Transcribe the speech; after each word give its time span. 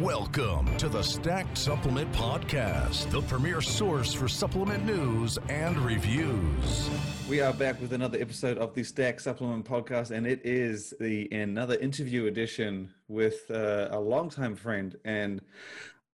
Welcome 0.00 0.78
to 0.78 0.88
the 0.88 1.02
Stacked 1.02 1.58
Supplement 1.58 2.10
Podcast, 2.12 3.10
the 3.10 3.20
premier 3.20 3.60
source 3.60 4.14
for 4.14 4.28
supplement 4.28 4.86
news 4.86 5.38
and 5.50 5.76
reviews. 5.76 6.88
We 7.28 7.42
are 7.42 7.52
back 7.52 7.78
with 7.82 7.92
another 7.92 8.18
episode 8.18 8.56
of 8.56 8.72
the 8.72 8.82
Stack 8.82 9.20
Supplement 9.20 9.66
Podcast, 9.66 10.10
and 10.10 10.26
it 10.26 10.40
is 10.42 10.94
the 11.00 11.28
another 11.32 11.74
interview 11.80 12.28
edition 12.28 12.94
with 13.08 13.42
uh, 13.50 13.88
a 13.90 14.00
longtime 14.00 14.56
friend 14.56 14.96
and 15.04 15.42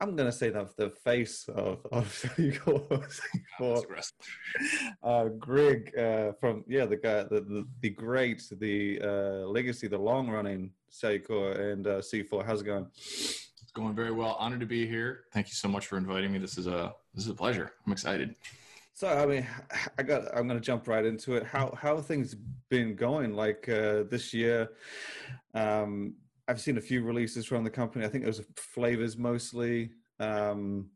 I'm 0.01 0.17
gonna 0.17 0.33
say 0.33 0.51
that 0.51 0.77
the 0.77 0.91
face 0.91 1.49
of 1.49 1.87
of 1.93 2.09
for 3.57 3.83
uh, 5.05 5.29
Greg 5.39 5.97
uh, 5.97 6.33
from 6.33 6.65
yeah 6.67 6.87
the 6.87 6.97
guy 6.97 7.23
the 7.23 7.41
the, 7.41 7.67
the 7.83 7.91
great 7.91 8.43
the 8.51 9.01
uh, 9.01 9.47
legacy 9.47 9.87
the 9.87 9.97
long 9.97 10.29
running 10.29 10.73
Cellucor 10.93 11.73
and 11.73 11.87
uh, 11.87 11.99
C4. 12.01 12.45
How's 12.45 12.63
it 12.63 12.65
going? 12.65 12.87
Going 13.77 13.95
very 13.95 14.11
well. 14.11 14.39
Honored 14.41 14.61
to 14.61 14.67
be 14.67 14.87
here. 14.87 15.25
Thank 15.35 15.49
you 15.49 15.53
so 15.53 15.69
much 15.69 15.87
for 15.87 15.99
inviting 15.99 16.33
me. 16.33 16.39
This 16.39 16.57
is 16.57 16.67
a 16.67 16.95
this 17.15 17.25
is 17.25 17.31
a 17.31 17.35
pleasure. 17.35 17.75
I'm 17.85 17.93
excited. 17.93 18.35
So 18.95 19.07
I 19.07 19.27
mean, 19.27 19.47
I 19.99 20.03
got. 20.03 20.35
I'm 20.35 20.49
going 20.49 20.59
to 20.59 20.65
jump 20.65 20.89
right 20.89 21.05
into 21.05 21.35
it. 21.35 21.45
How 21.45 21.75
how 21.79 21.99
things 21.99 22.35
been 22.71 22.97
going? 22.97 23.35
Like 23.35 23.69
uh, 23.69 24.05
this 24.11 24.33
year, 24.33 24.71
um, 25.53 26.15
I've 26.49 26.59
seen 26.59 26.79
a 26.79 26.81
few 26.81 27.03
releases 27.03 27.45
from 27.45 27.65
the 27.65 27.71
company. 27.71 28.07
I 28.07 28.09
think 28.09 28.25
it 28.25 28.29
was 28.29 28.41
flavors 28.57 29.19
mostly. 29.19 29.91
Um, 30.21 30.89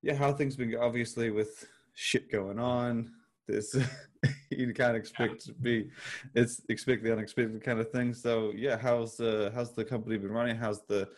yeah, 0.00 0.14
how 0.14 0.32
things 0.32 0.56
been 0.56 0.74
obviously 0.80 1.30
with 1.30 1.68
shit 1.92 2.32
going 2.32 2.58
on. 2.58 3.12
This 3.46 3.76
you 4.50 4.72
can't 4.72 4.96
expect 4.96 5.44
to 5.44 5.52
be 5.52 5.90
it's 6.34 6.62
expect 6.70 7.04
the 7.04 7.12
unexpected 7.12 7.62
kind 7.62 7.80
of 7.80 7.90
thing. 7.90 8.14
So 8.14 8.50
yeah, 8.56 8.78
how's 8.78 9.20
uh, 9.20 9.50
how's 9.54 9.72
the 9.72 9.84
company 9.84 10.16
been 10.16 10.32
running? 10.32 10.56
How's 10.56 10.80
the, 10.86 11.00
the 11.00 11.08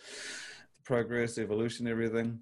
progress, 0.85 1.39
evolution, 1.39 1.87
everything? 1.87 2.41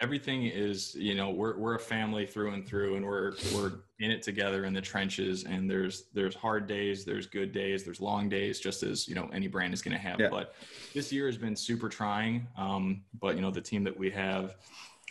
everything 0.00 0.46
is 0.46 0.94
you 0.94 1.14
know 1.14 1.30
we're 1.30 1.56
we're 1.58 1.74
a 1.74 1.78
family 1.78 2.24
through 2.24 2.52
and 2.52 2.66
through 2.66 2.96
and 2.96 3.04
we're 3.04 3.32
we're 3.54 3.72
in 3.98 4.10
it 4.10 4.22
together 4.22 4.64
in 4.64 4.72
the 4.72 4.80
trenches 4.80 5.44
and 5.44 5.70
there's 5.70 6.04
there's 6.14 6.34
hard 6.34 6.66
days 6.66 7.04
there's 7.04 7.26
good 7.26 7.52
days 7.52 7.84
there's 7.84 8.00
long 8.00 8.28
days 8.28 8.60
just 8.60 8.82
as 8.82 9.06
you 9.06 9.14
know 9.14 9.28
any 9.32 9.46
brand 9.46 9.74
is 9.74 9.82
going 9.82 9.94
to 9.94 10.02
have 10.02 10.18
yeah. 10.18 10.28
but 10.30 10.54
this 10.94 11.12
year 11.12 11.26
has 11.26 11.36
been 11.36 11.54
super 11.54 11.88
trying 11.88 12.46
um, 12.56 13.02
but 13.20 13.36
you 13.36 13.42
know 13.42 13.50
the 13.50 13.60
team 13.60 13.84
that 13.84 13.96
we 13.96 14.10
have 14.10 14.56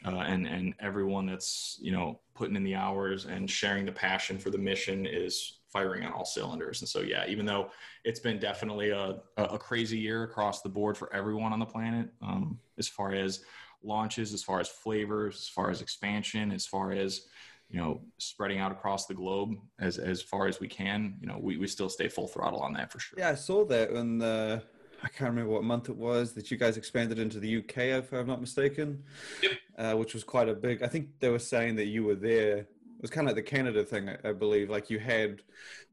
uh, 0.05 0.19
and 0.19 0.47
and 0.47 0.73
everyone 0.79 1.25
that's 1.25 1.77
you 1.81 1.91
know 1.91 2.19
putting 2.33 2.55
in 2.55 2.63
the 2.63 2.75
hours 2.75 3.25
and 3.25 3.49
sharing 3.49 3.85
the 3.85 3.91
passion 3.91 4.39
for 4.39 4.49
the 4.49 4.57
mission 4.57 5.05
is 5.05 5.58
firing 5.71 6.03
on 6.03 6.11
all 6.11 6.25
cylinders 6.25 6.81
and 6.81 6.89
so 6.89 7.01
yeah 7.01 7.25
even 7.27 7.45
though 7.45 7.69
it's 8.03 8.19
been 8.19 8.39
definitely 8.39 8.89
a, 8.89 9.17
a 9.37 9.57
crazy 9.57 9.97
year 9.97 10.23
across 10.23 10.61
the 10.61 10.69
board 10.69 10.97
for 10.97 11.13
everyone 11.13 11.53
on 11.53 11.59
the 11.59 11.65
planet 11.65 12.09
um, 12.21 12.57
as 12.77 12.87
far 12.87 13.13
as 13.13 13.43
launches, 13.83 14.33
as 14.33 14.43
far 14.43 14.59
as 14.59 14.67
flavors, 14.67 15.35
as 15.35 15.47
far 15.47 15.69
as 15.69 15.81
expansion, 15.81 16.51
as 16.51 16.65
far 16.65 16.91
as 16.91 17.27
you 17.69 17.79
know 17.79 18.01
spreading 18.17 18.59
out 18.59 18.71
across 18.71 19.05
the 19.05 19.13
globe 19.13 19.55
as 19.79 19.97
as 19.97 20.21
far 20.21 20.47
as 20.47 20.59
we 20.59 20.67
can. 20.67 21.15
You 21.21 21.27
know, 21.27 21.37
we, 21.39 21.57
we 21.57 21.67
still 21.67 21.89
stay 21.89 22.07
full 22.07 22.27
throttle 22.27 22.59
on 22.59 22.73
that 22.73 22.91
for 22.91 22.99
sure. 22.99 23.19
Yeah, 23.19 23.29
I 23.29 23.35
saw 23.35 23.65
that 23.65 23.91
in 23.91 24.17
the 24.17 24.63
I 25.01 25.07
can't 25.07 25.29
remember 25.29 25.51
what 25.51 25.63
month 25.63 25.89
it 25.89 25.95
was 25.95 26.33
that 26.33 26.51
you 26.51 26.57
guys 26.57 26.75
expanded 26.75 27.19
into 27.19 27.39
the 27.39 27.57
UK, 27.57 27.77
if 27.77 28.11
I'm 28.11 28.27
not 28.27 28.41
mistaken. 28.41 29.03
Yep. 29.41 29.51
Uh, 29.77 29.93
which 29.93 30.13
was 30.13 30.25
quite 30.25 30.49
a 30.49 30.53
big. 30.53 30.83
I 30.83 30.87
think 30.87 31.19
they 31.19 31.29
were 31.29 31.39
saying 31.39 31.75
that 31.77 31.85
you 31.85 32.03
were 32.03 32.15
there. 32.15 32.67
It 32.99 33.01
was 33.01 33.11
kind 33.11 33.29
of 33.29 33.35
like 33.35 33.45
the 33.45 33.49
Canada 33.49 33.83
thing, 33.83 34.09
I, 34.09 34.17
I 34.29 34.33
believe. 34.33 34.69
Like 34.69 34.89
you 34.89 34.99
had, 34.99 35.41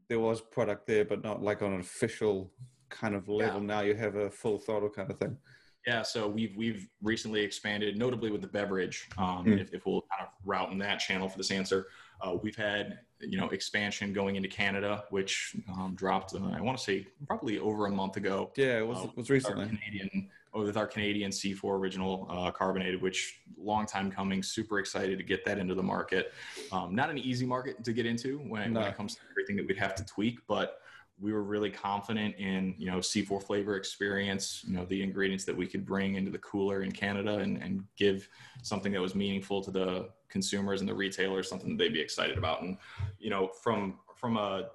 there 0.09 0.19
was 0.19 0.41
product 0.41 0.89
there, 0.89 1.05
but 1.05 1.23
not 1.23 1.41
like 1.41 1.63
on 1.63 1.73
an 1.73 1.81
official 1.81 2.51
kind 2.89 3.15
of 3.15 3.29
level. 3.29 3.61
Yeah. 3.61 3.67
Now 3.67 3.81
you 3.83 3.95
have 3.95 4.17
a 4.17 4.29
full 4.29 4.59
throttle 4.59 4.91
kind 4.91 5.11
of 5.11 5.19
thing. 5.19 5.37
Yeah, 5.87 6.03
so 6.03 6.27
we've 6.27 6.57
we've 6.57 6.89
recently 7.01 7.43
expanded, 7.43 7.97
notably 7.97 8.33
with 8.33 8.41
the 8.41 8.49
beverage. 8.49 9.09
Um, 9.19 9.45
mm. 9.45 9.61
if, 9.61 9.73
if, 9.73 9.87
we'll 9.87 10.05
kind 10.11 10.23
of 10.23 10.29
route 10.45 10.73
in 10.73 10.79
that 10.79 10.99
channel 10.99 11.29
for 11.29 11.39
this 11.39 11.53
answer, 11.53 11.87
uh, 12.21 12.35
we've 12.43 12.57
had 12.57 12.99
you 13.21 13.39
know 13.39 13.49
expansion 13.51 14.13
going 14.13 14.35
into 14.35 14.49
Canada, 14.49 15.05
which 15.11 15.55
um, 15.69 15.95
dropped. 15.95 16.35
Uh, 16.35 16.39
I 16.53 16.61
want 16.61 16.77
to 16.77 16.83
say 16.83 17.07
probably 17.29 17.61
over 17.61 17.87
a 17.87 17.91
month 17.93 18.17
ago. 18.17 18.51
Yeah, 18.57 18.79
it 18.79 18.87
was 18.87 18.99
uh, 18.99 19.09
was 19.15 19.31
recently. 19.31 19.67
Canadian 19.67 20.29
with 20.65 20.77
our 20.77 20.87
Canadian 20.87 21.31
C4 21.31 21.65
original 21.65 22.27
uh, 22.31 22.51
carbonated, 22.51 23.03
which 23.03 23.41
long 23.59 23.87
time 23.87 24.11
coming. 24.11 24.43
Super 24.43 24.79
excited 24.79 25.19
to 25.19 25.25
get 25.25 25.45
that 25.45 25.59
into 25.59 25.75
the 25.75 25.83
market. 25.83 26.33
Um, 26.73 26.95
not 26.95 27.11
an 27.11 27.19
easy 27.19 27.47
market 27.47 27.85
to 27.85 27.93
get 27.93 28.07
into 28.07 28.39
when, 28.39 28.73
no. 28.73 28.81
when 28.81 28.89
it 28.89 28.97
comes 28.97 29.15
to 29.17 29.21
everything 29.31 29.57
that 29.57 29.67
we'd 29.67 29.79
have 29.79 29.95
to 29.97 30.05
tweak, 30.05 30.39
but 30.47 30.81
we 31.19 31.33
were 31.33 31.43
really 31.43 31.71
confident 31.71 32.35
in 32.37 32.75
you 32.77 32.91
know 32.91 32.99
C4 32.99 33.43
flavor 33.43 33.77
experience, 33.77 34.63
you 34.67 34.75
know 34.77 34.85
the 34.85 35.03
ingredients 35.03 35.45
that 35.45 35.57
we 35.57 35.67
could 35.67 35.87
bring 35.87 36.15
into 36.15 36.31
the 36.31 36.39
cooler 36.39 36.83
in 36.83 36.93
Canada 36.93 37.39
and, 37.39 37.63
and 37.63 37.85
give 37.97 38.29
something 38.63 38.93
that 38.93 39.01
was 39.01 39.15
meaningful 39.15 39.63
to 39.63 39.71
the 39.71 40.11
consumers 40.29 40.81
and 40.81 40.89
the 40.89 40.95
retailers, 40.95 41.49
something 41.49 41.71
that 41.71 41.79
they'd 41.83 41.93
be 41.93 42.01
excited 42.01 42.37
about. 42.37 42.63
And 42.63 42.77
you 43.19 43.31
know 43.31 43.49
from 43.63 43.99
from 44.15 44.37
a 44.37 44.69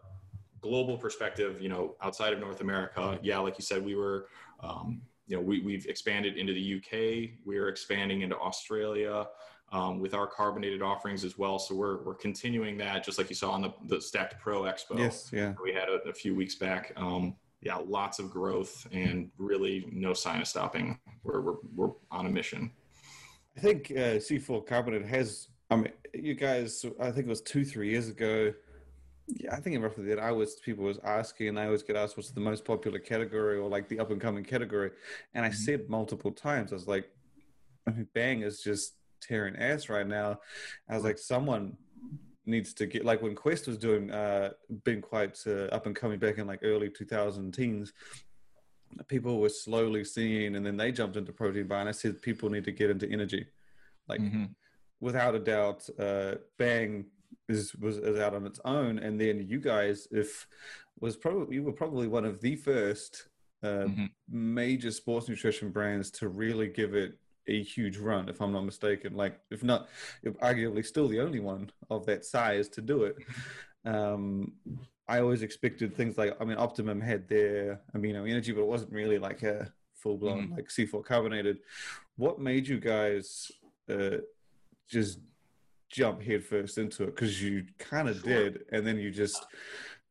global 0.61 0.97
perspective, 0.97 1.61
you 1.61 1.69
know 1.69 1.95
outside 2.01 2.33
of 2.33 2.39
North 2.39 2.61
America, 2.61 3.19
yeah, 3.21 3.37
like 3.39 3.57
you 3.57 3.63
said, 3.63 3.83
we 3.83 3.95
were. 3.95 4.27
Um, 4.63 5.01
you 5.31 5.37
know, 5.37 5.43
we, 5.43 5.61
we've 5.61 5.85
expanded 5.85 6.35
into 6.35 6.51
the 6.51 6.75
UK. 6.75 7.29
We're 7.45 7.69
expanding 7.69 8.21
into 8.21 8.37
Australia 8.37 9.27
um, 9.71 10.01
with 10.01 10.13
our 10.13 10.27
carbonated 10.27 10.81
offerings 10.81 11.23
as 11.23 11.37
well. 11.37 11.57
So 11.57 11.73
we're, 11.73 12.03
we're 12.03 12.15
continuing 12.15 12.77
that, 12.79 13.05
just 13.05 13.17
like 13.17 13.29
you 13.29 13.35
saw 13.35 13.51
on 13.51 13.61
the, 13.61 13.73
the 13.87 14.01
Stacked 14.01 14.41
Pro 14.41 14.63
Expo. 14.63 14.99
Yes, 14.99 15.29
yeah. 15.31 15.53
We 15.63 15.71
had 15.71 15.87
a, 15.87 16.09
a 16.09 16.13
few 16.13 16.35
weeks 16.35 16.55
back. 16.55 16.91
Um, 16.97 17.37
yeah, 17.61 17.77
lots 17.77 18.19
of 18.19 18.29
growth 18.29 18.85
and 18.91 19.31
really 19.37 19.87
no 19.89 20.13
sign 20.13 20.41
of 20.41 20.49
stopping. 20.49 20.99
We're, 21.23 21.39
we're, 21.39 21.55
we're 21.75 21.91
on 22.11 22.25
a 22.25 22.29
mission. 22.29 22.69
I 23.55 23.61
think 23.61 23.89
uh, 23.91 24.19
C4 24.19 24.67
Carbonated 24.67 25.07
has, 25.07 25.47
I 25.69 25.77
mean, 25.77 25.93
you 26.13 26.33
guys, 26.33 26.85
I 26.99 27.05
think 27.11 27.27
it 27.27 27.29
was 27.29 27.41
two, 27.41 27.63
three 27.63 27.89
years 27.89 28.09
ago. 28.09 28.51
Yeah, 29.27 29.55
I 29.55 29.59
think 29.59 29.81
roughly 29.81 30.05
that 30.05 30.19
I 30.19 30.31
was 30.31 30.55
people 30.55 30.83
was 30.85 30.99
asking, 31.03 31.49
and 31.49 31.59
I 31.59 31.65
always 31.65 31.83
get 31.83 31.95
asked 31.95 32.17
what's 32.17 32.31
the 32.31 32.41
most 32.41 32.65
popular 32.65 32.99
category 32.99 33.57
or 33.57 33.69
like 33.69 33.87
the 33.87 33.99
up 33.99 34.11
and 34.11 34.19
coming 34.19 34.43
category, 34.43 34.91
and 35.33 35.45
I 35.45 35.49
mm-hmm. 35.49 35.57
said 35.57 35.89
multiple 35.89 36.31
times, 36.31 36.71
I 36.71 36.75
was 36.75 36.87
like, 36.87 37.09
I 37.87 37.91
mean, 37.91 38.07
Bang 38.13 38.41
is 38.41 38.61
just 38.61 38.95
tearing 39.21 39.55
ass 39.55 39.89
right 39.89 40.07
now. 40.07 40.39
I 40.89 40.95
was 40.95 41.03
like, 41.03 41.17
someone 41.17 41.77
needs 42.45 42.73
to 42.73 42.85
get 42.85 43.05
like 43.05 43.21
when 43.21 43.35
Quest 43.35 43.67
was 43.67 43.77
doing, 43.77 44.11
uh, 44.11 44.51
been 44.83 45.01
quite 45.01 45.39
uh, 45.47 45.65
up 45.65 45.85
and 45.85 45.95
coming 45.95 46.19
back 46.19 46.37
in 46.37 46.47
like 46.47 46.59
early 46.63 46.89
2000 46.89 47.51
teens. 47.53 47.93
People 49.07 49.39
were 49.39 49.49
slowly 49.49 50.03
seeing, 50.03 50.55
and 50.55 50.65
then 50.65 50.75
they 50.75 50.91
jumped 50.91 51.15
into 51.15 51.31
protein 51.31 51.67
bar. 51.67 51.79
And 51.79 51.87
I 51.87 51.93
said, 51.93 52.21
people 52.21 52.49
need 52.49 52.65
to 52.65 52.71
get 52.71 52.89
into 52.89 53.09
energy, 53.09 53.45
like 54.09 54.19
mm-hmm. 54.19 54.45
without 54.99 55.35
a 55.35 55.39
doubt. 55.39 55.87
Uh, 55.97 56.35
Bang 56.57 57.05
is 57.51 57.75
was, 57.75 57.97
is 57.97 58.19
out 58.19 58.33
on 58.33 58.45
its 58.45 58.59
own, 58.65 58.99
and 58.99 59.19
then 59.19 59.45
you 59.47 59.59
guys, 59.59 60.07
if 60.11 60.47
was 60.99 61.15
probably 61.15 61.55
you 61.55 61.63
were 61.63 61.71
probably 61.71 62.07
one 62.07 62.25
of 62.25 62.41
the 62.41 62.55
first 62.55 63.27
uh, 63.63 63.85
mm-hmm. 63.85 64.05
major 64.29 64.91
sports 64.91 65.29
nutrition 65.29 65.69
brands 65.69 66.09
to 66.11 66.29
really 66.29 66.67
give 66.67 66.95
it 66.95 67.17
a 67.47 67.61
huge 67.63 67.97
run, 67.97 68.29
if 68.29 68.41
I'm 68.41 68.53
not 68.53 68.65
mistaken. 68.65 69.15
Like, 69.15 69.39
if 69.49 69.63
not, 69.63 69.89
arguably 70.25 70.85
still 70.85 71.07
the 71.07 71.19
only 71.19 71.39
one 71.39 71.71
of 71.89 72.05
that 72.05 72.25
size 72.25 72.69
to 72.69 72.81
do 72.81 73.03
it. 73.03 73.17
Um, 73.83 74.53
I 75.07 75.21
always 75.21 75.41
expected 75.41 75.95
things 75.95 76.15
like, 76.15 76.37
I 76.39 76.45
mean, 76.45 76.59
Optimum 76.59 77.01
had 77.01 77.27
their 77.27 77.81
amino 77.95 78.29
energy, 78.29 78.51
but 78.51 78.61
it 78.61 78.67
wasn't 78.67 78.91
really 78.91 79.17
like 79.17 79.41
a 79.41 79.73
full 79.95 80.17
blown 80.17 80.43
mm-hmm. 80.43 80.53
like 80.53 80.67
C4 80.67 81.03
carbonated. 81.03 81.57
What 82.15 82.39
made 82.39 82.67
you 82.67 82.79
guys 82.79 83.51
uh, 83.89 84.17
just 84.87 85.19
jump 85.91 86.21
headfirst 86.21 86.77
into 86.77 87.03
it? 87.03 87.15
Because 87.15 87.41
you 87.41 87.65
kind 87.77 88.09
of 88.09 88.23
did, 88.23 88.63
and 88.71 88.85
then 88.85 88.97
you 88.97 89.11
just 89.11 89.45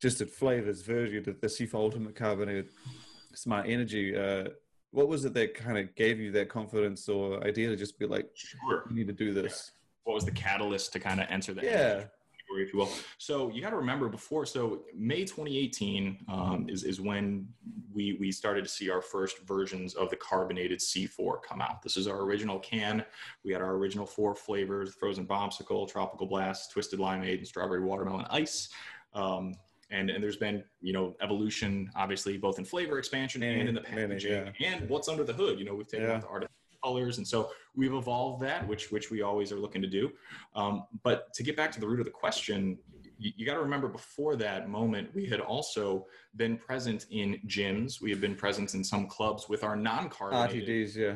just 0.01 0.19
did 0.19 0.31
flavors, 0.31 0.83
version, 0.83 1.23
the 1.23 1.47
C4 1.47 1.75
Ultimate 1.75 2.15
Carbonated 2.15 2.69
Smart 3.35 3.67
Energy. 3.69 4.17
Uh, 4.17 4.45
what 4.93 5.09
was 5.09 5.25
it 5.25 5.35
that 5.35 5.55
kind 5.55 5.79
of 5.79 5.95
gave 5.95 6.19
you 6.19 6.33
that 6.33 6.49
confidence 6.49 7.09
or 7.09 7.44
idea 7.47 7.69
to 7.69 7.77
just 7.77 7.99
be 7.99 8.06
like, 8.06 8.29
sure, 8.35 8.85
you 8.88 8.97
need 8.97 9.06
to 9.06 9.12
do 9.12 9.32
this? 9.32 9.73
Yeah. 9.73 9.77
What 10.05 10.15
was 10.15 10.25
the 10.25 10.32
catalyst 10.32 10.93
to 10.94 11.00
kind 11.00 11.21
of 11.21 11.27
enter 11.29 11.55
that? 11.55 11.65
Yeah. 11.65 12.05
If 12.58 12.73
you 12.73 12.81
will. 12.81 12.91
So 13.19 13.50
you 13.50 13.62
got 13.62 13.70
to 13.70 13.76
remember 13.76 14.08
before. 14.08 14.44
So 14.44 14.82
May 14.94 15.20
2018 15.20 16.25
um, 16.29 16.67
is 16.69 16.85
is 16.85 17.00
when 17.00 17.47
we 17.93 18.17
we 18.19 18.32
started 18.32 18.64
to 18.64 18.70
see 18.70 18.91
our 18.91 19.00
first 19.00 19.38
versions 19.47 19.94
of 19.94 20.11
the 20.11 20.17
carbonated 20.17 20.81
C4 20.81 21.43
come 21.43 21.61
out. 21.61 21.82
This 21.82 21.97
is 21.97 22.06
our 22.06 22.20
original 22.23 22.58
can. 22.58 23.05
We 23.44 23.52
had 23.52 23.62
our 23.62 23.75
original 23.75 24.06
four 24.06 24.35
flavors: 24.35 24.94
frozen 24.94 25.26
bombsicle, 25.26 25.88
tropical 25.88 26.26
blast, 26.26 26.73
twisted 26.73 26.99
limeade, 26.99 27.38
and 27.38 27.47
strawberry 27.47 27.82
watermelon 27.82 28.26
ice. 28.31 28.69
Um, 29.14 29.55
and 29.91 30.11
and 30.11 30.23
there's 30.23 30.37
been 30.37 30.62
you 30.81 30.93
know 30.93 31.17
evolution 31.20 31.91
obviously 31.97 32.37
both 32.38 32.58
in 32.58 32.64
flavor 32.64 32.99
expansion 32.99 33.43
and, 33.43 33.61
and 33.61 33.69
in 33.70 33.75
the 33.75 33.81
packaging 33.81 34.52
yeah. 34.58 34.75
and 34.75 34.88
what's 34.88 35.08
under 35.08 35.25
the 35.25 35.32
hood 35.32 35.58
you 35.58 35.64
know 35.64 35.75
we've 35.75 35.88
taken 35.88 36.06
yeah. 36.06 36.14
out 36.14 36.20
the 36.20 36.29
artificial 36.29 36.60
colors. 36.82 37.19
And 37.19 37.27
so 37.27 37.50
we've 37.75 37.93
evolved 37.93 38.43
that 38.43 38.67
which 38.67 38.91
which 38.91 39.11
we 39.11 39.23
always 39.23 39.53
are 39.53 39.59
looking 39.59 39.82
to 39.82 39.88
do. 39.88 40.11
Um, 40.55 40.85
but 41.03 41.32
to 41.35 41.43
get 41.43 41.56
back 41.56 41.73
to 41.73 41.81
the 41.81 41.87
root 41.87 42.00
of 42.00 42.06
the 42.06 42.12
question 42.12 42.79
you, 43.21 43.32
you 43.37 43.47
got 43.47 43.55
to 43.55 43.61
remember 43.61 43.88
before 43.88 44.35
that 44.37 44.69
moment 44.69 45.15
we 45.15 45.27
had 45.27 45.41
also 45.41 46.06
been 46.37 46.56
present 46.56 47.06
in 47.11 47.38
gyms. 47.47 48.00
We 48.00 48.11
had 48.11 48.21
been 48.21 48.35
present 48.35 48.75
in 48.75 48.82
some 48.82 49.06
clubs 49.06 49.49
with 49.49 49.62
our 49.62 49.77
non-carbonated 49.77 50.67
RTDs, 50.67 50.97
yeah. 50.97 51.15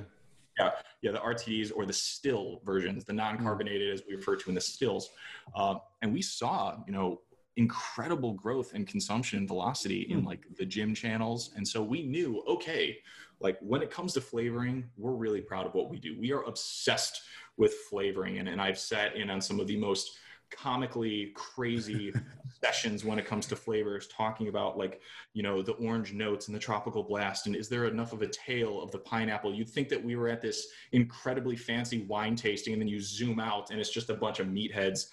Yeah, 0.58 0.70
yeah, 1.02 1.10
the 1.10 1.18
RTDs 1.18 1.72
or 1.74 1.84
the 1.84 1.92
still 1.92 2.60
versions, 2.64 3.04
the 3.04 3.12
non-carbonated 3.12 3.92
as 3.92 4.02
we 4.08 4.14
refer 4.14 4.36
to 4.36 4.48
in 4.48 4.54
the 4.54 4.60
stills, 4.60 5.10
uh, 5.56 5.76
and 6.00 6.12
we 6.12 6.22
saw, 6.22 6.76
you 6.86 6.92
know, 6.92 7.22
incredible 7.56 8.32
growth 8.32 8.74
and 8.74 8.86
consumption 8.86 9.38
and 9.38 9.48
velocity 9.48 10.02
in 10.10 10.20
hmm. 10.20 10.26
like 10.26 10.44
the 10.56 10.64
gym 10.64 10.94
channels, 10.94 11.50
and 11.56 11.66
so 11.66 11.82
we 11.82 12.02
knew, 12.02 12.42
okay, 12.48 12.98
like 13.40 13.58
when 13.60 13.82
it 13.82 13.90
comes 13.90 14.12
to 14.14 14.20
flavoring, 14.20 14.84
we're 14.96 15.12
really 15.12 15.40
proud 15.40 15.66
of 15.66 15.74
what 15.74 15.90
we 15.90 15.98
do. 15.98 16.16
We 16.18 16.32
are 16.32 16.42
obsessed 16.44 17.22
with 17.56 17.74
flavoring, 17.90 18.38
and, 18.38 18.48
and 18.48 18.60
I've 18.60 18.78
sat 18.78 19.16
in 19.16 19.30
on 19.30 19.40
some 19.40 19.60
of 19.60 19.66
the 19.66 19.76
most 19.76 20.18
comically 20.56 21.32
crazy 21.34 22.12
sessions 22.62 23.04
when 23.04 23.18
it 23.18 23.26
comes 23.26 23.46
to 23.46 23.56
flavors 23.56 24.08
talking 24.08 24.48
about 24.48 24.78
like 24.78 25.00
you 25.32 25.42
know 25.42 25.62
the 25.62 25.72
orange 25.72 26.12
notes 26.12 26.48
and 26.48 26.54
the 26.54 26.60
tropical 26.60 27.02
blast. 27.02 27.46
And 27.46 27.54
is 27.56 27.68
there 27.68 27.86
enough 27.86 28.12
of 28.12 28.22
a 28.22 28.28
tail 28.28 28.82
of 28.82 28.90
the 28.90 28.98
pineapple? 28.98 29.54
You'd 29.54 29.68
think 29.68 29.88
that 29.88 30.02
we 30.02 30.16
were 30.16 30.28
at 30.28 30.40
this 30.40 30.68
incredibly 30.92 31.56
fancy 31.56 32.02
wine 32.02 32.36
tasting 32.36 32.72
and 32.72 32.80
then 32.80 32.88
you 32.88 33.00
zoom 33.00 33.40
out 33.40 33.70
and 33.70 33.80
it's 33.80 33.90
just 33.90 34.10
a 34.10 34.14
bunch 34.14 34.40
of 34.40 34.46
meatheads 34.46 35.06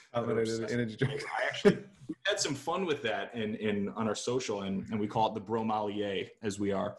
energy 0.71 0.95
drink. 0.95 1.23
i 1.38 1.45
actually 1.47 1.77
had 2.25 2.39
some 2.39 2.55
fun 2.55 2.85
with 2.85 3.01
that 3.01 3.33
in, 3.33 3.55
in 3.55 3.89
on 3.89 4.07
our 4.07 4.15
social 4.15 4.63
and, 4.63 4.85
and 4.91 4.99
we 4.99 5.07
call 5.07 5.29
it 5.29 5.33
the 5.33 5.41
bromalier 5.41 6.27
as 6.44 6.59
we 6.59 6.71
are. 6.71 6.97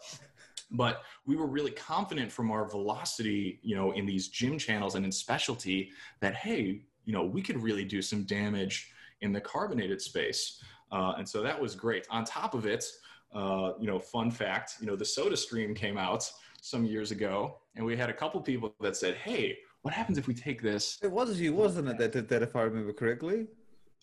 But 0.71 1.03
we 1.27 1.35
were 1.35 1.45
really 1.45 1.71
confident 1.71 2.31
from 2.31 2.51
our 2.51 2.67
velocity 2.67 3.59
you 3.61 3.75
know 3.75 3.91
in 3.91 4.05
these 4.05 4.27
gym 4.27 4.57
channels 4.57 4.95
and 4.95 5.05
in 5.05 5.11
specialty 5.11 5.91
that 6.19 6.35
hey 6.35 6.81
you 7.05 7.13
know, 7.13 7.23
we 7.23 7.41
could 7.41 7.61
really 7.61 7.85
do 7.85 8.01
some 8.01 8.23
damage 8.23 8.91
in 9.21 9.31
the 9.31 9.41
carbonated 9.41 10.01
space. 10.01 10.61
Uh, 10.91 11.13
and 11.17 11.27
so 11.27 11.41
that 11.41 11.59
was 11.59 11.75
great. 11.75 12.05
On 12.09 12.23
top 12.23 12.53
of 12.53 12.65
it, 12.65 12.85
uh, 13.33 13.73
you 13.79 13.87
know, 13.87 13.99
fun 13.99 14.29
fact, 14.29 14.75
you 14.79 14.87
know, 14.87 14.95
the 14.95 15.05
SodaStream 15.05 15.75
came 15.75 15.97
out 15.97 16.29
some 16.61 16.85
years 16.85 17.11
ago, 17.11 17.57
and 17.75 17.85
we 17.85 17.97
had 17.97 18.09
a 18.09 18.13
couple 18.13 18.39
people 18.41 18.73
that 18.79 18.95
said, 18.95 19.15
"Hey, 19.15 19.57
what 19.81 19.93
happens 19.93 20.17
if 20.17 20.27
we 20.27 20.33
take 20.33 20.61
this?" 20.61 20.99
It 21.01 21.11
was 21.11 21.39
you, 21.39 21.53
wasn't 21.53 21.89
it? 21.89 21.97
That 21.97 22.11
did 22.11 22.29
that, 22.29 22.43
if 22.43 22.55
I 22.55 22.61
remember 22.61 22.93
correctly. 22.93 23.47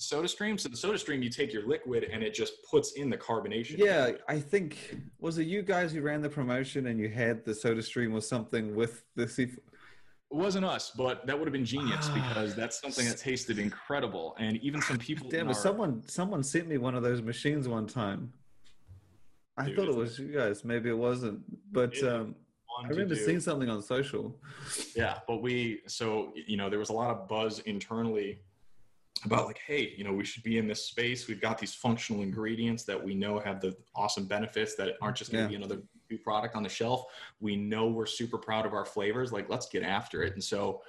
SodaStream. 0.01 0.59
So 0.59 0.69
the 0.69 0.77
SodaStream, 0.77 1.23
you 1.23 1.29
take 1.29 1.53
your 1.53 1.67
liquid 1.69 2.05
and 2.05 2.23
it 2.23 2.35
just 2.35 2.65
puts 2.65 2.93
in 2.93 3.11
the 3.11 3.19
carbonation. 3.19 3.77
Yeah, 3.77 4.13
I 4.29 4.41
think 4.41 4.97
was 5.21 5.39
it 5.39 5.47
you 5.47 5.63
guys 5.63 5.93
who 5.93 6.01
ran 6.01 6.23
the 6.23 6.29
promotion 6.29 6.87
and 6.87 6.99
you 6.99 7.09
had 7.09 7.45
the 7.45 7.53
SodaStream 7.53 8.15
or 8.15 8.23
something 8.23 8.75
with 8.75 9.05
the 9.15 9.27
C4. 9.27 9.59
It 10.31 10.37
wasn't 10.37 10.65
us, 10.65 10.93
but 10.97 11.27
that 11.27 11.37
would 11.37 11.49
have 11.49 11.53
been 11.53 11.65
genius 11.65 12.09
because 12.09 12.55
that's 12.55 12.81
something 12.81 13.05
that 13.07 13.19
tasted 13.19 13.59
incredible. 13.59 14.37
And 14.39 14.59
even 14.59 14.81
some 14.81 14.97
people. 14.97 15.29
Damn! 15.29 15.49
Our... 15.49 15.55
Someone 15.55 16.03
someone 16.07 16.45
sent 16.45 16.69
me 16.69 16.79
one 16.79 16.95
of 16.95 17.03
those 17.03 17.21
machines 17.21 17.67
one 17.67 17.87
time. 17.87 18.33
I 19.59 19.67
Dude, 19.67 19.77
thought 19.77 19.89
it 19.89 19.97
was 19.97 20.19
you 20.19 20.33
guys. 20.33 20.65
Maybe 20.65 20.89
it 20.89 20.97
wasn't, 20.97 21.41
but 21.73 22.01
um, 22.05 22.37
I 22.85 22.89
remember 22.89 23.17
seeing 23.17 23.41
something 23.41 23.69
on 23.69 23.83
social. 23.83 24.39
Yeah, 24.95 25.19
but 25.27 25.43
we 25.43 25.81
so 25.87 26.33
you 26.35 26.57
know 26.57 26.71
there 26.71 26.79
was 26.79 26.91
a 26.91 26.95
lot 26.95 27.11
of 27.11 27.29
buzz 27.29 27.59
internally 27.61 28.41
about 29.25 29.47
like, 29.47 29.61
hey, 29.67 29.93
you 29.97 30.05
know, 30.05 30.13
we 30.13 30.25
should 30.25 30.43
be 30.43 30.59
in 30.59 30.67
this 30.67 30.85
space. 30.85 31.29
We've 31.29 31.41
got 31.41 31.59
these 31.59 31.75
functional 31.75 32.23
ingredients 32.23 32.85
that 32.85 33.03
we 33.03 33.15
know 33.15 33.39
have 33.39 33.61
the 33.61 33.77
awesome 33.95 34.27
benefits 34.27 34.77
that 34.77 34.97
aren't 35.03 35.17
just 35.17 35.31
going 35.33 35.47
to 35.47 35.53
yeah. 35.53 35.59
be 35.59 35.65
another 35.65 35.83
product 36.19 36.57
on 36.57 36.63
the 36.63 36.69
shelf. 36.69 37.05
We 37.41 37.57
know 37.57 37.89
we're 37.89 38.07
super 38.07 38.39
proud 38.39 38.67
of 38.67 38.75
our 38.75 38.85
flavors. 38.85 39.33
Like, 39.33 39.49
let's 39.49 39.69
get 39.69 39.83
after 39.83 40.23
it. 40.23 40.35
And 40.35 40.43
so, 40.43 40.83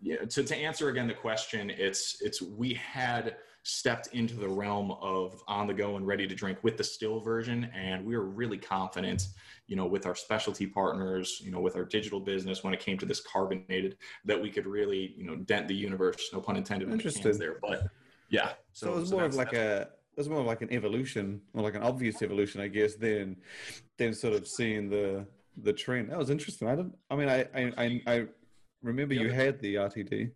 yeah, 0.00 0.16
to, 0.16 0.44
to 0.44 0.56
answer 0.56 0.88
again 0.88 1.08
the 1.08 1.14
question, 1.14 1.70
it's 1.70 2.20
it's 2.20 2.40
we 2.40 2.74
had 2.74 3.36
stepped 3.64 4.08
into 4.14 4.34
the 4.34 4.48
realm 4.48 4.92
of 4.92 5.42
on 5.46 5.66
the 5.66 5.74
go 5.74 5.96
and 5.96 6.06
ready 6.06 6.26
to 6.26 6.34
drink 6.34 6.58
with 6.62 6.76
the 6.76 6.84
still 6.84 7.20
version, 7.20 7.68
and 7.74 8.04
we 8.04 8.16
were 8.16 8.24
really 8.24 8.56
confident, 8.56 9.28
you 9.66 9.76
know, 9.76 9.86
with 9.86 10.06
our 10.06 10.14
specialty 10.14 10.66
partners, 10.66 11.42
you 11.44 11.50
know, 11.50 11.60
with 11.60 11.76
our 11.76 11.84
digital 11.84 12.20
business 12.20 12.62
when 12.62 12.72
it 12.72 12.80
came 12.80 12.96
to 12.96 13.06
this 13.06 13.20
carbonated, 13.20 13.96
that 14.24 14.40
we 14.40 14.50
could 14.50 14.66
really, 14.66 15.14
you 15.16 15.24
know, 15.24 15.36
dent 15.36 15.68
the 15.68 15.74
universe. 15.74 16.30
No 16.32 16.40
pun 16.40 16.56
intended. 16.56 16.90
Interesting 16.90 17.36
there, 17.36 17.58
but 17.60 17.88
yeah. 18.30 18.52
So, 18.72 18.86
so 18.86 18.92
it 18.92 19.00
was 19.00 19.08
so 19.10 19.16
more 19.16 19.24
of 19.24 19.34
like 19.34 19.52
a 19.52 19.88
was 20.18 20.28
more 20.28 20.42
like 20.42 20.62
an 20.62 20.72
evolution 20.72 21.40
or 21.54 21.62
like 21.62 21.76
an 21.76 21.82
obvious 21.82 22.22
evolution, 22.22 22.60
I 22.60 22.68
guess, 22.68 22.94
than 22.94 23.36
than 23.96 24.12
sort 24.12 24.34
of 24.34 24.46
seeing 24.46 24.90
the 24.90 25.26
the 25.62 25.72
trend. 25.72 26.10
That 26.10 26.18
was 26.18 26.30
interesting. 26.30 26.68
I 26.68 26.76
didn't. 26.76 26.96
I 27.10 27.16
mean, 27.16 27.28
I 27.28 27.46
I 27.54 28.02
I, 28.06 28.26
remember 28.82 29.14
you 29.14 29.30
had 29.30 29.60
the 29.60 29.76
RTD. 29.76 30.30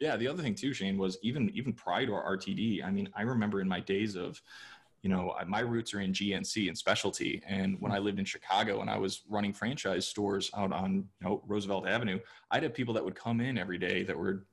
Yeah, 0.00 0.16
the 0.16 0.28
other 0.28 0.42
thing 0.42 0.54
too, 0.54 0.72
Shane, 0.72 0.98
was 0.98 1.18
even 1.22 1.50
even 1.54 1.72
prior 1.72 2.06
to 2.06 2.12
our 2.12 2.36
RTD. 2.36 2.84
I 2.84 2.90
mean, 2.90 3.08
I 3.16 3.22
remember 3.22 3.60
in 3.60 3.68
my 3.68 3.80
days 3.80 4.16
of, 4.16 4.40
you 5.02 5.08
know, 5.08 5.34
my 5.46 5.60
roots 5.60 5.94
are 5.94 6.00
in 6.00 6.12
GNC 6.12 6.68
and 6.68 6.76
specialty, 6.76 7.42
and 7.46 7.76
when 7.80 7.92
I 7.92 7.98
lived 7.98 8.18
in 8.18 8.24
Chicago 8.24 8.80
and 8.82 8.90
I 8.90 8.98
was 8.98 9.22
running 9.28 9.52
franchise 9.52 10.06
stores 10.06 10.50
out 10.56 10.72
on 10.72 10.94
you 10.94 11.28
know, 11.28 11.42
Roosevelt 11.46 11.88
Avenue, 11.88 12.18
I'd 12.50 12.64
have 12.64 12.74
people 12.74 12.94
that 12.94 13.04
would 13.04 13.14
come 13.14 13.40
in 13.40 13.56
every 13.56 13.78
day 13.78 14.02
that 14.02 14.16
were 14.16 14.46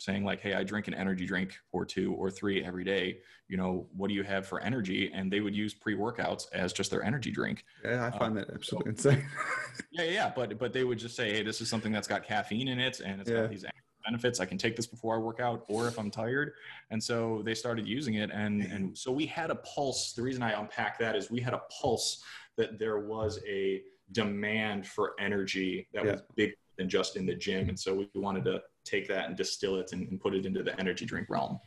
saying 0.00 0.24
like 0.24 0.40
hey 0.40 0.54
i 0.54 0.64
drink 0.64 0.88
an 0.88 0.94
energy 0.94 1.26
drink 1.26 1.52
or 1.72 1.84
two 1.84 2.14
or 2.14 2.30
three 2.30 2.64
every 2.64 2.84
day. 2.84 3.18
You 3.48 3.56
know 3.56 3.86
what 3.96 4.08
do 4.08 4.14
you 4.14 4.22
have 4.22 4.46
for 4.46 4.60
energy? 4.60 5.10
And 5.12 5.30
they 5.30 5.40
would 5.40 5.54
use 5.54 5.74
pre-workouts 5.74 6.46
as 6.52 6.72
just 6.72 6.90
their 6.90 7.04
energy 7.04 7.30
drink. 7.30 7.64
Yeah 7.84 8.06
i 8.06 8.10
find 8.18 8.30
um, 8.30 8.34
that 8.34 8.50
absolutely 8.50 8.96
so, 8.96 9.10
insane. 9.10 9.28
Yeah 9.92 10.04
yeah 10.04 10.32
but 10.34 10.58
but 10.58 10.72
they 10.72 10.84
would 10.84 10.98
just 10.98 11.14
say 11.14 11.32
hey 11.32 11.42
this 11.42 11.60
is 11.60 11.68
something 11.68 11.92
that's 11.92 12.08
got 12.08 12.24
caffeine 12.24 12.68
in 12.68 12.80
it 12.80 13.00
and 13.00 13.20
it's 13.20 13.30
yeah. 13.30 13.42
got 13.42 13.50
these 13.50 13.64
benefits. 14.04 14.40
I 14.40 14.46
can 14.46 14.56
take 14.56 14.74
this 14.74 14.86
before 14.86 15.14
i 15.14 15.18
work 15.18 15.40
out 15.40 15.64
or 15.68 15.86
if 15.86 15.98
i'm 15.98 16.10
tired. 16.10 16.54
And 16.90 17.02
so 17.02 17.42
they 17.44 17.54
started 17.54 17.86
using 17.86 18.14
it 18.14 18.30
and 18.32 18.62
and 18.62 18.96
so 18.96 19.12
we 19.12 19.26
had 19.26 19.50
a 19.50 19.56
pulse. 19.56 20.14
The 20.14 20.22
reason 20.22 20.42
i 20.42 20.58
unpack 20.58 20.98
that 20.98 21.14
is 21.14 21.30
we 21.30 21.40
had 21.40 21.52
a 21.52 21.60
pulse 21.80 22.24
that 22.56 22.78
there 22.78 22.98
was 22.98 23.38
a 23.46 23.82
demand 24.12 24.86
for 24.86 25.14
energy 25.20 25.86
that 25.92 26.04
yeah. 26.04 26.12
was 26.12 26.22
big 26.34 26.52
than 26.80 26.88
just 26.88 27.16
in 27.16 27.26
the 27.26 27.34
gym. 27.34 27.68
And 27.68 27.78
so 27.78 27.94
we 27.94 28.08
wanted 28.14 28.44
to 28.46 28.62
take 28.84 29.08
that 29.08 29.26
and 29.26 29.36
distill 29.36 29.76
it 29.76 29.92
and, 29.92 30.08
and 30.08 30.20
put 30.20 30.34
it 30.34 30.46
into 30.46 30.62
the 30.62 30.78
energy 30.80 31.04
drink 31.04 31.28
realm. 31.30 31.58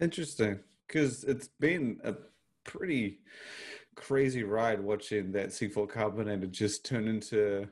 Interesting, 0.00 0.58
because 0.86 1.24
it's 1.24 1.48
been 1.60 2.00
a 2.04 2.14
pretty 2.64 3.20
crazy 3.94 4.42
ride 4.42 4.80
watching 4.80 5.32
that 5.32 5.48
C4 5.48 5.88
carbonated 5.88 6.52
just 6.52 6.84
turn 6.84 7.08
into. 7.08 7.68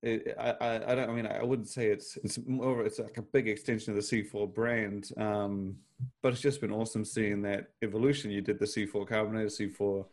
It, 0.00 0.36
I, 0.38 0.50
I, 0.60 0.92
I 0.92 0.94
don't 0.94 1.10
I 1.10 1.12
mean 1.12 1.26
I 1.26 1.42
wouldn't 1.42 1.68
say 1.68 1.88
it's 1.88 2.16
it's 2.18 2.38
more 2.46 2.84
it's 2.84 3.00
like 3.00 3.18
a 3.18 3.22
big 3.22 3.48
extension 3.48 3.96
of 3.96 3.96
the 3.96 4.22
C4 4.22 4.54
brand, 4.54 5.10
um, 5.16 5.76
but 6.22 6.32
it's 6.32 6.40
just 6.40 6.60
been 6.60 6.70
awesome 6.70 7.04
seeing 7.04 7.42
that 7.42 7.70
evolution. 7.82 8.30
You 8.30 8.40
did 8.40 8.60
the 8.60 8.64
C4 8.64 9.08
carbonated, 9.08 9.50
C4 9.50 10.04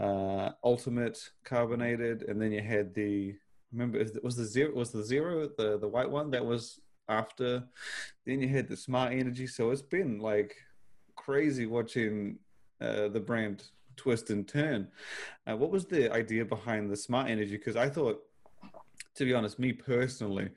uh, 0.00 0.50
ultimate 0.62 1.30
carbonated, 1.42 2.22
and 2.28 2.40
then 2.40 2.52
you 2.52 2.62
had 2.62 2.94
the 2.94 3.34
remember 3.72 4.04
was 4.22 4.36
the 4.36 4.44
zero 4.44 4.72
was 4.72 4.92
the 4.92 5.02
zero 5.02 5.48
the 5.58 5.78
the 5.78 5.88
white 5.88 6.10
one 6.10 6.30
that 6.30 6.44
was 6.44 6.80
after. 7.08 7.64
Then 8.26 8.40
you 8.40 8.48
had 8.48 8.68
the 8.68 8.76
smart 8.76 9.12
energy. 9.12 9.46
So 9.46 9.70
it's 9.70 9.82
been 9.82 10.18
like 10.18 10.54
crazy 11.16 11.66
watching 11.66 12.38
uh, 12.80 13.08
the 13.08 13.20
brand 13.20 13.64
twist 13.96 14.30
and 14.30 14.46
turn. 14.46 14.88
Uh, 15.46 15.56
what 15.56 15.70
was 15.70 15.86
the 15.86 16.12
idea 16.12 16.44
behind 16.44 16.90
the 16.90 16.96
smart 16.96 17.28
energy? 17.28 17.56
Because 17.56 17.76
I 17.76 17.88
thought, 17.88 18.22
to 19.16 19.24
be 19.24 19.34
honest, 19.34 19.58
me 19.58 19.72
personally, 19.72 20.50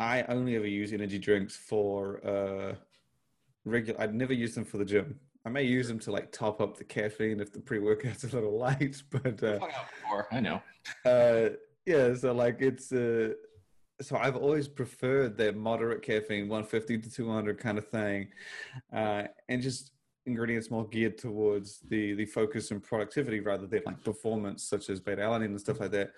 I 0.00 0.22
only 0.24 0.56
ever 0.56 0.66
use 0.66 0.92
energy 0.92 1.18
drinks 1.18 1.56
for 1.56 2.26
uh, 2.26 2.74
regular. 3.64 4.00
I'd 4.00 4.14
never 4.14 4.32
use 4.32 4.54
them 4.54 4.64
for 4.64 4.78
the 4.78 4.84
gym. 4.84 5.20
I 5.46 5.50
may 5.50 5.64
use 5.64 5.88
them 5.88 5.98
to 6.00 6.10
like 6.10 6.32
top 6.32 6.62
up 6.62 6.78
the 6.78 6.84
caffeine 6.84 7.38
if 7.38 7.52
the 7.52 7.60
pre 7.60 7.78
workout's 7.78 8.24
a 8.24 8.28
little 8.28 8.56
light, 8.68 9.02
but 9.10 9.42
uh, 9.42 9.58
I 10.32 10.40
know. 10.40 10.62
uh, 11.04 11.50
yeah, 11.84 12.14
so 12.14 12.32
like 12.32 12.62
it's 12.62 12.92
uh, 12.92 13.34
so 14.00 14.16
I've 14.16 14.36
always 14.36 14.68
preferred 14.68 15.36
that 15.38 15.56
moderate 15.56 16.02
caffeine, 16.02 16.48
150 16.48 16.98
to 16.98 17.10
200 17.10 17.58
kind 17.58 17.78
of 17.78 17.88
thing, 17.88 18.28
uh, 18.92 19.24
and 19.48 19.62
just 19.62 19.92
ingredients 20.26 20.70
more 20.70 20.88
geared 20.88 21.18
towards 21.18 21.80
the 21.88 22.14
the 22.14 22.24
focus 22.24 22.70
and 22.70 22.82
productivity 22.82 23.40
rather 23.40 23.66
than 23.66 23.82
like 23.86 24.02
performance, 24.02 24.64
such 24.64 24.90
as 24.90 25.00
beta 25.00 25.22
alanine 25.22 25.46
and 25.46 25.60
stuff 25.60 25.80
like 25.80 25.92
that. 25.92 26.12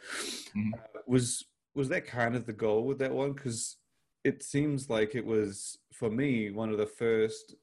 Mm-hmm. 0.57 0.75
Uh, 0.75 1.01
was 1.07 1.45
was 1.75 1.89
that 1.91 2.07
kind 2.07 2.35
of 2.35 2.47
the 2.47 2.53
goal 2.53 2.85
with 2.85 2.99
that 2.99 3.13
one? 3.13 3.33
Because 3.33 3.77
it 4.25 4.43
seems 4.43 4.89
like 4.89 5.15
it 5.15 5.25
was 5.25 5.79
for 5.93 6.11
me 6.11 6.51
one 6.51 6.71
of 6.71 6.79
the 6.79 6.87
first 6.87 7.55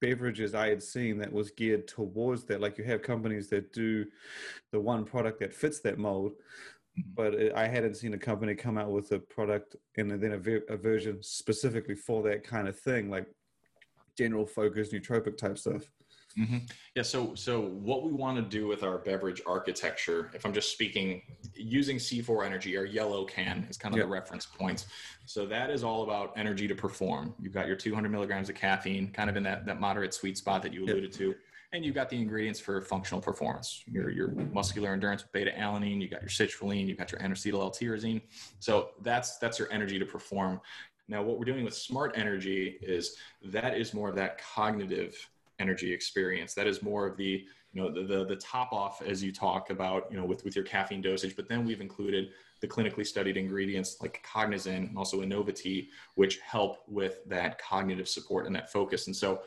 beverages 0.00 0.54
I 0.54 0.68
had 0.68 0.82
seen 0.82 1.16
that 1.18 1.32
was 1.32 1.50
geared 1.50 1.88
towards 1.88 2.44
that. 2.44 2.60
Like 2.60 2.76
you 2.76 2.84
have 2.84 3.00
companies 3.00 3.48
that 3.48 3.72
do 3.72 4.04
the 4.70 4.80
one 4.80 5.04
product 5.04 5.40
that 5.40 5.54
fits 5.54 5.80
that 5.80 5.98
mold. 5.98 6.34
But 7.14 7.34
it, 7.34 7.52
I 7.54 7.66
hadn't 7.66 7.96
seen 7.96 8.14
a 8.14 8.18
company 8.18 8.54
come 8.54 8.78
out 8.78 8.90
with 8.90 9.10
a 9.12 9.18
product 9.18 9.76
and 9.96 10.10
then 10.10 10.32
a, 10.32 10.38
ver- 10.38 10.64
a, 10.68 10.76
version 10.76 11.18
specifically 11.22 11.94
for 11.94 12.22
that 12.24 12.44
kind 12.44 12.68
of 12.68 12.78
thing, 12.78 13.10
like 13.10 13.26
general 14.16 14.46
focus 14.46 14.92
nootropic 14.92 15.36
type 15.36 15.58
stuff. 15.58 15.90
Mm-hmm. 16.38 16.58
Yeah. 16.96 17.02
So, 17.02 17.34
so 17.34 17.60
what 17.60 18.02
we 18.02 18.12
want 18.12 18.36
to 18.36 18.42
do 18.42 18.66
with 18.66 18.82
our 18.82 18.98
beverage 18.98 19.40
architecture, 19.46 20.30
if 20.34 20.44
I'm 20.44 20.52
just 20.52 20.72
speaking 20.72 21.22
using 21.54 21.96
C4 21.96 22.44
Energy, 22.44 22.76
our 22.76 22.84
yellow 22.84 23.24
can 23.24 23.66
is 23.70 23.76
kind 23.76 23.94
of 23.94 23.98
yep. 23.98 24.06
the 24.06 24.12
reference 24.12 24.46
points. 24.46 24.86
So 25.26 25.46
that 25.46 25.70
is 25.70 25.84
all 25.84 26.02
about 26.02 26.32
energy 26.36 26.66
to 26.66 26.74
perform. 26.74 27.34
You've 27.40 27.52
got 27.52 27.68
your 27.68 27.76
200 27.76 28.08
milligrams 28.08 28.48
of 28.48 28.56
caffeine, 28.56 29.12
kind 29.12 29.30
of 29.30 29.36
in 29.36 29.44
that 29.44 29.64
that 29.66 29.80
moderate 29.80 30.12
sweet 30.12 30.36
spot 30.36 30.62
that 30.62 30.72
you 30.72 30.84
alluded 30.84 31.04
yep. 31.04 31.12
to 31.12 31.34
and 31.74 31.84
you've 31.84 31.94
got 31.94 32.08
the 32.08 32.16
ingredients 32.16 32.60
for 32.60 32.80
functional 32.80 33.20
performance. 33.20 33.82
Your 33.90 34.08
your 34.10 34.28
muscular 34.28 34.92
endurance 34.92 35.22
with 35.22 35.32
beta 35.32 35.50
alanine, 35.50 36.00
you 36.00 36.08
got 36.08 36.22
your 36.22 36.30
citrulline, 36.30 36.86
you 36.86 36.94
got 36.94 37.10
your 37.10 37.20
N-acetyl 37.20 37.60
L-tyrosine. 37.60 38.22
So 38.60 38.90
that's 39.02 39.38
that's 39.38 39.58
your 39.58 39.70
energy 39.72 39.98
to 39.98 40.06
perform. 40.06 40.60
Now, 41.08 41.22
what 41.22 41.38
we're 41.38 41.44
doing 41.44 41.64
with 41.64 41.74
smart 41.74 42.12
energy 42.16 42.78
is 42.80 43.16
that 43.44 43.76
is 43.76 43.92
more 43.92 44.08
of 44.08 44.14
that 44.16 44.40
cognitive 44.54 45.14
energy 45.58 45.92
experience. 45.92 46.54
That 46.54 46.66
is 46.66 46.82
more 46.82 47.06
of 47.06 47.16
the 47.16 47.44
you 47.72 47.82
know 47.82 47.92
the, 47.92 48.04
the, 48.04 48.24
the 48.24 48.36
top 48.36 48.72
off 48.72 49.02
as 49.02 49.22
you 49.22 49.32
talk 49.32 49.70
about 49.70 50.06
you 50.10 50.16
know 50.16 50.24
with 50.24 50.44
with 50.44 50.54
your 50.54 50.64
caffeine 50.64 51.02
dosage. 51.02 51.34
But 51.34 51.48
then 51.48 51.64
we've 51.64 51.80
included 51.80 52.30
the 52.60 52.68
clinically 52.68 53.06
studied 53.06 53.36
ingredients 53.36 53.98
like 54.00 54.24
Cognizin 54.24 54.88
and 54.88 54.96
also 54.96 55.22
Innovati, 55.22 55.88
which 56.14 56.38
help 56.38 56.78
with 56.88 57.18
that 57.26 57.58
cognitive 57.58 58.08
support 58.08 58.46
and 58.46 58.54
that 58.54 58.72
focus. 58.72 59.06
And 59.08 59.14
so 59.14 59.42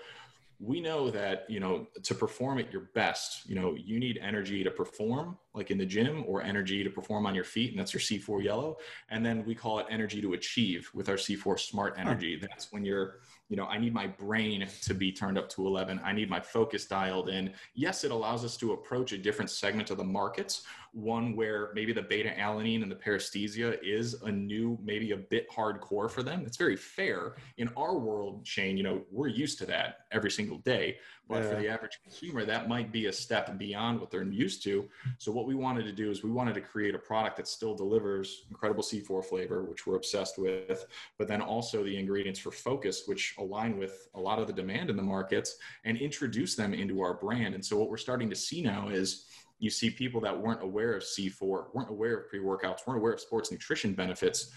we 0.59 0.81
know 0.81 1.09
that 1.11 1.45
you 1.49 1.59
know 1.59 1.87
to 2.01 2.15
perform 2.15 2.57
at 2.57 2.71
your 2.71 2.89
best 2.95 3.47
you 3.47 3.53
know 3.53 3.75
you 3.75 3.99
need 3.99 4.19
energy 4.21 4.63
to 4.63 4.71
perform 4.71 5.37
like 5.57 5.71
in 5.71 5.77
the 5.77 5.85
gym 5.85 6.23
or 6.27 6.41
energy 6.43 6.83
to 6.83 6.89
perform 6.89 7.25
on 7.25 7.33
your 7.33 7.43
feet 7.43 7.71
and 7.71 7.79
that's 7.79 7.93
your 7.93 7.99
c4 7.99 8.43
yellow. 8.43 8.77
And 9.09 9.25
then 9.25 9.43
we 9.43 9.55
call 9.55 9.79
it 9.79 9.87
energy 9.89 10.21
to 10.21 10.33
achieve 10.33 10.89
with 10.93 11.09
our 11.09 11.15
c4 11.15 11.59
smart 11.59 11.95
energy. 11.97 12.37
That's 12.39 12.71
when 12.71 12.85
you're 12.85 13.15
you 13.49 13.57
know 13.57 13.65
i 13.65 13.77
need 13.77 13.93
my 13.93 14.07
brain 14.07 14.67
to 14.81 14.93
be 14.93 15.11
turned 15.11 15.37
up 15.37 15.47
to 15.47 15.65
11 15.65 16.01
i 16.03 16.11
need 16.11 16.29
my 16.29 16.39
focus 16.39 16.85
dialed 16.85 17.29
in. 17.29 17.53
Yes 17.73 18.03
it 18.03 18.11
allows 18.11 18.45
us 18.45 18.55
to 18.57 18.73
approach 18.73 19.11
a 19.11 19.17
different 19.17 19.49
segment 19.49 19.89
of 19.89 19.97
the 19.97 20.03
markets 20.03 20.63
one 20.97 21.35
where 21.35 21.71
maybe 21.75 21.93
the 21.93 22.01
beta 22.01 22.33
alanine 22.39 22.81
and 22.81 22.91
the 22.91 22.95
paresthesia 22.95 23.77
is 23.83 24.15
a 24.23 24.31
new 24.31 24.77
maybe 24.83 25.11
a 25.11 25.17
bit 25.17 25.47
hardcore 25.51 26.09
for 26.09 26.23
them 26.23 26.43
it's 26.45 26.57
very 26.57 26.75
fair 26.75 27.35
in 27.57 27.69
our 27.77 27.99
world 27.99 28.45
shane 28.45 28.75
you 28.75 28.83
know 28.83 29.01
we're 29.11 29.27
used 29.27 29.59
to 29.59 29.65
that 29.65 30.07
every 30.11 30.31
single 30.31 30.57
day 30.59 30.97
but 31.27 31.43
yeah. 31.43 31.49
for 31.49 31.55
the 31.55 31.67
average 31.67 31.99
consumer, 32.03 32.45
that 32.45 32.69
might 32.69 32.91
be 32.91 33.07
a 33.07 33.13
step 33.13 33.57
beyond 33.57 33.99
what 33.99 34.11
they're 34.11 34.23
used 34.23 34.63
to. 34.63 34.87
So 35.17 35.31
what 35.31 35.45
we 35.45 35.55
wanted 35.55 35.83
to 35.85 35.91
do 35.91 36.09
is 36.09 36.23
we 36.23 36.31
wanted 36.31 36.55
to 36.55 36.61
create 36.61 36.95
a 36.95 36.99
product 36.99 37.37
that 37.37 37.47
still 37.47 37.75
delivers 37.75 38.45
incredible 38.49 38.83
C4 38.83 39.25
flavor, 39.25 39.63
which 39.63 39.85
we're 39.85 39.95
obsessed 39.95 40.37
with, 40.37 40.85
but 41.17 41.27
then 41.27 41.41
also 41.41 41.83
the 41.83 41.97
ingredients 41.97 42.39
for 42.39 42.51
focus, 42.51 43.03
which 43.07 43.35
align 43.39 43.77
with 43.77 44.07
a 44.15 44.19
lot 44.19 44.39
of 44.39 44.47
the 44.47 44.53
demand 44.53 44.89
in 44.89 44.95
the 44.95 45.03
markets 45.03 45.57
and 45.83 45.97
introduce 45.97 46.55
them 46.55 46.73
into 46.73 47.01
our 47.01 47.13
brand. 47.13 47.55
And 47.55 47.65
so 47.65 47.77
what 47.77 47.89
we're 47.89 47.97
starting 47.97 48.29
to 48.29 48.35
see 48.35 48.61
now 48.61 48.89
is 48.89 49.25
you 49.59 49.69
see 49.69 49.89
people 49.89 50.21
that 50.21 50.37
weren't 50.37 50.61
aware 50.61 50.93
of 50.93 51.03
C4, 51.03 51.73
weren't 51.73 51.89
aware 51.89 52.17
of 52.17 52.29
pre-workouts, 52.29 52.85
weren't 52.85 52.99
aware 52.99 53.13
of 53.13 53.19
sports 53.19 53.51
nutrition 53.51 53.93
benefits 53.93 54.51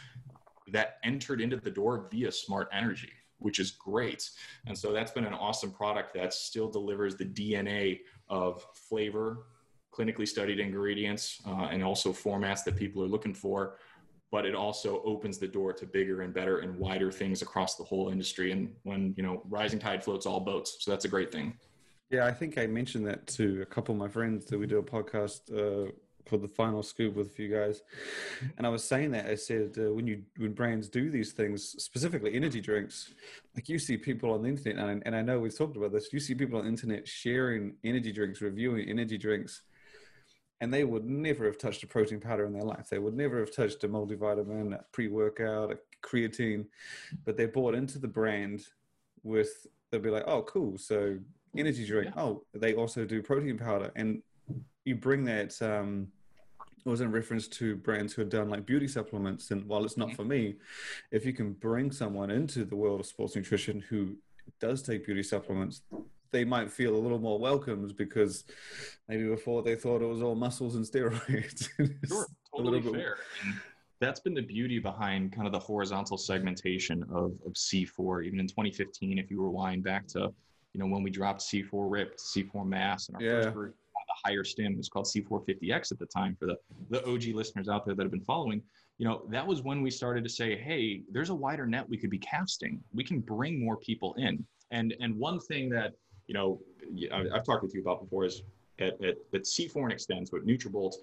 that 0.68 0.98
entered 1.02 1.40
into 1.40 1.56
the 1.56 1.70
door 1.70 2.08
via 2.10 2.30
smart 2.30 2.68
energy 2.72 3.10
which 3.40 3.58
is 3.58 3.72
great. 3.72 4.30
And 4.66 4.76
so 4.76 4.92
that's 4.92 5.10
been 5.10 5.24
an 5.24 5.34
awesome 5.34 5.72
product 5.72 6.14
that 6.14 6.32
still 6.32 6.70
delivers 6.70 7.16
the 7.16 7.24
DNA 7.24 8.00
of 8.28 8.64
flavor, 8.74 9.46
clinically 9.92 10.28
studied 10.28 10.60
ingredients, 10.60 11.40
uh, 11.46 11.68
and 11.70 11.82
also 11.82 12.12
formats 12.12 12.62
that 12.64 12.76
people 12.76 13.02
are 13.02 13.08
looking 13.08 13.34
for. 13.34 13.78
But 14.30 14.46
it 14.46 14.54
also 14.54 15.02
opens 15.02 15.38
the 15.38 15.48
door 15.48 15.72
to 15.72 15.86
bigger 15.86 16.22
and 16.22 16.32
better 16.32 16.58
and 16.58 16.78
wider 16.78 17.10
things 17.10 17.42
across 17.42 17.74
the 17.74 17.82
whole 17.82 18.10
industry. 18.10 18.52
And 18.52 18.72
when, 18.84 19.12
you 19.16 19.24
know, 19.24 19.42
rising 19.48 19.80
tide 19.80 20.04
floats 20.04 20.24
all 20.24 20.38
boats. 20.38 20.76
So 20.80 20.92
that's 20.92 21.04
a 21.04 21.08
great 21.08 21.32
thing. 21.32 21.58
Yeah, 22.10 22.26
I 22.26 22.32
think 22.32 22.58
I 22.58 22.66
mentioned 22.66 23.06
that 23.06 23.26
to 23.28 23.62
a 23.62 23.66
couple 23.66 23.94
of 23.94 23.98
my 24.00 24.08
friends 24.08 24.46
that 24.46 24.58
we 24.58 24.66
do 24.66 24.78
a 24.78 24.82
podcast 24.82 25.42
uh, 25.52 25.92
called 26.28 26.42
the 26.42 26.48
Final 26.48 26.82
Scoop 26.82 27.14
with 27.14 27.28
a 27.28 27.30
few 27.30 27.48
guys, 27.48 27.82
and 28.58 28.66
I 28.66 28.70
was 28.70 28.82
saying 28.82 29.12
that 29.12 29.26
I 29.26 29.36
said 29.36 29.76
uh, 29.78 29.92
when 29.94 30.08
you 30.08 30.22
when 30.36 30.52
brands 30.52 30.88
do 30.88 31.08
these 31.08 31.30
things, 31.30 31.62
specifically 31.78 32.34
energy 32.34 32.60
drinks, 32.60 33.14
like 33.54 33.68
you 33.68 33.78
see 33.78 33.96
people 33.96 34.32
on 34.32 34.42
the 34.42 34.48
internet, 34.48 34.84
and, 34.84 35.02
and 35.06 35.14
I 35.14 35.22
know 35.22 35.38
we've 35.38 35.56
talked 35.56 35.76
about 35.76 35.92
this. 35.92 36.12
You 36.12 36.18
see 36.18 36.34
people 36.34 36.58
on 36.58 36.64
the 36.64 36.70
internet 36.70 37.06
sharing 37.06 37.76
energy 37.84 38.10
drinks, 38.10 38.40
reviewing 38.40 38.88
energy 38.88 39.16
drinks, 39.16 39.62
and 40.60 40.74
they 40.74 40.82
would 40.82 41.04
never 41.04 41.44
have 41.44 41.58
touched 41.58 41.84
a 41.84 41.86
protein 41.86 42.18
powder 42.18 42.44
in 42.44 42.52
their 42.52 42.64
life. 42.64 42.88
They 42.90 42.98
would 42.98 43.14
never 43.14 43.38
have 43.38 43.54
touched 43.54 43.84
a 43.84 43.88
multivitamin, 43.88 44.74
a 44.74 44.84
pre-workout, 44.92 45.70
a 45.70 45.78
creatine, 46.04 46.66
but 47.24 47.36
they 47.36 47.46
bought 47.46 47.76
into 47.76 48.00
the 48.00 48.08
brand 48.08 48.62
with 49.22 49.68
they'll 49.90 50.00
be 50.00 50.10
like, 50.10 50.24
oh, 50.26 50.42
cool, 50.42 50.76
so 50.76 51.18
energy 51.56 51.86
drink. 51.86 52.12
Oh, 52.16 52.44
they 52.54 52.74
also 52.74 53.04
do 53.04 53.22
protein 53.22 53.58
powder, 53.58 53.90
and 53.96 54.22
you 54.84 54.94
bring 54.94 55.24
that 55.24 55.60
um, 55.62 56.08
it 56.84 56.88
was 56.88 57.00
in 57.00 57.12
reference 57.12 57.46
to 57.48 57.76
brands 57.76 58.12
who 58.12 58.22
have 58.22 58.30
done 58.30 58.48
like 58.48 58.64
beauty 58.64 58.88
supplements. 58.88 59.50
And 59.50 59.64
while 59.66 59.84
it's 59.84 59.96
not 59.96 60.14
for 60.14 60.24
me, 60.24 60.56
if 61.10 61.26
you 61.26 61.32
can 61.32 61.52
bring 61.52 61.90
someone 61.90 62.30
into 62.30 62.64
the 62.64 62.76
world 62.76 63.00
of 63.00 63.06
sports 63.06 63.36
nutrition 63.36 63.80
who 63.80 64.16
does 64.60 64.82
take 64.82 65.04
beauty 65.04 65.22
supplements, 65.22 65.82
they 66.32 66.44
might 66.44 66.70
feel 66.70 66.94
a 66.94 66.98
little 66.98 67.18
more 67.18 67.38
welcomed 67.38 67.96
because 67.96 68.44
maybe 69.08 69.26
before 69.28 69.62
they 69.62 69.74
thought 69.74 70.00
it 70.00 70.06
was 70.06 70.22
all 70.22 70.34
muscles 70.34 70.76
and 70.76 70.84
steroids. 70.84 71.68
sure, 72.08 72.26
totally 72.54 72.80
fair. 72.80 73.16
And 73.44 73.54
that's 74.00 74.20
been 74.20 74.34
the 74.34 74.42
beauty 74.42 74.78
behind 74.78 75.32
kind 75.32 75.46
of 75.46 75.52
the 75.52 75.58
horizontal 75.58 76.16
segmentation 76.16 77.02
of, 77.12 77.32
of 77.44 77.52
C4. 77.52 78.24
Even 78.24 78.40
in 78.40 78.46
2015, 78.46 79.18
if 79.18 79.30
you 79.30 79.42
rewind 79.42 79.82
back 79.82 80.06
to, 80.08 80.32
you 80.72 80.80
know, 80.80 80.86
when 80.86 81.02
we 81.02 81.10
dropped 81.10 81.40
C4 81.40 81.68
Ripped, 81.72 82.20
C4 82.20 82.66
Mass, 82.66 83.08
and 83.08 83.16
our 83.16 83.22
yeah. 83.22 83.42
first 83.42 83.54
group 83.54 83.74
the 84.10 84.30
higher 84.30 84.44
stem 84.44 84.76
was 84.76 84.88
called 84.88 85.06
C450X 85.06 85.92
at 85.92 85.98
the 85.98 86.06
time 86.06 86.36
for 86.38 86.46
the, 86.46 86.56
the 86.90 87.04
OG 87.06 87.34
listeners 87.34 87.68
out 87.68 87.84
there 87.84 87.94
that 87.94 88.02
have 88.02 88.10
been 88.10 88.20
following. 88.20 88.62
You 88.98 89.06
know, 89.06 89.22
that 89.30 89.46
was 89.46 89.62
when 89.62 89.82
we 89.82 89.90
started 89.90 90.24
to 90.24 90.30
say, 90.30 90.56
hey, 90.56 91.02
there's 91.10 91.30
a 91.30 91.34
wider 91.34 91.66
net 91.66 91.88
we 91.88 91.96
could 91.96 92.10
be 92.10 92.18
casting. 92.18 92.82
We 92.92 93.04
can 93.04 93.20
bring 93.20 93.64
more 93.64 93.76
people 93.76 94.14
in. 94.14 94.44
And 94.70 94.94
and 95.00 95.16
one 95.16 95.40
thing 95.40 95.70
that, 95.70 95.94
you 96.26 96.34
know, 96.34 96.60
I've 97.12 97.44
talked 97.44 97.62
with 97.62 97.74
you 97.74 97.80
about 97.80 98.02
before 98.02 98.24
is 98.24 98.42
at, 98.78 99.02
at, 99.02 99.16
at 99.34 99.42
C4 99.42 99.84
and 99.84 99.92
Extends 99.92 100.32
with 100.32 100.46
Nutrabolt, 100.46 100.94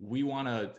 we 0.00 0.22
want 0.22 0.48
to 0.48 0.70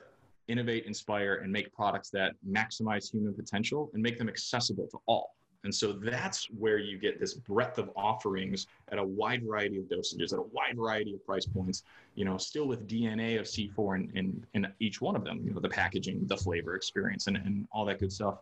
innovate, 0.47 0.85
inspire, 0.85 1.35
and 1.35 1.51
make 1.51 1.73
products 1.73 2.09
that 2.11 2.35
maximize 2.47 3.11
human 3.11 3.33
potential 3.33 3.89
and 3.93 4.01
make 4.01 4.17
them 4.17 4.29
accessible 4.29 4.87
to 4.91 4.99
all. 5.07 5.35
And 5.65 5.73
so 5.73 5.91
that's 5.91 6.45
where 6.51 6.77
you 6.77 6.97
get 6.97 7.19
this 7.19 7.33
breadth 7.33 7.79
of 7.79 7.89
offerings 7.95 8.67
at 8.89 8.99
a 8.99 9.03
wide 9.03 9.43
variety 9.43 9.79
of 9.79 9.85
dosages, 9.85 10.31
at 10.31 10.39
a 10.39 10.43
wide 10.53 10.77
variety 10.77 11.13
of 11.13 11.25
price 11.25 11.45
points, 11.45 11.83
you 12.13 12.23
know, 12.23 12.37
still 12.37 12.67
with 12.67 12.87
DNA 12.87 13.39
of 13.39 13.45
C4 13.45 13.95
in, 13.95 14.11
in, 14.15 14.45
in 14.53 14.71
each 14.79 15.01
one 15.01 15.15
of 15.15 15.23
them, 15.23 15.41
you 15.43 15.53
know, 15.53 15.59
the 15.59 15.67
packaging, 15.67 16.25
the 16.27 16.37
flavor 16.37 16.75
experience, 16.75 17.25
and, 17.25 17.37
and 17.37 17.67
all 17.71 17.83
that 17.85 17.99
good 17.99 18.13
stuff. 18.13 18.37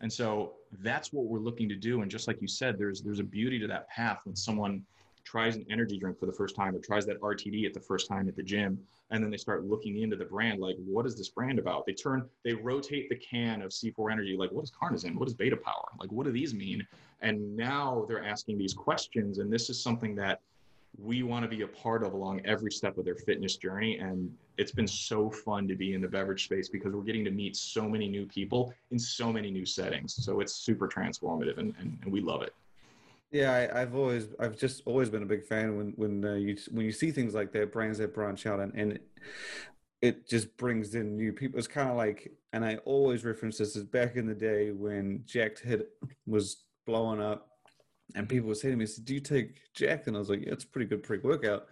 And 0.00 0.12
so 0.12 0.52
that's 0.80 1.12
what 1.12 1.24
we're 1.24 1.40
looking 1.40 1.68
to 1.68 1.74
do. 1.74 2.02
And 2.02 2.10
just 2.10 2.28
like 2.28 2.40
you 2.40 2.48
said, 2.48 2.78
there's 2.78 3.02
there's 3.02 3.18
a 3.18 3.24
beauty 3.24 3.58
to 3.58 3.66
that 3.66 3.88
path 3.88 4.20
when 4.24 4.36
someone 4.36 4.84
tries 5.28 5.56
an 5.56 5.66
energy 5.70 5.98
drink 5.98 6.18
for 6.18 6.24
the 6.24 6.32
first 6.32 6.56
time 6.56 6.74
or 6.74 6.78
tries 6.78 7.04
that 7.04 7.20
RTD 7.20 7.66
at 7.66 7.74
the 7.74 7.80
first 7.80 8.08
time 8.08 8.28
at 8.28 8.36
the 8.36 8.42
gym, 8.42 8.78
and 9.10 9.22
then 9.22 9.30
they 9.30 9.36
start 9.36 9.66
looking 9.66 9.98
into 9.98 10.16
the 10.16 10.24
brand, 10.24 10.58
like, 10.58 10.76
what 10.78 11.04
is 11.04 11.16
this 11.16 11.28
brand 11.28 11.58
about? 11.58 11.84
They 11.84 11.92
turn, 11.92 12.26
they 12.44 12.54
rotate 12.54 13.10
the 13.10 13.16
can 13.16 13.60
of 13.60 13.70
C4 13.70 14.10
Energy, 14.10 14.36
like, 14.38 14.50
what 14.52 14.64
is 14.64 14.72
CarnoSyn? 14.72 15.16
What 15.16 15.28
is 15.28 15.34
Beta 15.34 15.56
Power? 15.56 15.84
Like, 16.00 16.10
what 16.10 16.24
do 16.24 16.32
these 16.32 16.54
mean? 16.54 16.86
And 17.20 17.54
now 17.56 18.06
they're 18.08 18.24
asking 18.24 18.56
these 18.56 18.72
questions, 18.72 19.38
and 19.38 19.52
this 19.52 19.68
is 19.68 19.82
something 19.82 20.14
that 20.16 20.40
we 20.96 21.22
want 21.22 21.42
to 21.42 21.48
be 21.48 21.62
a 21.62 21.68
part 21.68 22.02
of 22.02 22.14
along 22.14 22.40
every 22.46 22.72
step 22.72 22.96
of 22.96 23.04
their 23.04 23.14
fitness 23.14 23.56
journey. 23.56 23.98
And 23.98 24.34
it's 24.56 24.72
been 24.72 24.88
so 24.88 25.30
fun 25.30 25.68
to 25.68 25.76
be 25.76 25.92
in 25.92 26.00
the 26.00 26.08
beverage 26.08 26.44
space 26.44 26.70
because 26.70 26.94
we're 26.94 27.02
getting 27.02 27.24
to 27.26 27.30
meet 27.30 27.54
so 27.54 27.86
many 27.86 28.08
new 28.08 28.24
people 28.24 28.72
in 28.90 28.98
so 28.98 29.30
many 29.30 29.50
new 29.50 29.66
settings. 29.66 30.14
So 30.24 30.40
it's 30.40 30.54
super 30.54 30.88
transformative, 30.88 31.58
and, 31.58 31.74
and, 31.78 31.98
and 32.02 32.10
we 32.10 32.22
love 32.22 32.40
it. 32.40 32.54
Yeah, 33.30 33.68
I, 33.74 33.80
have 33.80 33.94
always, 33.94 34.28
I've 34.40 34.56
just 34.56 34.82
always 34.86 35.10
been 35.10 35.22
a 35.22 35.26
big 35.26 35.44
fan 35.44 35.76
when 35.76 35.92
when 35.96 36.24
uh, 36.24 36.34
you 36.34 36.56
when 36.70 36.86
you 36.86 36.92
see 36.92 37.10
things 37.10 37.34
like 37.34 37.52
that, 37.52 37.72
brands 37.72 37.98
that 37.98 38.14
branch 38.14 38.46
out, 38.46 38.58
and, 38.58 38.72
and 38.74 38.92
it, 38.92 39.02
it 40.00 40.28
just 40.28 40.56
brings 40.56 40.94
in 40.94 41.16
new 41.16 41.34
people. 41.34 41.58
It's 41.58 41.68
kind 41.68 41.90
of 41.90 41.96
like, 41.96 42.32
and 42.54 42.64
I 42.64 42.76
always 42.86 43.24
reference 43.24 43.58
this 43.58 43.76
as 43.76 43.84
back 43.84 44.16
in 44.16 44.26
the 44.26 44.34
day 44.34 44.70
when 44.70 45.24
Jacked 45.26 45.60
hit 45.60 45.90
was 46.26 46.64
blowing 46.86 47.20
up, 47.20 47.48
and 48.14 48.26
people 48.26 48.48
would 48.48 48.56
say 48.56 48.70
to 48.70 48.76
me, 48.76 48.86
"Do 49.04 49.12
you 49.12 49.20
take 49.20 49.60
Jacked?" 49.74 50.06
And 50.06 50.16
I 50.16 50.20
was 50.20 50.30
like, 50.30 50.40
"Yeah, 50.40 50.52
it's 50.52 50.64
a 50.64 50.68
pretty 50.68 50.86
good 50.86 51.02
pre-workout." 51.02 51.66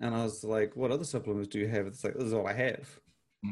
And 0.00 0.14
I 0.14 0.22
was 0.22 0.44
like, 0.44 0.76
"What 0.76 0.92
other 0.92 1.04
supplements 1.04 1.48
do 1.48 1.58
you 1.58 1.66
have?" 1.66 1.88
It's 1.88 2.04
like, 2.04 2.14
"This 2.14 2.24
is 2.24 2.32
all 2.32 2.46
I 2.46 2.52
have." 2.52 2.88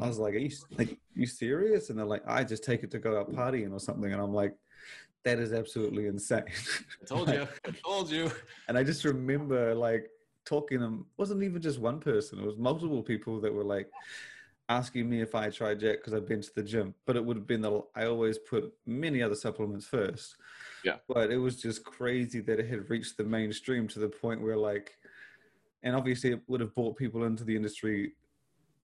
I 0.01 0.07
was 0.07 0.19
like, 0.19 0.35
"Are 0.35 0.39
you 0.39 0.51
like 0.79 0.97
you 1.15 1.27
serious?" 1.27 1.91
And 1.91 1.99
they're 1.99 2.07
like, 2.07 2.23
"I 2.25 2.45
just 2.45 2.63
take 2.63 2.85
it 2.85 2.93
to 2.93 3.01
go 3.01 3.19
out 3.19 3.33
partying 3.33 3.73
or 3.73 3.81
something." 3.81 4.13
And 4.13 4.23
I'm 4.23 4.33
like, 4.33 4.55
that 5.27 5.41
is 5.41 5.53
absolutely 5.53 6.07
insane. 6.07 6.45
I 7.03 7.05
told 7.05 7.29
you. 7.29 7.49
I 7.67 7.71
told 7.85 8.11
you. 8.11 8.31
And 8.69 8.79
I 8.79 8.85
just 8.85 9.05
remember 9.05 9.75
like 9.75 10.09
talking 10.45 10.79
to 10.79 11.05
wasn't 11.17 11.43
even 11.43 11.61
just 11.61 11.81
one 11.81 11.99
person, 11.99 12.39
it 12.39 12.47
was 12.47 12.57
multiple 12.57 13.03
people 13.03 13.41
that 13.41 13.53
were 13.53 13.65
like 13.65 13.91
asking 14.69 15.11
me 15.11 15.21
if 15.21 15.35
I 15.35 15.51
tried 15.51 15.81
Jack 15.81 15.99
because 15.99 16.15
I've 16.15 16.29
been 16.29 16.43
to 16.43 16.55
the 16.55 16.63
gym. 16.63 16.95
But 17.07 17.17
it 17.17 17.25
would 17.25 17.37
have 17.37 17.47
been 17.47 17.61
the 17.61 17.83
I 17.97 18.07
always 18.07 18.39
put 18.39 18.73
many 18.87 19.21
other 19.21 19.35
supplements 19.35 19.85
first. 19.85 20.37
Yeah. 20.85 20.99
But 21.09 21.33
it 21.33 21.39
was 21.39 21.61
just 21.61 21.85
crazy 21.85 22.41
that 22.43 22.61
it 22.61 22.69
had 22.69 22.89
reached 22.89 23.17
the 23.17 23.25
mainstream 23.25 23.89
to 23.89 23.99
the 23.99 24.09
point 24.09 24.41
where 24.41 24.57
like 24.57 24.97
and 25.83 25.97
obviously 25.97 26.31
it 26.31 26.41
would 26.47 26.61
have 26.61 26.75
brought 26.77 26.97
people 26.97 27.25
into 27.25 27.43
the 27.43 27.57
industry 27.57 28.13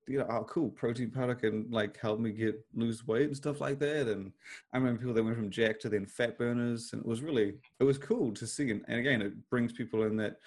you 0.07 0.19
know, 0.19 0.27
oh, 0.29 0.45
cool, 0.45 0.69
protein 0.71 1.11
powder 1.11 1.35
can 1.35 1.67
like 1.71 1.97
help 1.99 2.19
me 2.19 2.33
get 2.33 2.65
lose 2.75 3.07
weight 3.07 3.27
and 3.27 3.37
stuff 3.37 3.61
like 3.61 3.79
that. 3.79 4.09
And 4.09 4.33
I 4.73 4.79
remember 4.79 4.99
people 4.99 5.15
that 5.15 5.23
went 5.23 5.37
from 5.37 5.51
Jack 5.51 5.79
to 5.81 5.89
then 5.89 6.07
fat 6.07 6.37
burners, 6.39 6.93
and 6.93 7.01
it 7.01 7.07
was 7.07 7.23
really 7.23 7.55
it 7.79 7.85
was 7.85 7.99
cool 7.99 8.33
to 8.33 8.47
see. 8.47 8.71
And, 8.71 8.85
and 8.89 8.99
again, 8.99 9.23
it 9.23 9.33
brings 9.49 9.73
people 9.73 10.03
in 10.05 10.17
that 10.17 10.39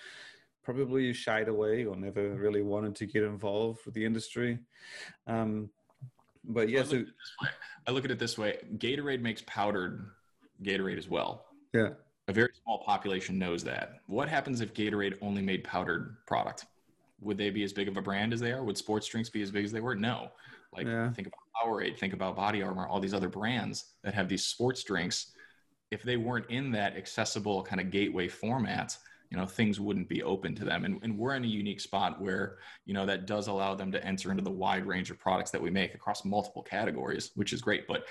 probably 0.64 1.14
shied 1.14 1.48
away 1.48 1.86
or 1.86 1.96
never 1.96 2.36
really 2.36 2.64
wanted 2.64 2.96
to 2.96 3.06
get 3.06 3.24
involved 3.24 3.86
with 3.86 3.94
the 3.94 4.04
industry. 4.04 4.60
Um, 5.28 5.70
but 6.44 6.70
yeah, 6.70 6.82
I 6.82 6.84
so 6.84 7.06
I 7.88 7.92
look 7.92 8.04
at 8.04 8.12
it 8.12 8.20
this 8.20 8.38
way: 8.38 8.58
Gatorade 8.78 9.22
makes 9.22 9.42
powdered 9.48 10.06
Gatorade 10.64 10.98
as 10.98 11.08
well. 11.08 11.46
Yeah, 11.74 11.90
a 12.28 12.34
very 12.34 12.50
small 12.64 12.80
population 12.80 13.40
knows 13.40 13.64
that. 13.64 14.00
What 14.08 14.28
happens 14.28 14.60
if 14.60 14.74
Gatorade 14.74 15.16
only 15.22 15.42
made 15.42 15.64
powdered 15.64 16.18
product? 16.28 16.66
Would 17.26 17.38
they 17.38 17.50
be 17.50 17.64
as 17.64 17.74
big 17.74 17.88
of 17.88 17.98
a 17.98 18.02
brand 18.02 18.34
as 18.34 18.40
they 18.40 18.52
are? 18.52 18.64
Would 18.64 18.78
sports 18.78 19.08
drinks 19.08 19.30
be 19.30 19.42
as 19.42 19.52
big 19.52 19.66
as 19.66 19.72
they 19.72 19.82
were? 19.82 19.96
No. 19.96 20.30
Like 20.76 20.88
yeah. 20.88 21.12
think 21.12 21.28
about 21.28 21.40
Powerade, 21.56 21.98
think 21.98 22.14
about 22.14 22.36
Body 22.36 22.62
Armor, 22.62 22.88
all 22.88 23.00
these 23.00 23.14
other 23.14 23.30
brands 23.30 23.94
that 24.04 24.14
have 24.14 24.30
these 24.30 24.46
sports 24.46 24.84
drinks. 24.84 25.32
If 25.92 26.04
they 26.04 26.18
weren't 26.18 26.50
in 26.50 26.72
that 26.72 26.98
accessible 26.98 27.64
kind 27.64 27.82
of 27.82 27.92
gateway 27.92 28.28
format, 28.28 28.98
you 29.32 29.38
know 29.38 29.46
things 29.46 29.80
wouldn't 29.80 30.08
be 30.08 30.24
open 30.24 30.56
to 30.56 30.64
them 30.64 30.86
and, 30.86 31.00
and 31.04 31.18
we're 31.18 31.36
in 31.36 31.44
a 31.44 31.48
unique 31.48 31.82
spot 31.82 32.22
where 32.22 32.58
you 32.86 32.94
know 32.94 33.06
that 33.06 33.26
does 33.26 33.48
allow 33.48 33.76
them 33.76 33.92
to 33.92 34.04
enter 34.06 34.32
into 34.32 34.44
the 34.44 34.52
wide 34.52 34.86
range 34.86 35.12
of 35.12 35.20
products 35.20 35.52
that 35.52 35.62
we 35.62 35.70
make 35.70 35.94
across 35.94 36.24
multiple 36.26 36.62
categories 36.62 37.32
which 37.36 37.52
is 37.52 37.62
great 37.62 37.88
but 37.88 38.06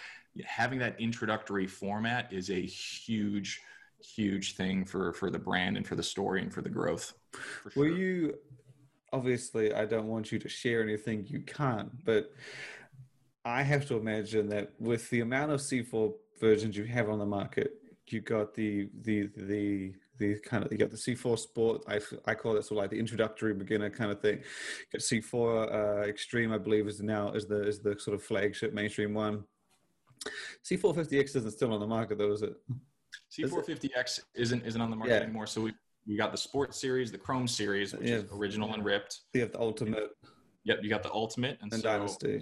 having 0.45 0.79
that 0.79 0.99
introductory 1.01 1.67
format 1.67 2.33
is 2.33 2.51
a 2.51 2.61
huge 2.61 3.61
huge 4.01 4.57
thing 4.57 4.85
for 4.85 5.13
for 5.13 5.31
the 5.31 5.39
brand 5.39 5.77
and 5.77 5.87
for 5.87 5.95
the 5.95 6.03
story 6.03 6.43
and 6.43 6.53
for 6.53 6.63
the 6.63 6.69
growth 6.69 7.15
for 7.33 7.71
sure. 7.71 7.83
were 7.85 7.89
you 7.89 8.35
obviously 9.15 9.73
i 9.75 9.85
don't 9.85 10.07
want 10.07 10.31
you 10.33 10.39
to 10.39 10.49
share 10.49 10.83
anything 10.83 11.25
you 11.29 11.41
can't 11.41 11.91
but 12.05 12.33
i 13.45 13.63
have 13.63 13.87
to 13.87 13.97
imagine 13.97 14.49
that 14.49 14.73
with 14.79 15.09
the 15.11 15.21
amount 15.21 15.51
of 15.51 15.61
c4 15.61 16.13
versions 16.41 16.77
you 16.77 16.85
have 16.85 17.09
on 17.09 17.19
the 17.19 17.27
market 17.27 17.71
you 18.09 18.21
got 18.21 18.55
the 18.55 18.89
the 19.03 19.29
the 19.37 19.95
the 20.19 20.39
kind 20.41 20.65
of 20.65 20.71
you 20.71 20.79
got 20.79 20.91
the 20.91 20.97
C4 20.97 21.39
Sport. 21.39 21.83
I, 21.89 22.01
I 22.27 22.35
call 22.35 22.57
it 22.57 22.65
sort 22.65 22.73
of 22.73 22.77
like 22.79 22.91
the 22.91 22.99
introductory 22.99 23.55
beginner 23.55 23.91
kind 23.91 24.11
of 24.11 24.21
thing. 24.21 24.43
Got 24.93 25.01
C4 25.01 25.73
uh, 25.73 26.09
Extreme, 26.09 26.53
I 26.53 26.59
believe, 26.59 26.87
is 26.87 27.01
now 27.01 27.33
is 27.33 27.47
the 27.47 27.67
is 27.67 27.81
the 27.81 27.99
sort 27.99 28.15
of 28.15 28.23
flagship 28.23 28.73
mainstream 28.73 29.15
one. 29.15 29.45
C450X 30.65 31.37
isn't 31.37 31.51
still 31.51 31.73
on 31.73 31.81
the 31.81 31.87
market 31.87 32.19
though, 32.19 32.33
is 32.33 32.43
it? 32.43 32.55
C450X 33.31 34.21
isn't 34.35 34.65
isn't 34.65 34.81
on 34.81 34.91
the 34.91 34.97
market 34.97 35.15
yeah. 35.15 35.21
anymore. 35.21 35.47
So 35.47 35.63
we 35.63 35.75
we 36.07 36.17
got 36.17 36.33
the 36.33 36.39
Sport 36.39 36.75
series, 36.75 37.11
the 37.11 37.19
Chrome 37.19 37.49
series, 37.49 37.95
which 37.95 38.09
yeah. 38.09 38.17
is 38.17 38.25
original 38.33 38.75
and 38.75 38.85
ripped. 38.85 39.21
You 39.33 39.43
have 39.43 39.53
the 39.53 39.61
Ultimate. 39.61 40.11
Yep, 40.65 40.79
you 40.83 40.91
got 40.91 41.03
the 41.03 41.13
Ultimate 41.13 41.59
and, 41.63 41.73
and 41.73 41.83
so, 41.83 41.89
Dynasty, 41.89 42.37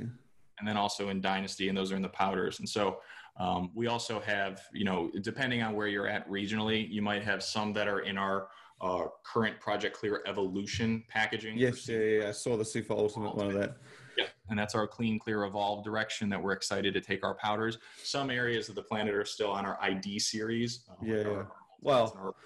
and 0.59 0.69
then 0.69 0.77
also 0.77 1.09
in 1.09 1.21
Dynasty, 1.21 1.69
and 1.69 1.77
those 1.77 1.93
are 1.93 1.97
in 1.97 2.03
the 2.03 2.09
powders. 2.09 2.61
And 2.61 2.69
so 2.69 2.99
um, 3.39 3.71
we 3.75 3.87
also 3.87 4.21
have, 4.21 4.63
you 4.73 4.85
know, 4.85 5.11
depending 5.23 5.63
on 5.63 5.75
where 5.75 5.89
you're 5.89 6.07
at 6.07 6.29
regionally, 6.29 6.89
you 6.89 7.03
might 7.03 7.23
have 7.23 7.43
some 7.43 7.73
that 7.75 7.89
are 7.89 8.01
in 8.01 8.19
our 8.19 8.49
uh, 8.81 9.07
current 9.25 9.59
Project 9.61 9.97
Clear 9.97 10.23
Evolution 10.27 11.05
packaging. 11.09 11.57
Yes, 11.57 11.89
yeah, 11.89 11.99
yeah, 11.99 12.29
I 12.29 12.33
saw 12.33 12.57
the 12.57 12.65
C4 12.65 12.91
Ultimate, 12.91 13.29
Ultimate 13.29 13.37
one 13.37 13.47
of 13.47 13.55
that. 13.55 13.77
Yeah, 14.19 14.27
and 14.51 14.59
that's 14.59 14.75
our 14.75 14.87
clean, 14.87 15.19
clear, 15.19 15.45
evolve 15.45 15.85
direction 15.85 16.29
that 16.29 16.43
we're 16.43 16.53
excited 16.53 16.93
to 16.95 17.01
take 17.01 17.25
our 17.25 17.35
powders. 17.35 17.79
Some 18.03 18.31
areas 18.31 18.69
of 18.69 18.75
the 18.75 18.83
planet 18.83 19.15
are 19.15 19.25
still 19.25 19.51
on 19.51 19.65
our 19.65 19.79
ID 19.81 20.19
series. 20.19 20.85
Uh, 20.91 20.95
yeah, 21.03 21.17
yeah. 21.17 21.43
Well, 21.83 22.37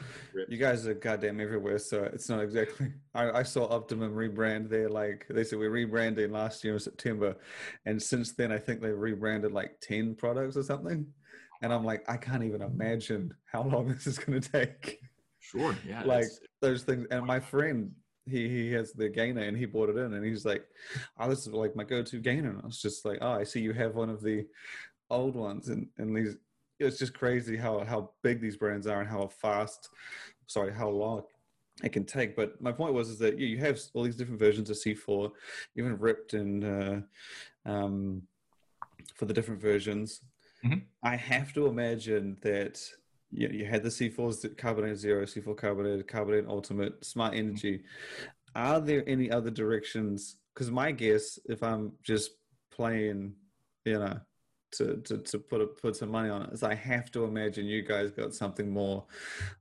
you 0.49 0.57
guys 0.57 0.87
are 0.87 0.95
goddamn 0.95 1.41
everywhere, 1.41 1.79
so 1.79 2.05
it's 2.05 2.31
not 2.31 2.41
exactly. 2.41 2.93
I, 3.15 3.31
I, 3.31 3.43
saw 3.43 3.69
Optimum 3.69 4.15
rebrand 4.15 4.71
there. 4.71 4.89
Like 4.89 5.27
they 5.29 5.45
said, 5.45 5.59
we 5.59 5.69
rebranded 5.69 6.31
last 6.31 6.65
year 6.65 6.73
in 6.73 6.81
September, 6.81 7.37
and 7.85 8.03
since 8.03 8.33
then, 8.35 8.51
I 8.51 8.59
think 8.59 8.81
they've 8.81 8.97
rebranded 8.97 9.53
like 9.53 9.79
ten 9.83 10.15
products 10.15 10.57
or 10.57 10.63
something. 10.63 11.07
And 11.61 11.73
I'm 11.73 11.85
like, 11.85 12.03
I 12.09 12.17
can't 12.17 12.45
even 12.45 12.63
imagine 12.63 13.35
how 13.45 13.65
long 13.65 13.89
this 13.93 14.07
is 14.07 14.19
going 14.19 14.41
to 14.41 14.51
take. 14.51 15.01
Sure, 15.41 15.77
yeah. 15.87 16.03
like 16.05 16.27
those 16.63 16.83
things. 16.83 17.07
And 17.11 17.27
my 17.27 17.39
friend, 17.39 17.93
he 18.25 18.49
he 18.49 18.73
has 18.73 18.93
the 18.93 19.11
gainer, 19.11 19.43
and 19.43 19.57
he 19.57 19.67
bought 19.67 19.91
it 19.91 19.99
in, 19.99 20.15
and 20.15 20.25
he's 20.25 20.47
like, 20.47 20.65
"Oh, 21.19 21.29
this 21.29 21.47
is 21.47 21.53
like 21.53 21.77
my 21.77 21.85
go-to 21.85 22.21
gainer." 22.21 22.51
And 22.51 22.63
I 22.63 22.67
was 22.67 22.81
just 22.81 23.05
like, 23.05 23.19
"Oh, 23.21 23.33
I 23.33 23.45
see 23.45 23.61
you 23.61 23.75
have 23.75 23.97
one 23.97 24.09
of 24.09 24.23
the 24.23 24.47
old 25.11 25.37
ones," 25.37 25.69
and 25.69 25.89
and 25.99 26.17
these 26.17 26.37
it's 26.79 26.99
just 26.99 27.15
crazy 27.15 27.57
how 27.57 27.85
how 27.85 28.11
big 28.23 28.41
these 28.41 28.57
brands 28.57 28.87
are 28.87 29.01
and 29.01 29.09
how 29.09 29.29
fast, 29.29 29.89
sorry, 30.47 30.73
how 30.73 30.89
long 30.89 31.23
it 31.83 31.93
can 31.93 32.05
take. 32.05 32.37
But 32.37 32.61
my 32.61 32.73
point 32.73 32.95
was 32.95 33.09
is 33.09 33.19
that 33.19 33.39
you, 33.39 33.47
you 33.47 33.59
have 33.59 33.79
all 33.95 34.03
these 34.03 34.17
different 34.17 34.41
versions 34.41 34.71
of 34.71 34.77
C4, 34.77 35.31
even 35.77 35.99
ripped 35.99 36.35
and 36.35 36.65
uh, 36.65 37.71
um, 37.71 38.23
for 39.15 39.27
the 39.27 39.35
different 39.35 39.61
versions. 39.61 40.21
Mm-hmm. 40.65 40.79
I 41.03 41.17
have 41.17 41.53
to 41.55 41.67
imagine 41.67 42.37
that 42.43 42.81
you, 43.31 43.49
know, 43.49 43.55
you 43.55 43.67
had 43.67 43.83
the 43.83 43.89
C4s, 43.89 44.57
Carbonate 44.57 44.97
Zero, 44.97 45.25
C4 45.25 45.57
Carbonate, 45.57 46.09
Carbonate 46.09 46.47
Ultimate, 46.49 47.05
Smart 47.05 47.33
mm-hmm. 47.33 47.49
Energy. 47.49 47.79
Mm-hmm. 47.79 48.27
Are 48.55 48.81
there 48.81 49.05
any 49.07 49.31
other 49.31 49.51
directions? 49.51 50.37
Because 50.55 50.71
my 50.71 50.91
guess, 50.91 51.39
if 51.45 51.63
I'm 51.63 51.93
just 52.03 52.31
playing, 52.73 53.35
you 53.85 53.99
know, 53.99 54.19
to, 54.73 54.97
to, 54.99 55.19
to 55.19 55.39
put 55.39 55.61
a, 55.61 55.67
put 55.67 55.97
some 55.97 56.11
money 56.11 56.29
on 56.29 56.43
it 56.43 56.53
is 56.53 56.63
I 56.63 56.75
have 56.75 57.11
to 57.13 57.25
imagine 57.25 57.67
you 57.67 57.83
guys 57.83 58.11
got 58.11 58.35
something 58.35 58.71
more 58.71 59.05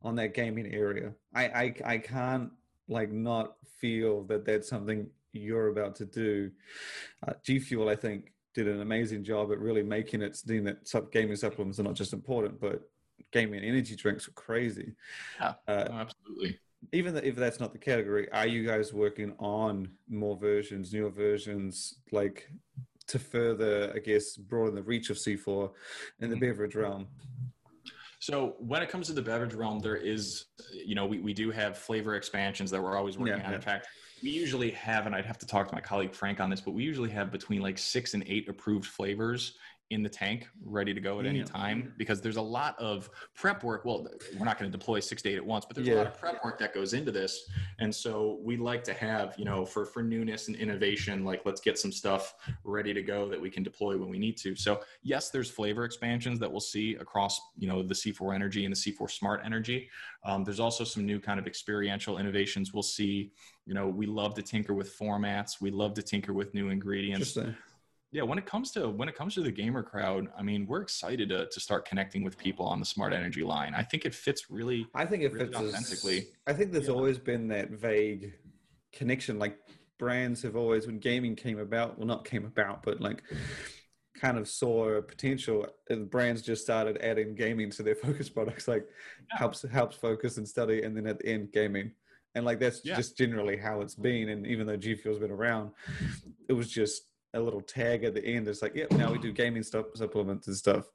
on 0.02 0.16
that 0.16 0.34
gaming 0.34 0.74
area. 0.74 1.14
I, 1.34 1.44
I, 1.46 1.76
I 1.86 1.98
can't 1.98 2.52
like 2.88 3.12
not 3.12 3.56
feel 3.80 4.24
that 4.24 4.46
that's 4.46 4.68
something 4.68 5.08
you're 5.32 5.68
about 5.68 5.96
to 5.98 6.06
do. 6.06 6.52
Uh, 7.28 7.34
G 7.44 7.60
Fuel, 7.60 7.90
I 7.90 7.96
think, 7.96 8.32
did 8.54 8.68
an 8.68 8.82
amazing 8.82 9.24
job 9.24 9.52
at 9.52 9.60
really 9.60 9.84
making 9.84 10.22
it 10.22 10.36
seem 10.36 10.64
that 10.64 10.88
sub 10.88 11.12
gaming 11.12 11.36
supplements 11.36 11.80
are 11.80 11.84
not 11.84 11.96
just 11.96 12.14
important, 12.14 12.60
but 12.60 12.90
gaming 13.32 13.64
energy 13.64 13.96
drinks 13.96 14.28
are 14.28 14.32
crazy. 14.32 14.94
Yeah, 15.40 15.54
uh, 15.68 15.88
absolutely. 15.92 16.60
Even 16.94 17.18
if 17.18 17.36
that's 17.36 17.60
not 17.60 17.74
the 17.74 17.80
category, 17.80 18.32
are 18.32 18.48
you 18.48 18.66
guys 18.66 18.94
working 18.94 19.34
on 19.40 19.90
more 20.08 20.38
versions, 20.38 20.94
newer 20.94 21.10
versions, 21.10 21.96
like 22.12 22.50
to 23.08 23.20
further, 23.20 23.92
I 23.96 24.00
guess, 24.00 24.36
broaden 24.36 24.76
the 24.76 24.84
reach 24.84 25.10
of 25.10 25.18
C4 25.18 25.72
in 26.20 26.30
the 26.30 26.36
mm-hmm. 26.36 26.46
beverage 26.46 26.76
realm? 26.76 27.08
So 28.20 28.56
when 28.60 28.82
it 28.82 28.90
comes 28.90 29.08
to 29.08 29.14
the 29.14 29.22
beverage 29.22 29.54
realm, 29.54 29.80
there 29.80 29.98
is, 29.98 30.46
you 30.74 30.96
know, 30.96 31.06
we, 31.06 31.20
we 31.20 31.34
do 31.34 31.52
have 31.52 31.78
flavor 31.78 32.16
expansions 32.16 32.72
that 32.72 32.82
we're 32.82 32.98
always 32.98 33.18
working 33.18 33.38
yeah, 33.38 33.46
on. 33.46 33.52
Yeah. 33.52 33.58
In 33.58 33.62
fact, 33.62 33.88
we 34.24 34.30
usually 34.32 34.72
have, 34.72 35.06
and 35.06 35.14
I'd 35.14 35.26
have 35.26 35.38
to 35.40 35.46
talk 35.46 35.68
to 35.68 35.76
my 35.76 35.82
colleague 35.82 36.14
Frank 36.14 36.40
on 36.40 36.50
this, 36.50 36.62
but 36.62 36.74
we 36.74 36.84
usually 36.84 37.12
have 37.12 37.32
between 37.32 37.62
like 37.62 37.78
six 37.78 38.14
and 38.14 38.24
eight 38.26 38.50
approved 38.50 38.86
flavors 38.86 39.58
in 39.92 40.02
the 40.02 40.10
tank 40.10 40.48
ready 40.64 40.96
to 40.96 41.00
go 41.00 41.20
at 41.20 41.28
any 41.28 41.44
time 41.44 41.94
because 41.98 42.20
there's 42.20 42.38
a 42.38 42.42
lot 42.42 42.78
of 42.80 43.08
prep 43.36 43.64
work. 43.64 43.86
Well 43.86 44.08
we're 44.38 44.46
not 44.46 44.58
going 44.58 44.72
to 44.72 44.76
deploy 44.76 45.00
six 45.00 45.22
to 45.22 45.30
eight 45.30 45.36
at 45.36 45.46
once 45.46 45.64
but 45.64 45.76
there's 45.76 45.88
yeah. 45.88 45.96
a 45.96 45.98
lot 45.98 46.08
of 46.08 46.20
prep 46.20 46.44
work 46.44 46.58
that 46.60 46.74
goes 46.74 46.94
into 46.94 47.12
this. 47.12 47.48
And 47.78 47.94
so 47.94 48.40
we 48.44 48.58
like 48.58 48.84
to 48.86 48.94
have 48.94 49.36
you 49.38 49.46
know 49.46 49.64
for 49.64 49.86
for 49.86 50.02
newness 50.02 50.48
and 50.48 50.56
innovation 50.56 51.24
like 51.24 51.42
let's 51.46 51.62
get 51.62 51.78
some 51.78 51.92
stuff 51.92 52.34
ready 52.64 52.96
to 52.96 53.04
go 53.04 53.30
that 53.30 53.40
we 53.40 53.52
can 53.52 53.62
deploy 53.62 53.96
when 53.96 54.10
we 54.10 54.18
need 54.18 54.38
to. 54.38 54.56
So 54.56 54.82
yes 55.04 55.30
there's 55.30 55.52
flavor 55.52 55.86
expansions 55.86 56.40
that 56.40 56.52
we'll 56.52 56.62
see 56.62 56.96
across 56.96 57.40
you 57.58 57.68
know 57.68 57.84
the 57.84 57.94
c4 57.94 58.34
energy 58.34 58.66
and 58.66 58.76
the 58.76 58.80
c4 58.80 59.10
smart 59.12 59.42
energy. 59.46 59.88
Um, 60.24 60.44
there's 60.44 60.60
also 60.60 60.84
some 60.84 61.06
new 61.06 61.20
kind 61.20 61.40
of 61.40 61.46
experiential 61.46 62.18
innovations 62.18 62.74
we'll 62.74 62.82
see. 62.82 63.32
You 63.68 63.76
know 63.76 63.88
we 63.88 64.08
love 64.08 64.34
to 64.34 64.42
tinker 64.42 64.74
with 64.74 64.98
formats. 64.98 65.62
We 65.62 65.70
love 65.70 65.94
to 65.94 66.02
tinker 66.02 66.34
with 66.34 66.56
new 66.56 66.70
ingredients 66.70 67.38
yeah 68.16 68.24
when 68.24 68.38
it 68.38 68.46
comes 68.46 68.72
to 68.72 68.90
when 68.90 69.10
it 69.10 69.16
comes 69.16 69.34
to 69.34 69.42
the 69.42 69.52
gamer 69.52 69.84
crowd 69.84 70.28
i 70.38 70.42
mean 70.42 70.66
we're 70.66 70.82
excited 70.82 71.28
to, 71.28 71.48
to 71.48 71.60
start 71.60 71.86
connecting 71.86 72.24
with 72.24 72.38
people 72.38 72.66
on 72.66 72.80
the 72.80 72.86
smart 72.86 73.12
energy 73.12 73.44
line 73.44 73.74
i 73.76 73.84
think 73.84 74.06
it 74.06 74.16
fits 74.16 74.50
really 74.50 74.88
i 74.96 75.06
think 75.06 75.22
it 75.22 75.34
really 75.34 75.46
fits 75.46 75.58
authentically 75.58 76.20
as, 76.20 76.26
i 76.48 76.54
think 76.54 76.72
there's 76.72 76.88
yeah. 76.88 76.94
always 76.94 77.20
been 77.20 77.50
that 77.50 77.72
vague 77.72 78.34
connection 78.94 79.38
like 79.38 79.58
brands 80.00 80.42
have 80.42 80.56
always 80.56 80.88
when 80.88 80.98
gaming 80.98 81.36
came 81.36 81.60
about 81.60 81.98
well 81.98 82.08
not 82.08 82.24
came 82.24 82.46
about 82.46 82.82
but 82.84 83.02
like 83.02 83.22
kind 84.18 84.38
of 84.38 84.48
saw 84.48 85.02
potential 85.02 85.68
and 85.90 86.10
brands 86.10 86.42
just 86.42 86.64
started 86.64 86.98
adding 87.02 87.36
gaming 87.36 87.70
to 87.70 87.84
their 87.84 87.96
focus 88.06 88.30
products 88.30 88.66
like 88.66 88.88
yeah. 89.30 89.38
helps 89.38 89.66
helps 89.70 89.98
focus 89.98 90.38
and 90.38 90.48
study 90.48 90.84
and 90.84 90.96
then 90.96 91.06
at 91.06 91.20
the 91.20 91.28
end 91.28 91.52
gaming 91.52 91.92
and 92.34 92.46
like 92.46 92.62
that's 92.62 92.80
yeah. 92.86 92.96
just 92.96 93.18
generally 93.18 93.58
how 93.58 93.82
it's 93.82 93.96
been 93.96 94.30
and 94.30 94.48
even 94.48 94.66
though 94.66 94.78
g 94.78 94.96
fuel's 94.96 95.20
been 95.20 95.32
around 95.32 95.72
it 96.48 96.54
was 96.54 96.70
just 96.70 97.08
a 97.36 97.40
little 97.40 97.62
tag 97.62 98.04
at 98.04 98.14
the 98.14 98.26
end. 98.26 98.48
It's 98.48 98.62
like, 98.62 98.76
yep, 98.76 98.92
now 98.92 99.12
we 99.12 99.20
do 99.20 99.32
gaming 99.32 99.64
stuff, 99.64 99.88
supplements 99.94 100.48
and 100.48 100.56
stuff. 100.56 100.86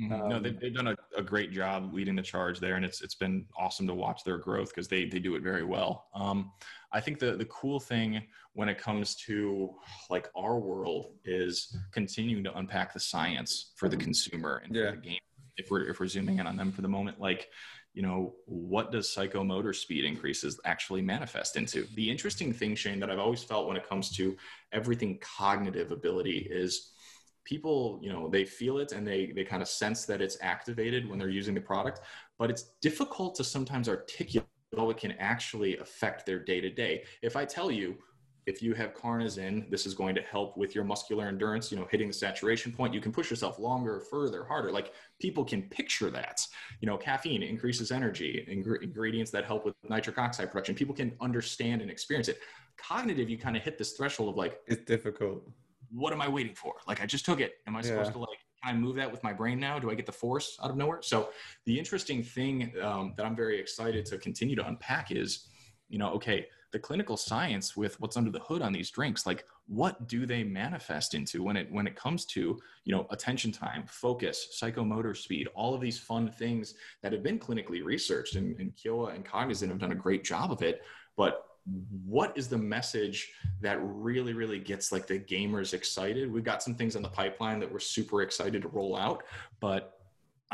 Mm-hmm. 0.00 0.12
Um, 0.12 0.28
no, 0.28 0.40
they've, 0.40 0.58
they've 0.58 0.74
done 0.74 0.88
a, 0.88 0.96
a, 1.16 1.22
great 1.22 1.52
job 1.52 1.94
leading 1.94 2.16
the 2.16 2.22
charge 2.22 2.58
there, 2.58 2.74
and 2.74 2.84
it's 2.84 3.00
it's 3.00 3.14
been 3.14 3.46
awesome 3.56 3.86
to 3.86 3.94
watch 3.94 4.24
their 4.24 4.38
growth 4.38 4.70
because 4.70 4.88
they 4.88 5.04
they 5.04 5.20
do 5.20 5.36
it 5.36 5.42
very 5.42 5.62
well. 5.62 6.08
Um, 6.14 6.50
I 6.92 7.00
think 7.00 7.20
the 7.20 7.36
the 7.36 7.44
cool 7.44 7.78
thing 7.78 8.20
when 8.54 8.68
it 8.68 8.76
comes 8.76 9.14
to 9.26 9.72
like 10.10 10.28
our 10.36 10.58
world 10.58 11.12
is 11.24 11.76
continuing 11.92 12.42
to 12.42 12.56
unpack 12.58 12.92
the 12.92 12.98
science 12.98 13.72
for 13.76 13.88
the 13.88 13.96
consumer 13.96 14.62
and 14.64 14.74
yeah. 14.74 14.90
for 14.90 14.96
the 14.96 15.02
game. 15.02 15.18
If 15.56 15.70
we're 15.70 15.88
if 15.88 16.00
we're 16.00 16.08
zooming 16.08 16.40
in 16.40 16.46
on 16.48 16.56
them 16.56 16.72
for 16.72 16.82
the 16.82 16.88
moment, 16.88 17.20
like 17.20 17.48
you 17.94 18.02
know, 18.02 18.34
what 18.46 18.90
does 18.90 19.08
psychomotor 19.08 19.74
speed 19.74 20.04
increases 20.04 20.60
actually 20.64 21.00
manifest 21.00 21.56
into? 21.56 21.86
The 21.94 22.10
interesting 22.10 22.52
thing, 22.52 22.74
Shane, 22.74 22.98
that 23.00 23.10
I've 23.10 23.20
always 23.20 23.44
felt 23.44 23.68
when 23.68 23.76
it 23.76 23.88
comes 23.88 24.10
to 24.16 24.36
everything 24.72 25.18
cognitive 25.20 25.92
ability 25.92 26.48
is 26.50 26.90
people, 27.44 28.00
you 28.02 28.12
know, 28.12 28.28
they 28.28 28.44
feel 28.44 28.78
it 28.78 28.92
and 28.92 29.06
they 29.06 29.32
they 29.34 29.44
kind 29.44 29.62
of 29.62 29.68
sense 29.68 30.06
that 30.06 30.20
it's 30.20 30.36
activated 30.40 31.08
when 31.08 31.18
they're 31.18 31.28
using 31.28 31.54
the 31.54 31.60
product, 31.60 32.00
but 32.36 32.50
it's 32.50 32.74
difficult 32.82 33.36
to 33.36 33.44
sometimes 33.44 33.88
articulate 33.88 34.48
how 34.76 34.90
it 34.90 34.96
can 34.96 35.12
actually 35.12 35.76
affect 35.78 36.26
their 36.26 36.40
day 36.40 36.60
to 36.60 36.70
day. 36.70 37.04
If 37.22 37.36
I 37.36 37.44
tell 37.44 37.70
you, 37.70 37.96
if 38.46 38.62
you 38.62 38.74
have 38.74 38.94
carnosine, 38.94 39.70
this 39.70 39.86
is 39.86 39.94
going 39.94 40.14
to 40.14 40.22
help 40.22 40.56
with 40.56 40.74
your 40.74 40.84
muscular 40.84 41.26
endurance, 41.26 41.72
you 41.72 41.78
know, 41.78 41.86
hitting 41.90 42.08
the 42.08 42.14
saturation 42.14 42.72
point. 42.72 42.92
You 42.92 43.00
can 43.00 43.12
push 43.12 43.30
yourself 43.30 43.58
longer, 43.58 44.00
further, 44.00 44.44
harder. 44.44 44.70
Like 44.70 44.92
people 45.18 45.44
can 45.44 45.62
picture 45.62 46.10
that. 46.10 46.46
You 46.80 46.86
know, 46.86 46.96
caffeine 46.96 47.42
increases 47.42 47.90
energy, 47.90 48.44
ing- 48.48 48.78
ingredients 48.82 49.30
that 49.30 49.44
help 49.44 49.64
with 49.64 49.74
nitric 49.88 50.18
oxide 50.18 50.50
production. 50.50 50.74
People 50.74 50.94
can 50.94 51.12
understand 51.20 51.80
and 51.80 51.90
experience 51.90 52.28
it. 52.28 52.38
Cognitive, 52.76 53.30
you 53.30 53.38
kind 53.38 53.56
of 53.56 53.62
hit 53.62 53.78
this 53.78 53.92
threshold 53.92 54.28
of 54.28 54.36
like, 54.36 54.60
it's 54.66 54.84
difficult. 54.84 55.42
What 55.90 56.12
am 56.12 56.20
I 56.20 56.28
waiting 56.28 56.54
for? 56.54 56.74
Like, 56.86 57.00
I 57.00 57.06
just 57.06 57.24
took 57.24 57.40
it. 57.40 57.54
Am 57.66 57.76
I 57.76 57.80
supposed 57.82 58.12
to 58.12 58.18
like, 58.18 58.38
can 58.62 58.74
I 58.74 58.78
move 58.78 58.96
that 58.96 59.10
with 59.10 59.22
my 59.22 59.32
brain 59.32 59.60
now? 59.60 59.78
Do 59.78 59.90
I 59.90 59.94
get 59.94 60.06
the 60.06 60.12
force 60.12 60.58
out 60.62 60.70
of 60.70 60.76
nowhere? 60.76 61.00
So 61.02 61.30
the 61.66 61.78
interesting 61.78 62.22
thing 62.22 62.72
um, 62.82 63.14
that 63.16 63.24
I'm 63.24 63.36
very 63.36 63.60
excited 63.60 64.04
to 64.06 64.18
continue 64.18 64.56
to 64.56 64.66
unpack 64.66 65.12
is, 65.12 65.48
you 65.88 65.98
know, 65.98 66.10
okay, 66.14 66.46
the 66.74 66.78
clinical 66.80 67.16
science 67.16 67.76
with 67.76 67.98
what's 68.00 68.16
under 68.16 68.32
the 68.32 68.40
hood 68.40 68.60
on 68.60 68.72
these 68.72 68.90
drinks 68.90 69.24
like 69.26 69.44
what 69.68 70.08
do 70.08 70.26
they 70.26 70.42
manifest 70.42 71.14
into 71.14 71.40
when 71.40 71.56
it 71.56 71.70
when 71.70 71.86
it 71.86 71.94
comes 71.94 72.24
to 72.24 72.58
you 72.84 72.92
know 72.92 73.06
attention 73.10 73.52
time 73.52 73.84
focus 73.86 74.58
psychomotor 74.60 75.16
speed 75.16 75.48
all 75.54 75.72
of 75.72 75.80
these 75.80 75.98
fun 76.00 76.28
things 76.28 76.74
that 77.00 77.12
have 77.12 77.22
been 77.22 77.38
clinically 77.38 77.82
researched 77.84 78.34
and, 78.34 78.58
and 78.58 78.74
Kyowa 78.76 79.14
and 79.14 79.24
Cognizin 79.24 79.68
have 79.68 79.78
done 79.78 79.92
a 79.92 79.96
great 79.96 80.24
job 80.24 80.50
of 80.50 80.62
it. 80.62 80.82
But 81.16 81.46
what 82.04 82.36
is 82.36 82.48
the 82.48 82.58
message 82.58 83.32
that 83.60 83.78
really 83.80 84.34
really 84.34 84.58
gets 84.58 84.92
like 84.92 85.06
the 85.06 85.18
gamers 85.18 85.72
excited? 85.72 86.30
We've 86.30 86.44
got 86.44 86.62
some 86.62 86.74
things 86.74 86.96
in 86.96 87.02
the 87.02 87.08
pipeline 87.08 87.58
that 87.60 87.72
we're 87.72 87.78
super 87.78 88.22
excited 88.22 88.62
to 88.62 88.68
roll 88.68 88.96
out 88.96 89.22
but 89.60 89.93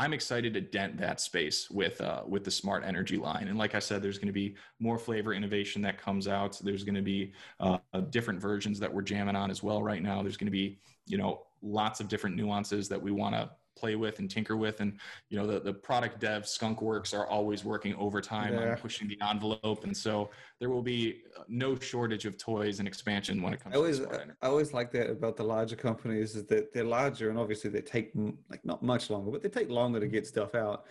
I'm 0.01 0.15
excited 0.15 0.55
to 0.55 0.63
dent 0.63 0.97
that 0.97 1.21
space 1.21 1.71
with 1.71 2.01
uh, 2.01 2.23
with 2.27 2.43
the 2.43 2.51
smart 2.51 2.85
energy 2.87 3.19
line. 3.19 3.49
And 3.49 3.59
like 3.59 3.75
I 3.75 3.81
said, 3.81 4.01
there's 4.01 4.17
going 4.17 4.29
to 4.29 4.33
be 4.33 4.55
more 4.79 4.99
flavor 4.99 5.35
innovation 5.35 5.83
that 5.83 6.01
comes 6.01 6.27
out. 6.27 6.59
There's 6.65 6.85
going 6.85 6.95
to 6.95 7.03
be 7.03 7.35
uh, 7.61 7.77
different 8.09 8.41
versions 8.41 8.81
that 8.81 8.91
we're 8.91 9.03
jamming 9.03 9.37
on 9.37 9.51
as 9.51 9.63
well 9.63 9.83
right 9.83 10.03
now. 10.03 10.23
There's 10.23 10.39
going 10.39 10.47
to 10.47 10.51
be 10.51 10.79
you 11.07 11.19
know 11.19 11.43
lots 11.61 12.01
of 12.01 12.09
different 12.09 12.35
nuances 12.35 12.89
that 12.89 13.03
we 13.03 13.11
want 13.11 13.35
to 13.35 13.51
play 13.81 13.97
with 13.97 14.19
and 14.19 14.31
tinker 14.31 14.57
with. 14.57 14.81
And 14.81 14.99
you 15.29 15.38
know, 15.38 15.47
the 15.47 15.61
the 15.61 15.73
product 15.73 16.21
dev 16.21 16.47
skunk 16.47 16.83
works 16.83 17.14
are 17.14 17.27
always 17.27 17.64
working 17.64 17.95
overtime 17.97 18.55
yeah. 18.55 18.73
on 18.73 18.77
pushing 18.77 19.09
the 19.09 19.19
envelope, 19.27 19.85
and 19.85 19.97
so 19.97 20.31
there 20.61 20.69
will 20.69 20.83
be 20.83 21.23
uh, 21.38 21.43
no 21.49 21.75
shortage 21.79 22.27
of 22.27 22.37
toys 22.37 22.79
and 22.79 22.87
expansion 22.87 23.43
when 23.43 23.55
it 23.55 23.61
comes. 23.61 23.75
I 23.75 23.79
always 23.79 24.01
I 24.01 24.47
always 24.47 24.73
like 24.73 24.93
that 24.93 25.11
about 25.11 25.37
the 25.37 25.45
larger 25.45 25.77
companies 25.77 26.37
is 26.37 26.45
that 26.47 26.73
they're 26.73 26.85
larger 26.85 27.31
and 27.31 27.38
obviously 27.38 27.71
they 27.71 27.81
take 27.81 28.12
like 28.51 28.64
not 28.64 28.83
much 28.83 29.11
longer, 29.11 29.31
but 29.31 29.43
they 29.43 29.49
take 29.49 29.71
longer 29.71 29.99
to 29.99 30.07
get 30.07 30.27
stuff 30.27 30.55
out. 30.55 30.85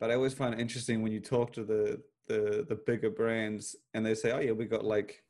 But 0.00 0.10
I 0.10 0.14
always 0.14 0.34
find 0.34 0.52
it 0.52 0.60
interesting 0.60 1.02
when 1.02 1.12
you 1.12 1.20
talk 1.20 1.52
to 1.54 1.64
the 1.64 2.02
the 2.26 2.66
the 2.68 2.74
bigger 2.74 3.10
brands 3.10 3.76
and 3.94 4.04
they 4.04 4.14
say, 4.14 4.32
"Oh 4.32 4.40
yeah, 4.40 4.52
we 4.52 4.66
got 4.66 4.84
like." 4.84 5.22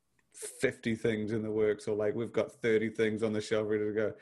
50 0.60 0.96
things 0.96 1.30
in 1.30 1.44
the 1.44 1.50
works 1.50 1.86
or 1.86 1.94
like 1.94 2.12
we've 2.12 2.32
got 2.32 2.50
30 2.50 2.88
things 2.90 3.22
on 3.22 3.32
the 3.32 3.40
shelf 3.40 3.68
ready 3.68 3.84
to 3.84 3.92
go 3.92 4.12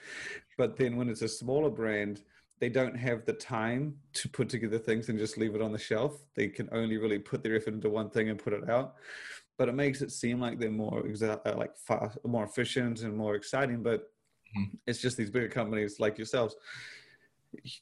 but 0.58 0.76
then 0.76 0.96
when 0.98 1.08
it's 1.08 1.22
a 1.22 1.28
smaller 1.28 1.70
brand 1.70 2.20
they 2.62 2.68
don't 2.68 2.96
have 2.96 3.26
the 3.26 3.32
time 3.32 3.92
to 4.12 4.28
put 4.28 4.48
together 4.48 4.78
things 4.78 5.08
and 5.08 5.18
just 5.18 5.36
leave 5.36 5.56
it 5.56 5.60
on 5.60 5.72
the 5.72 5.78
shelf. 5.78 6.22
They 6.36 6.46
can 6.46 6.68
only 6.70 6.96
really 6.96 7.18
put 7.18 7.42
their 7.42 7.56
effort 7.56 7.74
into 7.74 7.90
one 7.90 8.08
thing 8.08 8.28
and 8.28 8.38
put 8.38 8.52
it 8.52 8.70
out. 8.70 8.94
But 9.58 9.68
it 9.68 9.72
makes 9.72 10.00
it 10.00 10.12
seem 10.12 10.40
like 10.40 10.60
they're 10.60 10.70
more 10.70 11.02
exa- 11.02 11.40
uh, 11.44 11.56
like 11.56 11.76
fast, 11.76 12.18
more 12.24 12.44
efficient 12.44 13.00
and 13.00 13.16
more 13.16 13.34
exciting. 13.34 13.82
But 13.82 14.02
mm-hmm. 14.56 14.76
it's 14.86 15.00
just 15.00 15.16
these 15.16 15.28
bigger 15.28 15.48
companies 15.48 15.98
like 15.98 16.16
yourselves. 16.16 16.54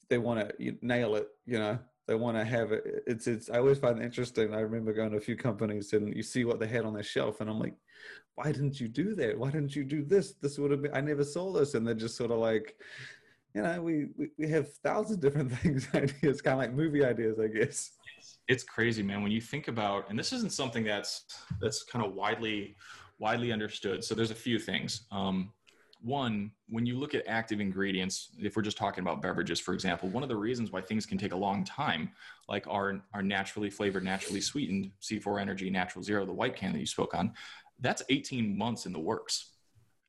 They 0.08 0.16
want 0.16 0.48
to 0.48 0.74
nail 0.80 1.14
it, 1.16 1.28
you 1.44 1.58
know. 1.58 1.78
They 2.06 2.14
want 2.14 2.38
to 2.38 2.44
have 2.46 2.72
it. 2.72 3.04
It's 3.06 3.26
it's. 3.26 3.50
I 3.50 3.58
always 3.58 3.78
find 3.78 4.00
it 4.00 4.04
interesting. 4.04 4.54
I 4.54 4.60
remember 4.60 4.94
going 4.94 5.10
to 5.10 5.18
a 5.18 5.20
few 5.20 5.36
companies 5.36 5.92
and 5.92 6.16
you 6.16 6.22
see 6.22 6.46
what 6.46 6.58
they 6.58 6.66
had 6.66 6.86
on 6.86 6.94
their 6.94 7.02
shelf, 7.02 7.42
and 7.42 7.50
I'm 7.50 7.60
like, 7.60 7.76
why 8.34 8.50
didn't 8.50 8.80
you 8.80 8.88
do 8.88 9.14
that? 9.16 9.38
Why 9.38 9.50
didn't 9.50 9.76
you 9.76 9.84
do 9.84 10.02
this? 10.02 10.32
This 10.40 10.58
would 10.58 10.70
have 10.70 10.80
been. 10.80 10.94
I 10.94 11.02
never 11.02 11.22
saw 11.22 11.52
this, 11.52 11.74
and 11.74 11.86
they're 11.86 11.94
just 11.94 12.16
sort 12.16 12.30
of 12.30 12.38
like 12.38 12.76
you 13.54 13.62
know, 13.62 13.82
we, 13.82 14.08
we, 14.16 14.28
we 14.38 14.48
have 14.48 14.72
thousands 14.84 15.12
of 15.12 15.20
different 15.20 15.52
things, 15.58 15.88
ideas, 15.94 16.40
kind 16.40 16.54
of 16.54 16.58
like 16.58 16.72
movie 16.72 17.04
ideas, 17.04 17.38
I 17.38 17.48
guess. 17.48 17.90
It's 18.48 18.64
crazy, 18.64 19.02
man. 19.02 19.22
When 19.22 19.32
you 19.32 19.40
think 19.40 19.68
about, 19.68 20.08
and 20.10 20.18
this 20.18 20.32
isn't 20.32 20.52
something 20.52 20.84
that's 20.84 21.24
that's 21.60 21.82
kind 21.84 22.04
of 22.04 22.14
widely 22.14 22.76
widely 23.18 23.52
understood. 23.52 24.02
So 24.02 24.14
there's 24.14 24.30
a 24.30 24.34
few 24.34 24.58
things. 24.58 25.06
Um, 25.12 25.52
one, 26.02 26.50
when 26.68 26.86
you 26.86 26.98
look 26.98 27.14
at 27.14 27.22
active 27.26 27.60
ingredients, 27.60 28.30
if 28.38 28.56
we're 28.56 28.62
just 28.62 28.78
talking 28.78 29.02
about 29.02 29.20
beverages, 29.20 29.60
for 29.60 29.74
example, 29.74 30.08
one 30.08 30.22
of 30.22 30.30
the 30.30 30.36
reasons 30.36 30.72
why 30.72 30.80
things 30.80 31.04
can 31.04 31.18
take 31.18 31.32
a 31.32 31.36
long 31.36 31.62
time, 31.64 32.10
like 32.48 32.66
our, 32.66 33.02
our 33.12 33.22
naturally 33.22 33.68
flavored, 33.68 34.02
naturally 34.02 34.40
sweetened 34.40 34.90
C4 35.02 35.40
Energy 35.40 35.68
Natural 35.68 36.02
Zero, 36.02 36.24
the 36.24 36.32
white 36.32 36.56
can 36.56 36.72
that 36.72 36.78
you 36.78 36.86
spoke 36.86 37.14
on, 37.14 37.34
that's 37.80 38.02
18 38.08 38.56
months 38.56 38.86
in 38.86 38.92
the 38.92 38.98
works. 38.98 39.50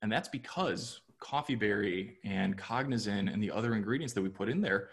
And 0.01 0.11
that's 0.11 0.29
because 0.29 1.01
coffee 1.21 1.55
berry 1.55 2.17
and 2.25 2.57
cognizin 2.57 3.31
and 3.31 3.41
the 3.41 3.49
other 3.49 3.75
ingredients 3.75 4.13
that 4.13 4.21
we 4.21 4.27
put 4.27 4.49
in 4.49 4.59
there 4.59 4.89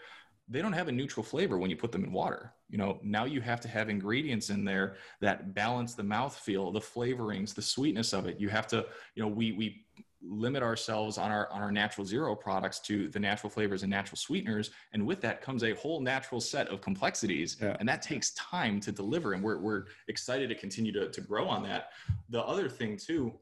they 0.49 0.61
don't 0.61 0.73
have 0.73 0.87
a 0.87 0.91
neutral 0.91 1.23
flavor 1.23 1.57
when 1.57 1.69
you 1.69 1.75
put 1.75 1.91
them 1.91 2.03
in 2.03 2.11
water. 2.11 2.51
You 2.69 2.77
know 2.77 2.99
now 3.03 3.25
you 3.25 3.41
have 3.41 3.61
to 3.61 3.67
have 3.67 3.89
ingredients 3.89 4.49
in 4.49 4.65
there 4.65 4.95
that 5.21 5.53
balance 5.53 5.93
the 5.93 6.03
mouth 6.03 6.35
feel 6.35 6.71
the 6.71 6.79
flavorings 6.79 7.53
the 7.53 7.61
sweetness 7.61 8.13
of 8.13 8.27
it. 8.27 8.39
You 8.39 8.49
have 8.49 8.67
to 8.67 8.85
you 9.15 9.21
know 9.21 9.27
we 9.27 9.51
we 9.51 9.85
limit 10.21 10.61
ourselves 10.61 11.17
on 11.17 11.31
our 11.31 11.49
on 11.51 11.61
our 11.61 11.71
natural 11.71 12.05
zero 12.05 12.35
products 12.35 12.79
to 12.81 13.09
the 13.09 13.19
natural 13.19 13.49
flavors 13.49 13.83
and 13.83 13.89
natural 13.89 14.17
sweeteners. 14.17 14.71
And 14.93 15.05
with 15.05 15.21
that 15.21 15.41
comes 15.41 15.63
a 15.63 15.73
whole 15.75 16.01
natural 16.01 16.41
set 16.41 16.67
of 16.67 16.81
complexities. 16.81 17.57
Yeah. 17.61 17.77
and 17.79 17.87
that 17.87 18.01
takes 18.01 18.31
time 18.31 18.79
to 18.81 18.91
deliver. 18.91 19.33
And 19.33 19.43
we're, 19.43 19.59
we're 19.59 19.85
excited 20.07 20.49
to 20.49 20.55
continue 20.55 20.91
to, 20.93 21.09
to 21.09 21.21
grow 21.21 21.47
on 21.47 21.63
that. 21.63 21.89
The 22.29 22.43
other 22.43 22.69
thing 22.69 22.97
too 22.97 23.33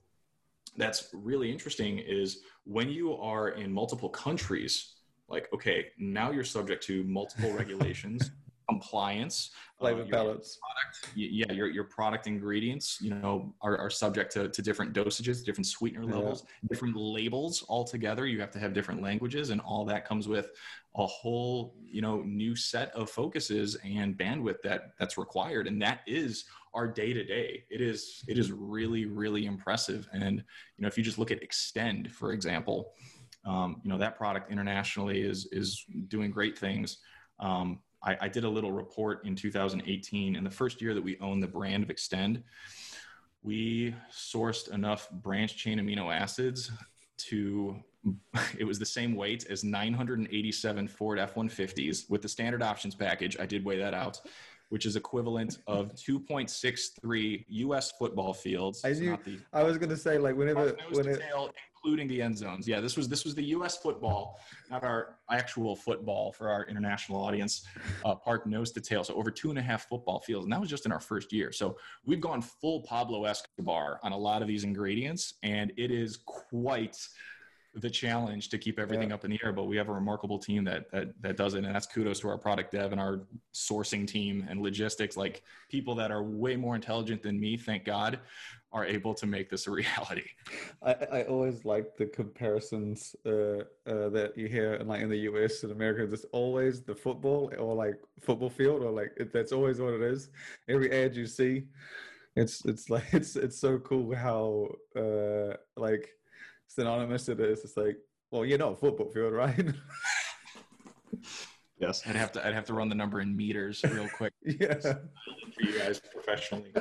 that's 0.77 1.09
really 1.13 1.51
interesting 1.51 1.99
is 1.99 2.39
when 2.63 2.89
you 2.89 3.15
are 3.15 3.49
in 3.49 3.71
multiple 3.71 4.09
countries, 4.09 4.93
like, 5.27 5.49
okay, 5.53 5.87
now 5.97 6.31
you're 6.31 6.43
subject 6.43 6.83
to 6.85 7.03
multiple 7.03 7.51
regulations, 7.61 8.31
compliance, 8.69 9.51
flavor 9.79 10.01
uh, 10.01 10.05
balance. 10.05 10.59
Product, 10.61 11.15
yeah, 11.15 11.51
your, 11.51 11.69
your 11.69 11.85
product 11.85 12.27
ingredients, 12.27 12.99
you 13.01 13.13
know, 13.13 13.53
are, 13.61 13.77
are 13.77 13.89
subject 13.89 14.31
to, 14.33 14.49
to 14.49 14.61
different 14.61 14.93
dosages, 14.93 15.43
different 15.43 15.67
sweetener 15.67 16.05
levels, 16.05 16.43
yeah. 16.45 16.67
different 16.69 16.95
labels 16.95 17.65
altogether. 17.69 18.25
You 18.25 18.39
have 18.41 18.51
to 18.51 18.59
have 18.59 18.73
different 18.73 19.01
languages, 19.01 19.49
and 19.49 19.61
all 19.61 19.85
that 19.85 20.05
comes 20.05 20.27
with 20.27 20.51
a 20.95 21.05
whole, 21.05 21.75
you 21.85 22.01
know, 22.01 22.21
new 22.21 22.55
set 22.55 22.91
of 22.91 23.09
focuses 23.09 23.77
and 23.85 24.17
bandwidth 24.17 24.61
that 24.63 24.91
that's 24.99 25.17
required, 25.17 25.67
and 25.67 25.81
that 25.81 26.01
is 26.07 26.45
our 26.73 26.87
day 26.87 27.13
to 27.13 27.23
day. 27.23 27.63
It 27.69 27.81
is 27.81 28.23
it 28.27 28.37
is 28.37 28.51
really 28.51 29.05
really 29.05 29.45
impressive. 29.45 30.07
And 30.11 30.37
you 30.77 30.81
know, 30.81 30.87
if 30.87 30.97
you 30.97 31.03
just 31.03 31.17
look 31.17 31.31
at 31.31 31.41
Xtend, 31.41 32.11
for 32.11 32.33
example, 32.33 32.93
um, 33.45 33.81
you 33.83 33.89
know 33.89 33.97
that 33.97 34.17
product 34.17 34.51
internationally 34.51 35.21
is 35.21 35.47
is 35.51 35.85
doing 36.07 36.31
great 36.31 36.57
things. 36.57 36.97
Um, 37.39 37.79
I, 38.03 38.17
I 38.21 38.27
did 38.27 38.43
a 38.43 38.49
little 38.49 38.71
report 38.71 39.25
in 39.25 39.35
2018, 39.35 40.35
in 40.35 40.43
the 40.43 40.49
first 40.49 40.81
year 40.81 40.93
that 40.93 41.03
we 41.03 41.17
owned 41.19 41.41
the 41.41 41.47
brand 41.47 41.83
of 41.83 41.89
Xtend, 41.89 42.43
we 43.43 43.95
sourced 44.11 44.71
enough 44.71 45.09
branch 45.11 45.55
chain 45.57 45.79
amino 45.79 46.13
acids 46.13 46.71
to 47.17 47.75
it 48.57 48.63
was 48.63 48.79
the 48.79 48.85
same 48.85 49.15
weight 49.15 49.45
as 49.49 49.63
987 49.63 50.87
Ford 50.87 51.19
F-150s 51.19 52.09
with 52.09 52.21
the 52.21 52.29
standard 52.29 52.63
options 52.63 52.95
package. 52.95 53.37
I 53.39 53.45
did 53.45 53.65
weigh 53.65 53.79
that 53.79 53.93
out 53.93 54.21
which 54.69 54.85
is 54.85 54.95
equivalent 54.95 55.59
of 55.67 55.93
2.63 55.95 57.45
U.S. 57.47 57.91
football 57.91 58.33
fields. 58.33 58.83
I 58.83 58.93
knew. 58.93 59.17
The, 59.25 59.39
I 59.53 59.63
was 59.63 59.77
going 59.77 59.89
to 59.89 59.97
say 59.97 60.17
like 60.17 60.35
whenever 60.35 60.75
when 60.91 61.07
it, 61.07 61.21
tail, 61.21 61.51
including 61.87 62.07
the 62.09 62.21
end 62.21 62.37
zones. 62.37 62.67
Yeah, 62.67 62.81
this 62.81 62.97
was 62.97 63.07
this 63.07 63.23
was 63.23 63.33
the 63.33 63.45
U.S. 63.55 63.77
football, 63.77 64.41
not 64.69 64.83
our 64.83 65.15
actual 65.31 65.73
football 65.73 66.33
for 66.33 66.49
our 66.49 66.65
international 66.65 67.17
audience. 67.23 67.65
Uh, 68.03 68.13
park 68.13 68.45
nose 68.45 68.73
to 68.73 68.81
tail, 68.81 69.05
so 69.05 69.13
over 69.13 69.31
two 69.31 69.49
and 69.49 69.57
a 69.57 69.61
half 69.61 69.87
football 69.87 70.19
fields, 70.19 70.43
and 70.43 70.51
that 70.51 70.59
was 70.59 70.69
just 70.69 70.85
in 70.85 70.91
our 70.91 70.99
first 70.99 71.31
year. 71.31 71.53
So 71.53 71.77
we've 72.05 72.19
gone 72.19 72.41
full 72.41 72.81
Pablo 72.81 73.23
Escobar 73.23 74.01
on 74.03 74.11
a 74.11 74.17
lot 74.17 74.41
of 74.41 74.49
these 74.49 74.65
ingredients, 74.65 75.35
and 75.43 75.71
it 75.77 75.89
is 75.89 76.17
quite 76.25 76.97
the 77.81 77.89
challenge 77.89 78.49
to 78.49 78.57
keep 78.57 78.79
everything 78.79 79.09
yeah. 79.09 79.15
up 79.15 79.25
in 79.25 79.31
the 79.31 79.39
air. 79.43 79.51
But 79.51 79.65
we 79.65 79.77
have 79.77 79.89
a 79.89 79.93
remarkable 79.93 80.39
team 80.39 80.63
that, 80.65 80.91
that 80.91 81.21
that 81.21 81.37
does 81.37 81.53
it, 81.53 81.63
and 81.63 81.73
that's 81.73 81.85
kudos 81.85 82.19
to 82.21 82.29
our 82.29 82.37
product 82.37 82.71
dev 82.71 82.91
and 82.91 83.01
our 83.01 83.21
sourcing 83.53 84.07
team 84.07 84.45
and 84.49 84.61
logistics. 84.61 85.17
Like 85.17 85.43
people 85.69 85.95
that 85.95 86.11
are 86.11 86.23
way 86.23 86.55
more 86.55 86.75
intelligent 86.75 87.23
than 87.23 87.39
me, 87.39 87.57
thank 87.57 87.85
God, 87.85 88.19
are 88.71 88.85
able 88.85 89.13
to 89.13 89.25
make 89.25 89.49
this 89.49 89.67
a 89.67 89.71
reality. 89.81 90.29
I, 90.83 90.93
I 91.11 91.23
always 91.23 91.65
like 91.65 91.95
the 91.97 92.05
comparisons 92.05 93.15
uh, 93.25 93.63
uh, 93.85 94.09
that 94.09 94.33
you 94.35 94.47
hear, 94.47 94.79
like 94.83 95.01
in 95.01 95.09
the 95.09 95.19
US 95.31 95.63
and 95.63 95.71
America. 95.71 96.11
It's 96.11 96.25
always 96.31 96.83
the 96.83 96.95
football 96.95 97.51
or 97.57 97.73
like 97.75 97.95
football 98.21 98.49
field, 98.49 98.83
or 98.83 98.91
like 98.91 99.13
it, 99.17 99.31
that's 99.31 99.51
always 99.51 99.79
what 99.79 99.93
it 99.93 100.01
is. 100.01 100.29
Every 100.67 100.91
ad 100.91 101.15
you 101.15 101.25
see, 101.25 101.63
it's 102.35 102.63
it's 102.65 102.89
like 102.89 103.05
it's 103.11 103.35
it's 103.35 103.59
so 103.59 103.79
cool 103.79 104.15
how 104.15 104.67
uh, 104.95 105.57
like 105.75 106.09
synonymous 106.67 107.29
it 107.29 107.39
is. 107.39 107.63
It's 107.63 107.77
like, 107.77 107.97
well, 108.31 108.45
you 108.45 108.57
know, 108.57 108.75
football 108.75 109.09
field, 109.09 109.33
right? 109.33 109.65
yes, 111.79 112.03
I'd 112.05 112.15
have 112.15 112.31
to 112.33 112.45
I'd 112.45 112.53
have 112.53 112.65
to 112.65 112.73
run 112.73 112.89
the 112.89 112.95
number 112.95 113.21
in 113.21 113.35
meters 113.35 113.83
real 113.83 114.09
quick. 114.09 114.33
yeah. 114.43 114.79
for 114.79 114.99
you 115.59 115.77
guys 115.77 115.99
professionally. 115.99 116.71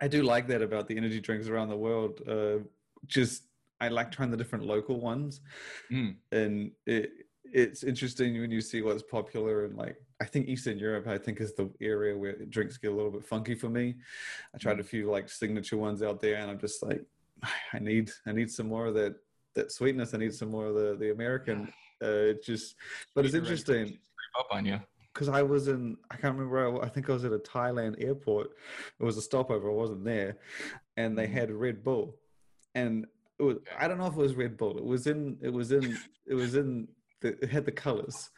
I 0.00 0.08
do 0.08 0.22
like 0.22 0.46
that 0.48 0.62
about 0.62 0.88
the 0.88 0.96
energy 0.96 1.20
drinks 1.20 1.48
around 1.48 1.68
the 1.68 1.76
world. 1.76 2.22
Uh, 2.26 2.64
just 3.06 3.44
I 3.80 3.88
like 3.88 4.10
trying 4.10 4.30
the 4.30 4.36
different 4.36 4.66
local 4.66 5.00
ones, 5.00 5.40
mm. 5.90 6.16
and 6.32 6.72
it 6.86 7.10
it's 7.52 7.82
interesting 7.82 8.40
when 8.40 8.50
you 8.50 8.60
see 8.60 8.80
what's 8.80 9.02
popular 9.02 9.64
and 9.64 9.76
like 9.76 9.96
I 10.20 10.24
think 10.24 10.48
Eastern 10.48 10.78
Europe 10.78 11.08
I 11.08 11.18
think 11.18 11.40
is 11.40 11.54
the 11.54 11.70
area 11.80 12.16
where 12.16 12.36
drinks 12.46 12.76
get 12.76 12.92
a 12.92 12.94
little 12.94 13.10
bit 13.10 13.24
funky 13.24 13.54
for 13.54 13.68
me. 13.68 13.96
I 14.54 14.58
tried 14.58 14.76
mm. 14.76 14.80
a 14.80 14.84
few 14.84 15.10
like 15.10 15.28
signature 15.28 15.76
ones 15.76 16.02
out 16.02 16.20
there, 16.20 16.36
and 16.36 16.50
I'm 16.50 16.60
just 16.60 16.82
like, 16.82 17.02
I 17.72 17.78
need 17.78 18.10
I 18.26 18.32
need 18.32 18.50
some 18.50 18.68
more 18.68 18.86
of 18.86 18.94
that 18.94 19.16
that 19.54 19.72
sweetness. 19.72 20.14
I 20.14 20.18
need 20.18 20.34
some 20.34 20.50
more 20.50 20.66
of 20.66 20.74
the 20.74 20.96
the 20.98 21.12
American. 21.12 21.72
Uh, 22.02 22.32
it 22.32 22.42
just, 22.42 22.76
but 23.14 23.26
it's 23.26 23.34
interesting. 23.34 23.98
Up 24.38 24.46
on 24.52 24.64
you 24.64 24.80
because 25.12 25.28
I 25.28 25.42
was 25.42 25.68
in, 25.68 25.96
I 26.10 26.16
can't 26.16 26.36
remember, 26.36 26.82
I, 26.82 26.88
think 26.88 27.10
I 27.10 27.12
was 27.12 27.24
at 27.24 27.32
a 27.32 27.38
Thailand 27.38 28.02
airport. 28.02 28.50
It 28.98 29.04
was 29.04 29.16
a 29.16 29.22
stopover, 29.22 29.70
I 29.70 29.74
wasn't 29.74 30.04
there. 30.04 30.38
And 30.96 31.18
they 31.18 31.26
mm. 31.26 31.32
had 31.32 31.50
Red 31.50 31.82
Bull. 31.82 32.16
And 32.74 33.06
it 33.38 33.42
was, 33.42 33.56
I 33.78 33.88
don't 33.88 33.98
know 33.98 34.06
if 34.06 34.14
it 34.14 34.18
was 34.18 34.34
Red 34.34 34.56
Bull. 34.56 34.78
It 34.78 34.84
was 34.84 35.06
in, 35.06 35.36
it 35.42 35.52
was 35.52 35.72
in, 35.72 35.98
it 36.26 36.34
was 36.34 36.54
in, 36.54 36.88
the, 37.20 37.36
it 37.42 37.50
had 37.50 37.64
the 37.64 37.72
colors, 37.72 38.30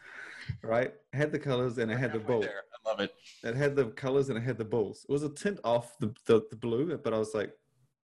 right? 0.62 0.94
It 1.12 1.16
had 1.16 1.30
the 1.30 1.38
colors 1.38 1.78
and 1.78 1.90
it 1.90 1.98
had 1.98 2.12
the 2.12 2.18
bull. 2.18 2.40
There. 2.40 2.62
I 2.84 2.88
love 2.88 3.00
it. 3.00 3.14
It 3.44 3.54
had 3.54 3.76
the 3.76 3.86
colors 3.86 4.28
and 4.28 4.38
it 4.38 4.42
had 4.42 4.58
the 4.58 4.64
bulls. 4.64 5.04
It 5.08 5.12
was 5.12 5.22
a 5.22 5.28
tint 5.28 5.60
off 5.64 5.96
the, 5.98 6.14
the, 6.26 6.42
the 6.50 6.56
blue, 6.56 6.96
but 6.96 7.12
I 7.12 7.18
was 7.18 7.34
like, 7.34 7.52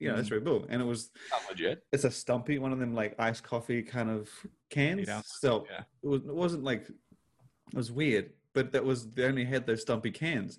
yeah, 0.00 0.14
that's 0.14 0.28
mm. 0.28 0.32
Red 0.32 0.44
Bull. 0.44 0.66
And 0.68 0.80
it 0.80 0.84
was 0.84 1.10
Not 1.30 1.42
legit. 1.50 1.84
It's 1.92 2.04
a 2.04 2.10
stumpy, 2.10 2.58
one 2.58 2.72
of 2.72 2.78
them 2.78 2.94
like 2.94 3.14
iced 3.18 3.42
coffee 3.42 3.82
kind 3.82 4.10
of 4.10 4.28
cans. 4.70 5.08
Yeah. 5.08 5.22
So 5.24 5.66
yeah. 5.70 5.82
it, 6.02 6.06
was, 6.06 6.22
it 6.22 6.34
wasn't 6.34 6.64
like, 6.64 6.88
it 6.88 7.76
was 7.76 7.92
weird 7.92 8.30
but 8.58 8.72
that 8.72 8.84
was 8.84 9.08
they 9.10 9.24
only 9.24 9.44
had 9.44 9.66
those 9.66 9.82
stumpy 9.82 10.10
cans. 10.10 10.58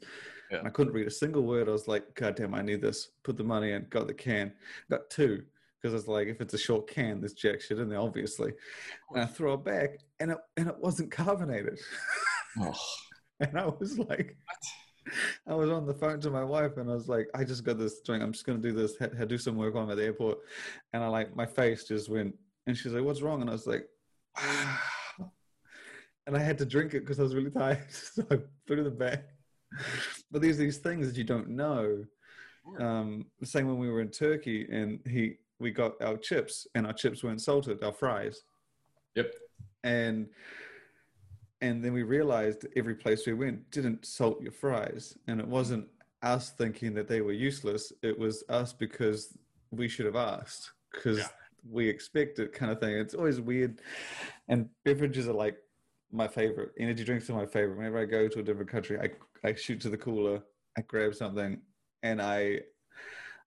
Yeah. 0.50 0.62
I 0.64 0.70
couldn't 0.70 0.94
read 0.94 1.08
a 1.08 1.12
single 1.12 1.44
word. 1.44 1.68
I 1.68 1.74
was 1.74 1.90
like, 1.90 2.16
God 2.16 2.36
damn, 2.36 2.56
I 2.56 2.62
need 2.62 2.82
this. 2.82 3.10
Put 3.24 3.36
the 3.36 3.44
money 3.44 3.74
in, 3.74 3.88
got 3.90 4.08
the 4.08 4.14
can, 4.14 4.54
got 4.90 5.10
two. 5.10 5.44
Because 5.82 6.00
it's 6.00 6.08
like 6.08 6.28
if 6.28 6.40
it's 6.40 6.54
a 6.54 6.58
short 6.58 6.90
can, 6.90 7.20
there's 7.20 7.34
jack 7.34 7.60
shit 7.60 7.80
in 7.80 7.90
there, 7.90 8.00
obviously. 8.00 8.54
And 9.14 9.22
I 9.22 9.26
throw 9.26 9.56
it 9.56 9.66
back 9.66 10.00
and 10.22 10.32
it 10.32 10.38
and 10.56 10.70
it 10.70 10.80
wasn't 10.80 11.12
carbonated. 11.12 11.80
Oh. 12.60 12.74
and 13.40 13.60
I 13.60 13.68
was 13.68 14.00
like 14.00 14.36
what? 14.46 14.66
I 15.48 15.56
was 15.56 15.70
on 15.70 15.86
the 15.86 15.94
phone 15.94 16.20
to 16.22 16.30
my 16.30 16.44
wife 16.44 16.78
and 16.78 16.90
I 16.90 16.94
was 16.94 17.08
like, 17.08 17.28
I 17.34 17.44
just 17.44 17.64
got 17.64 17.78
this 17.78 18.02
drink. 18.02 18.24
I'm 18.24 18.32
just 18.32 18.46
gonna 18.46 18.60
do 18.60 18.72
this, 18.72 18.98
ha- 18.98 19.26
do 19.26 19.38
some 19.38 19.56
work 19.56 19.76
on 19.76 19.90
at 19.90 19.98
the 19.98 20.04
airport. 20.04 20.40
And 20.94 21.04
I 21.04 21.08
like 21.08 21.36
my 21.36 21.46
face 21.46 21.86
just 21.86 22.10
went 22.10 22.36
and 22.68 22.78
she's 22.78 22.94
like, 22.94 23.04
What's 23.04 23.22
wrong? 23.22 23.42
And 23.42 23.50
I 23.50 23.54
was 23.54 23.68
like, 23.68 23.88
ah 24.38 24.92
and 26.28 26.38
I 26.38 26.40
had 26.40 26.58
to 26.60 26.66
drink 26.66 26.94
it 26.94 27.02
because 27.02 27.20
I 27.20 27.24
was 27.24 27.36
really 27.36 27.52
tired. 27.52 27.86
so 27.90 28.24
I 28.30 28.38
put 28.68 28.78
it 28.78 28.80
in 28.80 28.84
the 28.84 28.92
bag. 28.92 29.20
But 30.32 30.42
there's 30.42 30.58
these 30.58 30.78
things 30.78 31.08
that 31.08 31.18
you 31.18 31.24
don't 31.24 31.50
know. 31.50 32.04
Um, 32.80 33.26
same 33.44 33.68
when 33.68 33.80
we 33.80 33.90
were 33.90 34.02
in 34.02 34.10
Turkey 34.10 34.68
and 34.72 35.00
he 35.08 35.38
we 35.60 35.72
got 35.72 36.02
our 36.02 36.18
chips 36.18 36.68
and 36.76 36.86
our 36.86 36.94
chips 36.94 37.24
weren't 37.24 37.42
salted, 37.42 37.84
our 37.84 37.92
fries. 37.92 38.44
Yep. 39.16 39.34
And 39.84 40.28
and 41.62 41.84
then 41.84 41.94
we 41.94 42.04
realized 42.04 42.66
every 42.76 42.96
place 42.96 43.26
we 43.28 43.34
went 43.34 43.70
didn't 43.72 44.06
salt 44.06 44.42
your 44.42 44.52
fries. 44.52 45.18
And 45.28 45.40
it 45.40 45.48
wasn't 45.48 45.88
us 46.22 46.52
thinking 46.52 46.94
that 46.94 47.08
they 47.08 47.22
were 47.22 47.34
useless. 47.34 47.92
It 48.02 48.18
was 48.18 48.44
us 48.50 48.72
because 48.72 49.38
we 49.72 49.88
should 49.88 50.06
have 50.06 50.16
asked 50.16 50.72
because 50.92 51.20
yeah. 51.20 51.28
we 51.70 51.88
expect 51.88 52.40
it 52.40 52.54
kind 52.54 52.72
of 52.72 52.80
thing. 52.80 52.96
It's 52.96 53.14
always 53.14 53.42
weird. 53.42 53.82
And 54.48 54.70
beverages 54.86 55.28
are 55.28 55.34
like 55.34 55.58
my 56.12 56.28
favorite. 56.28 56.72
Energy 56.80 57.04
drinks 57.04 57.30
are 57.30 57.34
my 57.34 57.46
favorite. 57.46 57.78
Whenever 57.78 58.00
I 58.00 58.06
go 58.06 58.28
to 58.28 58.40
a 58.40 58.44
different 58.44 58.70
country, 58.70 58.98
I 59.00 59.10
I 59.48 59.54
shoot 59.54 59.80
to 59.82 59.90
the 59.90 59.98
cooler, 59.98 60.42
I 60.78 60.82
grab 60.82 61.16
something, 61.16 61.62
and 62.04 62.22
I. 62.22 62.62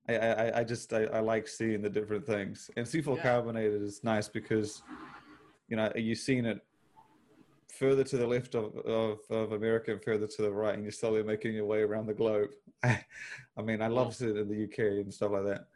I, 0.09 0.17
I, 0.17 0.59
I 0.59 0.65
just 0.65 0.93
I, 0.93 1.05
I 1.05 1.21
like 1.21 1.47
seeing 1.47 1.81
the 1.81 1.89
different 1.89 2.27
things 2.27 2.69
and 2.77 2.85
C4 2.85 3.17
yeah. 3.17 3.23
carbonated 3.23 3.83
is 3.83 4.03
nice 4.03 4.29
because 4.29 4.83
you 5.69 5.77
know 5.77 5.93
you've 5.95 6.19
seen 6.19 6.45
it 6.45 6.61
further 7.79 8.05
to 8.05 8.17
the 8.17 8.27
left 8.27 8.55
of, 8.55 8.77
of, 8.79 9.19
of, 9.31 9.53
America 9.53 9.93
and 9.93 10.03
further 10.03 10.27
to 10.27 10.43
the 10.43 10.51
right, 10.51 10.75
and 10.75 10.83
you're 10.83 10.93
slowly 10.93 11.23
making 11.23 11.55
your 11.55 11.65
way 11.65 11.81
around 11.81 12.07
the 12.07 12.15
globe. 12.15 12.51
I, 12.83 13.05
I 13.57 13.63
mean, 13.63 13.83
I 13.83 13.89
mm. 13.89 13.95
love 13.95 14.21
it 14.21 14.37
in 14.37 14.49
the 14.49 14.65
UK 14.65 15.05
and 15.05 15.13
stuff 15.13 15.33
like 15.33 15.45
that. 15.45 15.67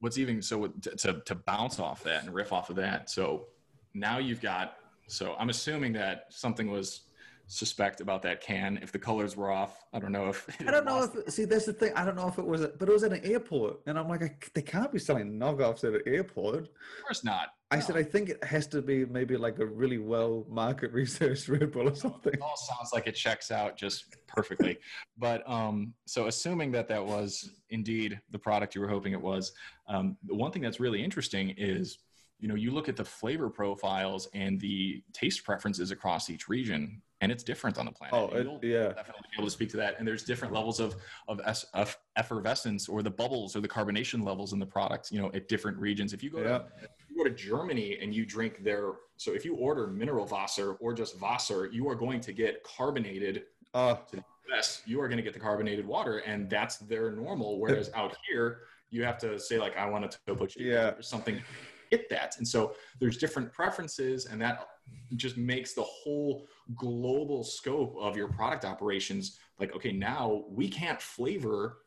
What's 0.00 0.18
even 0.18 0.40
so 0.42 0.66
to, 0.66 1.20
to 1.20 1.34
bounce 1.34 1.80
off 1.80 2.02
that 2.04 2.24
and 2.24 2.34
riff 2.34 2.52
off 2.52 2.70
of 2.70 2.76
that? 2.76 3.10
So 3.10 3.46
now 3.94 4.18
you've 4.18 4.40
got 4.40 4.76
so 5.08 5.34
I'm 5.38 5.48
assuming 5.48 5.94
that 5.94 6.26
something 6.28 6.70
was 6.70 7.07
suspect 7.48 8.00
about 8.00 8.22
that 8.22 8.40
can. 8.40 8.78
If 8.82 8.92
the 8.92 8.98
colors 8.98 9.36
were 9.36 9.50
off, 9.50 9.84
I 9.92 9.98
don't 9.98 10.12
know 10.12 10.28
if 10.28 10.46
I 10.66 10.70
don't 10.70 10.84
know 10.84 11.02
if 11.02 11.32
see 11.32 11.44
that's 11.44 11.66
the 11.66 11.72
thing. 11.72 11.92
I 11.96 12.04
don't 12.04 12.14
know 12.14 12.28
if 12.28 12.38
it 12.38 12.46
was, 12.46 12.66
but 12.78 12.88
it 12.88 12.92
was 12.92 13.02
at 13.02 13.12
an 13.12 13.24
airport, 13.24 13.80
and 13.86 13.98
I'm 13.98 14.08
like, 14.08 14.22
I, 14.22 14.36
they 14.54 14.62
can't 14.62 14.92
be 14.92 14.98
selling 14.98 15.38
knockoffs 15.38 15.82
at 15.82 15.94
an 15.94 16.02
airport. 16.06 16.56
Of 16.56 16.68
course 17.02 17.24
not. 17.24 17.48
I 17.70 17.76
no. 17.76 17.82
said 17.82 17.96
I 17.96 18.02
think 18.02 18.30
it 18.30 18.44
has 18.44 18.66
to 18.68 18.80
be 18.80 19.04
maybe 19.04 19.36
like 19.36 19.58
a 19.58 19.66
really 19.66 19.98
well 19.98 20.46
market 20.48 20.92
researched 20.92 21.48
Red 21.48 21.72
Bull 21.72 21.88
or 21.88 21.94
something. 21.94 22.34
It 22.34 22.40
all 22.40 22.56
sounds 22.56 22.90
like 22.92 23.06
it 23.06 23.14
checks 23.14 23.50
out 23.50 23.76
just 23.76 24.14
perfectly. 24.26 24.78
but 25.18 25.48
um, 25.48 25.94
so 26.06 26.26
assuming 26.26 26.70
that 26.72 26.88
that 26.88 27.04
was 27.04 27.50
indeed 27.70 28.20
the 28.30 28.38
product 28.38 28.74
you 28.74 28.80
were 28.80 28.88
hoping 28.88 29.12
it 29.12 29.20
was, 29.20 29.52
um, 29.88 30.16
the 30.26 30.34
one 30.34 30.52
thing 30.52 30.62
that's 30.62 30.80
really 30.80 31.02
interesting 31.02 31.54
is 31.56 31.98
you 32.38 32.48
know 32.48 32.54
you 32.54 32.70
look 32.70 32.88
at 32.88 32.96
the 32.96 33.04
flavor 33.04 33.50
profiles 33.50 34.28
and 34.34 34.60
the 34.60 35.02
taste 35.12 35.44
preferences 35.44 35.90
across 35.90 36.30
each 36.30 36.48
region 36.48 37.02
and 37.20 37.32
it's 37.32 37.42
different 37.42 37.78
on 37.78 37.84
the 37.84 37.92
planet. 37.92 38.14
Oh, 38.14 38.28
it, 38.28 38.46
yeah, 38.62 38.88
definitely 38.88 39.22
be 39.32 39.38
able 39.38 39.46
to 39.46 39.50
speak 39.50 39.70
to 39.70 39.76
that. 39.78 39.96
And 39.98 40.06
there's 40.06 40.22
different 40.22 40.54
levels 40.54 40.78
of 40.78 40.96
of, 41.26 41.40
of 41.74 41.98
effervescence 42.16 42.88
or 42.88 43.02
the 43.02 43.10
bubbles 43.10 43.56
or 43.56 43.60
the 43.60 43.68
carbonation 43.68 44.24
levels 44.24 44.52
in 44.52 44.58
the 44.58 44.66
product. 44.66 45.10
You 45.10 45.20
know, 45.20 45.30
at 45.34 45.48
different 45.48 45.78
regions. 45.78 46.12
If 46.12 46.22
you 46.22 46.30
go 46.30 46.38
yeah. 46.38 46.58
to 46.58 46.64
you 47.08 47.16
go 47.16 47.24
to 47.24 47.34
Germany 47.34 47.98
and 48.00 48.14
you 48.14 48.24
drink 48.24 48.62
their 48.62 48.92
so 49.16 49.32
if 49.32 49.44
you 49.44 49.56
order 49.56 49.88
mineral 49.88 50.26
Wasser 50.26 50.74
or 50.74 50.94
just 50.94 51.20
Wasser, 51.20 51.66
you 51.72 51.88
are 51.88 51.96
going 51.96 52.20
to 52.20 52.32
get 52.32 52.62
carbonated. 52.62 53.44
Uh, 53.74 53.94
to 53.94 54.16
the 54.16 54.24
US, 54.54 54.82
you 54.86 55.00
are 55.00 55.08
going 55.08 55.18
to 55.18 55.22
get 55.22 55.34
the 55.34 55.40
carbonated 55.40 55.86
water, 55.86 56.18
and 56.18 56.48
that's 56.48 56.76
their 56.78 57.10
normal. 57.10 57.58
Whereas 57.58 57.90
out 57.94 58.16
here, 58.30 58.60
you 58.90 59.02
have 59.02 59.18
to 59.18 59.38
say 59.38 59.58
like, 59.58 59.76
I 59.76 59.86
want 59.86 60.04
a 60.04 60.18
topo 60.26 60.46
yeah. 60.56 60.90
or 60.90 61.02
something 61.02 61.42
get 61.90 62.08
that. 62.10 62.36
And 62.38 62.46
so 62.46 62.74
there's 63.00 63.18
different 63.18 63.52
preferences, 63.52 64.26
and 64.26 64.40
that 64.40 64.68
just 65.16 65.36
makes 65.36 65.74
the 65.74 65.82
whole 65.82 66.46
global 66.76 67.44
scope 67.44 67.96
of 68.00 68.16
your 68.16 68.28
product 68.28 68.64
operations 68.64 69.38
like, 69.58 69.74
okay, 69.74 69.92
now 69.92 70.44
we 70.48 70.68
can't 70.68 71.00
flavor 71.00 71.78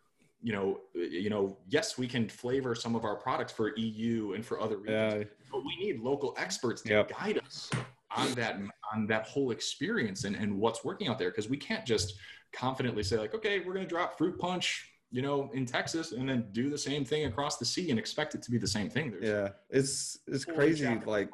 you 0.43 0.53
know, 0.53 0.79
you 0.95 1.29
know, 1.29 1.57
yes, 1.69 1.97
we 1.97 2.07
can 2.07 2.27
flavor 2.27 2.73
some 2.73 2.95
of 2.95 3.05
our 3.05 3.15
products 3.15 3.53
for 3.53 3.77
EU 3.77 4.33
and 4.33 4.43
for 4.43 4.59
other 4.59 4.77
regions, 4.77 5.13
yeah. 5.19 5.23
but 5.51 5.63
we 5.63 5.75
need 5.77 5.99
local 5.99 6.33
experts 6.37 6.81
to 6.81 6.89
yep. 6.89 7.11
guide 7.11 7.39
us 7.45 7.69
on 8.15 8.33
that 8.33 8.59
on 8.93 9.07
that 9.07 9.27
whole 9.27 9.51
experience 9.51 10.23
and, 10.23 10.35
and 10.35 10.57
what's 10.57 10.83
working 10.83 11.07
out 11.07 11.17
there 11.17 11.29
because 11.29 11.49
we 11.49 11.57
can't 11.57 11.85
just 11.85 12.15
confidently 12.51 13.03
say 13.03 13.17
like, 13.17 13.33
okay, 13.33 13.59
we're 13.59 13.73
going 13.73 13.85
to 13.85 13.89
drop 13.89 14.17
fruit 14.17 14.37
punch 14.37 14.90
you 15.11 15.21
know, 15.21 15.49
in 15.53 15.65
Texas 15.65 16.13
and 16.13 16.27
then 16.27 16.47
do 16.51 16.69
the 16.69 16.77
same 16.77 17.03
thing 17.03 17.25
across 17.25 17.57
the 17.57 17.65
sea 17.65 17.89
and 17.89 17.99
expect 17.99 18.33
it 18.33 18.41
to 18.43 18.51
be 18.51 18.57
the 18.57 18.67
same 18.67 18.89
thing. 18.89 19.11
There's 19.11 19.23
yeah, 19.23 19.49
it's 19.69 20.19
it's 20.27 20.45
crazy 20.45 20.99
like 21.05 21.29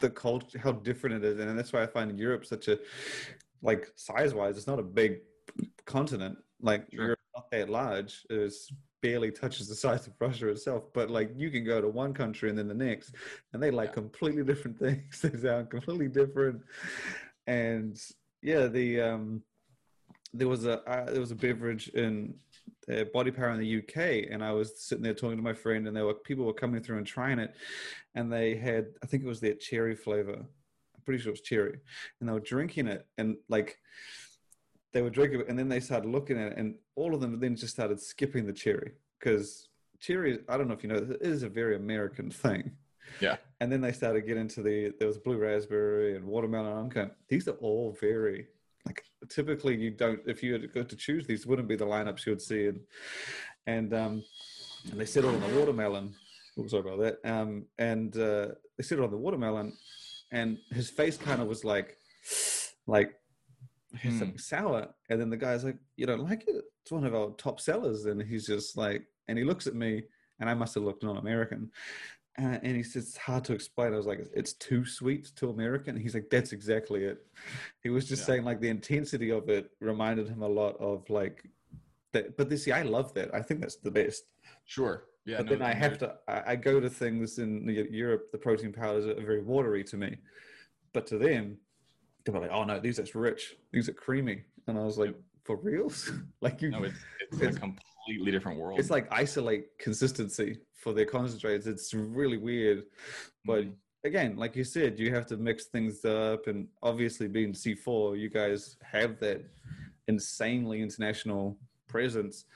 the 0.00 0.10
culture, 0.10 0.58
how 0.58 0.72
different 0.72 1.16
it 1.16 1.24
is, 1.24 1.40
and 1.40 1.58
that's 1.58 1.72
why 1.72 1.82
I 1.82 1.86
find 1.86 2.16
Europe 2.18 2.46
such 2.46 2.68
a 2.68 2.78
like 3.62 3.90
size 3.96 4.34
wise, 4.34 4.56
it's 4.56 4.66
not 4.66 4.78
a 4.78 4.82
big 4.82 5.20
continent. 5.84 6.38
Like 6.60 6.86
sure. 6.92 7.04
Europe 7.04 7.18
not 7.34 7.50
that 7.50 7.68
large. 7.68 8.24
It's 8.30 8.70
barely 9.00 9.32
touches 9.32 9.68
the 9.68 9.74
size 9.74 10.06
of 10.06 10.14
Russia 10.20 10.48
itself. 10.48 10.84
But 10.92 11.10
like 11.10 11.32
you 11.36 11.50
can 11.50 11.64
go 11.64 11.80
to 11.80 11.88
one 11.88 12.14
country 12.14 12.50
and 12.50 12.58
then 12.58 12.68
the 12.68 12.74
next, 12.74 13.14
and 13.52 13.62
they 13.62 13.70
like 13.70 13.90
yeah. 13.90 13.94
completely 13.94 14.44
different 14.44 14.78
things. 14.84 15.20
they 15.20 15.36
sound 15.38 15.70
completely 15.70 16.08
different, 16.08 16.62
and 17.46 18.00
yeah, 18.42 18.66
the 18.66 19.00
um, 19.00 19.42
there 20.32 20.48
was 20.48 20.66
a 20.66 20.80
uh, 20.88 21.10
there 21.10 21.20
was 21.20 21.30
a 21.30 21.36
beverage 21.36 21.88
in 21.88 22.34
uh, 22.90 23.04
BodyPower 23.14 23.54
in 23.54 23.60
the 23.60 23.78
UK, 23.78 24.30
and 24.30 24.42
I 24.42 24.52
was 24.52 24.80
sitting 24.80 25.04
there 25.04 25.14
talking 25.14 25.36
to 25.36 25.42
my 25.42 25.52
friend, 25.52 25.86
and 25.86 25.96
there 25.96 26.04
were 26.04 26.14
people 26.14 26.44
were 26.44 26.52
coming 26.52 26.82
through 26.82 26.98
and 26.98 27.06
trying 27.06 27.38
it, 27.38 27.54
and 28.14 28.32
they 28.32 28.56
had 28.56 28.86
I 29.02 29.06
think 29.06 29.22
it 29.22 29.28
was 29.28 29.40
their 29.40 29.54
cherry 29.54 29.94
flavor. 29.94 30.34
I'm 30.34 31.02
pretty 31.04 31.22
sure 31.22 31.30
it 31.30 31.34
was 31.34 31.40
cherry, 31.42 31.78
and 32.20 32.28
they 32.28 32.32
were 32.32 32.40
drinking 32.40 32.88
it, 32.88 33.06
and 33.18 33.36
like 33.48 33.78
they 34.92 35.02
were 35.02 35.10
drinking 35.10 35.40
it, 35.40 35.48
and 35.48 35.58
then 35.58 35.68
they 35.68 35.80
started 35.80 36.08
looking 36.08 36.38
at 36.38 36.52
it, 36.52 36.58
and 36.58 36.74
all 36.96 37.14
of 37.14 37.20
them 37.20 37.38
then 37.38 37.56
just 37.56 37.72
started 37.72 38.00
skipping 38.00 38.46
the 38.46 38.52
cherry 38.52 38.92
because 39.18 39.68
cherry. 40.00 40.40
I 40.48 40.56
don't 40.56 40.68
know 40.68 40.74
if 40.74 40.82
you 40.82 40.88
know, 40.88 40.96
it 40.96 41.18
is 41.22 41.42
a 41.42 41.48
very 41.48 41.76
American 41.76 42.30
thing. 42.30 42.72
Yeah. 43.20 43.36
And 43.60 43.70
then 43.70 43.80
they 43.80 43.92
started 43.92 44.26
getting 44.26 44.42
into 44.42 44.62
the 44.62 44.92
there 44.98 45.08
was 45.08 45.18
blue 45.18 45.38
raspberry 45.38 46.16
and 46.16 46.24
watermelon. 46.24 46.76
I'm 46.76 46.88
going, 46.88 47.10
these 47.28 47.48
are 47.48 47.52
all 47.52 47.96
very 48.00 48.46
like 48.86 49.04
typically 49.28 49.76
you 49.76 49.90
don't 49.90 50.20
if 50.26 50.42
you 50.42 50.52
had 50.74 50.88
to 50.88 50.96
choose 50.96 51.26
these 51.26 51.46
wouldn't 51.46 51.68
be 51.68 51.76
the 51.76 51.86
lineups 51.86 52.26
you 52.26 52.32
would 52.32 52.42
see 52.42 52.66
and 52.66 52.80
and 53.66 53.94
um 53.94 54.24
and 54.90 55.00
they 55.00 55.06
settled 55.06 55.34
on 55.34 55.40
the 55.40 55.58
watermelon 55.58 56.14
oh, 56.58 56.66
sorry 56.66 56.82
about 56.82 56.98
that 56.98 57.30
um 57.30 57.64
and 57.78 58.16
uh 58.16 58.48
they 58.76 58.82
settled 58.82 59.06
on 59.06 59.10
the 59.10 59.16
watermelon 59.16 59.72
and 60.32 60.58
his 60.70 60.90
face 60.90 61.16
kind 61.16 61.40
of 61.40 61.46
was 61.46 61.64
like 61.64 61.96
like 62.86 63.14
here's 63.98 64.14
mm. 64.14 64.20
something 64.20 64.38
sour. 64.38 64.88
And 65.10 65.20
then 65.20 65.30
the 65.30 65.36
guy's 65.36 65.64
like, 65.64 65.76
you 65.96 66.06
don't 66.06 66.24
like 66.24 66.44
it? 66.46 66.64
It's 66.82 66.92
one 66.92 67.04
of 67.04 67.14
our 67.14 67.30
top 67.32 67.60
sellers. 67.60 68.06
And 68.06 68.22
he's 68.22 68.46
just 68.46 68.76
like, 68.76 69.04
and 69.28 69.38
he 69.38 69.44
looks 69.44 69.66
at 69.66 69.74
me, 69.74 70.02
and 70.40 70.48
I 70.50 70.54
must 70.54 70.74
have 70.74 70.84
looked 70.84 71.04
non-American. 71.04 71.70
Uh, 72.38 72.58
and 72.62 72.76
he 72.76 72.82
says 72.82 73.08
it's 73.08 73.16
hard 73.16 73.44
to 73.44 73.52
explain. 73.52 73.92
I 73.92 73.96
was 73.96 74.06
like, 74.06 74.26
it's 74.34 74.54
too 74.54 74.86
sweet, 74.86 75.30
too 75.36 75.50
American. 75.50 75.96
He's 75.96 76.14
like, 76.14 76.30
that's 76.30 76.52
exactly 76.52 77.04
it. 77.04 77.26
He 77.82 77.90
was 77.90 78.08
just 78.08 78.22
yeah. 78.22 78.26
saying 78.26 78.44
like 78.44 78.60
the 78.60 78.70
intensity 78.70 79.30
of 79.30 79.48
it 79.50 79.70
reminded 79.80 80.28
him 80.28 80.42
a 80.42 80.48
lot 80.48 80.76
of 80.80 81.08
like 81.10 81.46
that. 82.12 82.36
But 82.38 82.48
this, 82.48 82.64
see, 82.64 82.72
I 82.72 82.82
love 82.82 83.12
that. 83.14 83.34
I 83.34 83.42
think 83.42 83.60
that's 83.60 83.76
the 83.76 83.90
best. 83.90 84.24
Sure. 84.64 85.04
Yeah. 85.26 85.38
But 85.38 85.46
no, 85.46 85.52
then 85.52 85.62
I 85.62 85.74
have 85.74 85.98
to. 85.98 86.14
I, 86.26 86.42
I, 86.52 86.56
go 86.56 86.80
to 86.80 86.88
things 86.88 87.38
in 87.38 87.68
Europe. 87.90 88.32
The 88.32 88.38
protein 88.38 88.72
powders 88.72 89.06
are 89.06 89.14
very 89.20 89.42
watery 89.42 89.84
to 89.84 89.96
me, 89.96 90.16
but 90.92 91.06
to 91.08 91.18
them, 91.18 91.58
they're 92.24 92.40
like, 92.40 92.50
"Oh 92.50 92.64
no, 92.64 92.80
these 92.80 92.98
are 92.98 93.18
rich. 93.18 93.54
These 93.72 93.88
are 93.88 93.92
creamy." 93.92 94.42
And 94.66 94.76
I 94.76 94.82
was 94.82 94.98
like, 94.98 95.14
"For 95.44 95.56
reals? 95.56 96.10
like 96.40 96.62
you?" 96.62 96.70
No, 96.70 96.84
it's, 96.84 96.98
it's, 97.20 97.40
it's 97.40 97.56
a 97.56 97.60
completely 97.60 98.32
different 98.32 98.58
world. 98.58 98.78
It's 98.78 98.90
like 98.90 99.06
isolate 99.12 99.78
consistency 99.78 100.58
for 100.74 100.92
their 100.92 101.06
concentrates. 101.06 101.66
It's 101.66 101.94
really 101.94 102.38
weird, 102.38 102.84
but. 103.44 103.64
Mm-hmm 103.64 103.72
again, 104.04 104.36
like 104.36 104.56
you 104.56 104.64
said, 104.64 104.98
you 104.98 105.14
have 105.14 105.26
to 105.26 105.36
mix 105.36 105.66
things 105.66 106.04
up, 106.04 106.46
and 106.46 106.66
obviously 106.82 107.28
being 107.28 107.52
C4, 107.52 108.18
you 108.18 108.28
guys 108.28 108.76
have 108.82 109.20
that 109.20 109.44
insanely 110.08 110.82
international 110.82 111.56
presence. 111.88 112.46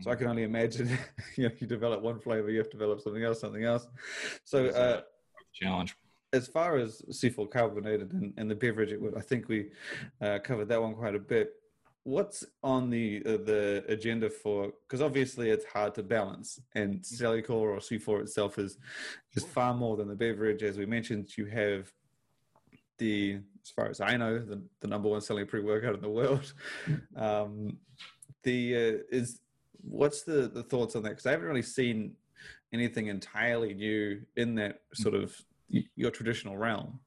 So 0.00 0.10
I 0.10 0.14
can 0.14 0.28
only 0.28 0.44
imagine, 0.44 0.88
you 1.36 1.44
know, 1.44 1.54
you 1.58 1.66
develop 1.66 2.02
one 2.02 2.18
flavor, 2.20 2.50
you 2.50 2.58
have 2.58 2.70
to 2.70 2.76
develop 2.78 3.00
something 3.00 3.24
else, 3.24 3.40
something 3.40 3.64
else. 3.64 3.86
So 4.44 4.66
uh, 4.68 5.02
challenge. 5.52 5.96
As 6.32 6.48
far 6.48 6.78
as 6.78 7.02
C4 7.10 7.50
carbonated 7.50 8.12
and, 8.12 8.32
and 8.36 8.50
the 8.50 8.56
beverage, 8.56 8.90
it 8.90 9.00
would. 9.00 9.16
I 9.16 9.20
think 9.20 9.48
we 9.48 9.70
uh, 10.20 10.38
covered 10.42 10.68
that 10.68 10.80
one 10.80 10.94
quite 10.94 11.14
a 11.14 11.20
bit. 11.20 11.52
What's 12.04 12.44
on 12.62 12.90
the 12.90 13.22
uh, 13.24 13.30
the 13.44 13.84
agenda 13.88 14.30
for? 14.30 14.72
Because 14.86 15.00
obviously 15.00 15.50
it's 15.50 15.64
hard 15.64 15.94
to 15.94 16.02
balance, 16.02 16.60
and 16.74 17.00
Cellucor 17.00 17.50
or 17.50 17.78
C4 17.78 18.22
itself 18.22 18.58
is 18.58 18.78
is 19.34 19.44
far 19.44 19.74
more 19.74 19.96
than 19.96 20.08
the 20.08 20.14
beverage. 20.14 20.62
As 20.62 20.76
we 20.76 20.86
mentioned, 20.86 21.36
you 21.36 21.46
have 21.46 21.90
the, 22.98 23.40
as 23.62 23.70
far 23.70 23.88
as 23.88 24.00
I 24.00 24.16
know, 24.16 24.38
the, 24.38 24.62
the 24.80 24.86
number 24.86 25.08
one 25.08 25.20
selling 25.20 25.46
pre 25.46 25.60
workout 25.60 25.94
in 25.94 26.00
the 26.00 26.08
world. 26.10 26.52
Um, 27.16 27.78
the 28.42 28.76
uh, 28.76 28.98
is 29.10 29.40
what's 29.80 30.22
the 30.22 30.48
the 30.48 30.62
thoughts 30.62 30.96
on 30.96 31.02
that? 31.04 31.10
Because 31.10 31.26
I 31.26 31.30
haven't 31.30 31.46
really 31.46 31.62
seen 31.62 32.14
anything 32.72 33.06
entirely 33.06 33.72
new 33.72 34.20
in 34.36 34.54
that 34.56 34.80
sort 34.92 35.14
of 35.14 35.34
your 35.68 36.10
traditional 36.10 36.56
realm. 36.56 37.00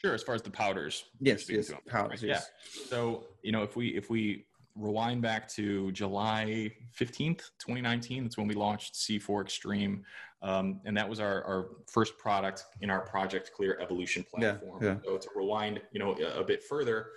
Sure, 0.00 0.14
as 0.14 0.22
far 0.22 0.34
as 0.34 0.42
the 0.42 0.50
powders. 0.50 1.04
Yes, 1.20 1.48
yes, 1.50 1.72
powders. 1.88 2.22
Right? 2.22 2.30
Yes. 2.30 2.50
Yeah. 2.76 2.82
So 2.88 3.24
you 3.42 3.52
know, 3.52 3.62
if 3.62 3.76
we 3.76 3.88
if 3.88 4.10
we 4.10 4.46
rewind 4.76 5.22
back 5.22 5.48
to 5.48 5.90
July 5.92 6.72
fifteenth, 6.92 7.50
twenty 7.58 7.80
nineteen, 7.80 8.22
that's 8.22 8.38
when 8.38 8.46
we 8.46 8.54
launched 8.54 8.94
C4 8.94 9.42
Extreme, 9.42 10.04
um, 10.42 10.80
and 10.84 10.96
that 10.96 11.08
was 11.08 11.18
our 11.18 11.42
our 11.44 11.70
first 11.86 12.16
product 12.16 12.64
in 12.80 12.90
our 12.90 13.00
Project 13.00 13.50
Clear 13.52 13.78
Evolution 13.80 14.22
platform. 14.22 14.82
Yeah, 14.82 14.88
yeah. 14.88 14.96
So 15.04 15.18
to 15.18 15.28
rewind, 15.34 15.80
you 15.90 15.98
know, 15.98 16.16
a, 16.20 16.40
a 16.40 16.44
bit 16.44 16.62
further, 16.62 17.08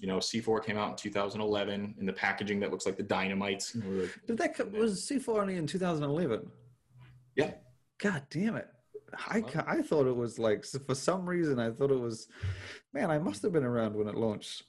you 0.00 0.08
know, 0.08 0.16
C4 0.16 0.64
came 0.64 0.76
out 0.76 0.90
in 0.90 0.96
2011 0.96 1.94
in 2.00 2.06
the 2.06 2.12
packaging 2.12 2.58
that 2.58 2.72
looks 2.72 2.86
like 2.86 2.96
the 2.96 3.04
dynamites. 3.04 3.72
Did 4.26 4.38
that 4.38 4.72
was 4.72 5.08
C4 5.08 5.42
only 5.42 5.56
in 5.56 5.66
2011? 5.68 6.50
Yeah. 7.36 7.52
God 7.98 8.24
damn 8.30 8.56
it. 8.56 8.68
I, 9.14 9.44
I 9.66 9.82
thought 9.82 10.06
it 10.06 10.16
was 10.16 10.38
like 10.38 10.64
for 10.64 10.94
some 10.94 11.28
reason 11.28 11.58
I 11.58 11.70
thought 11.70 11.90
it 11.90 12.00
was 12.00 12.28
man 12.92 13.10
I 13.10 13.18
must 13.18 13.42
have 13.42 13.52
been 13.52 13.64
around 13.64 13.94
when 13.94 14.08
it 14.08 14.16
launched. 14.16 14.64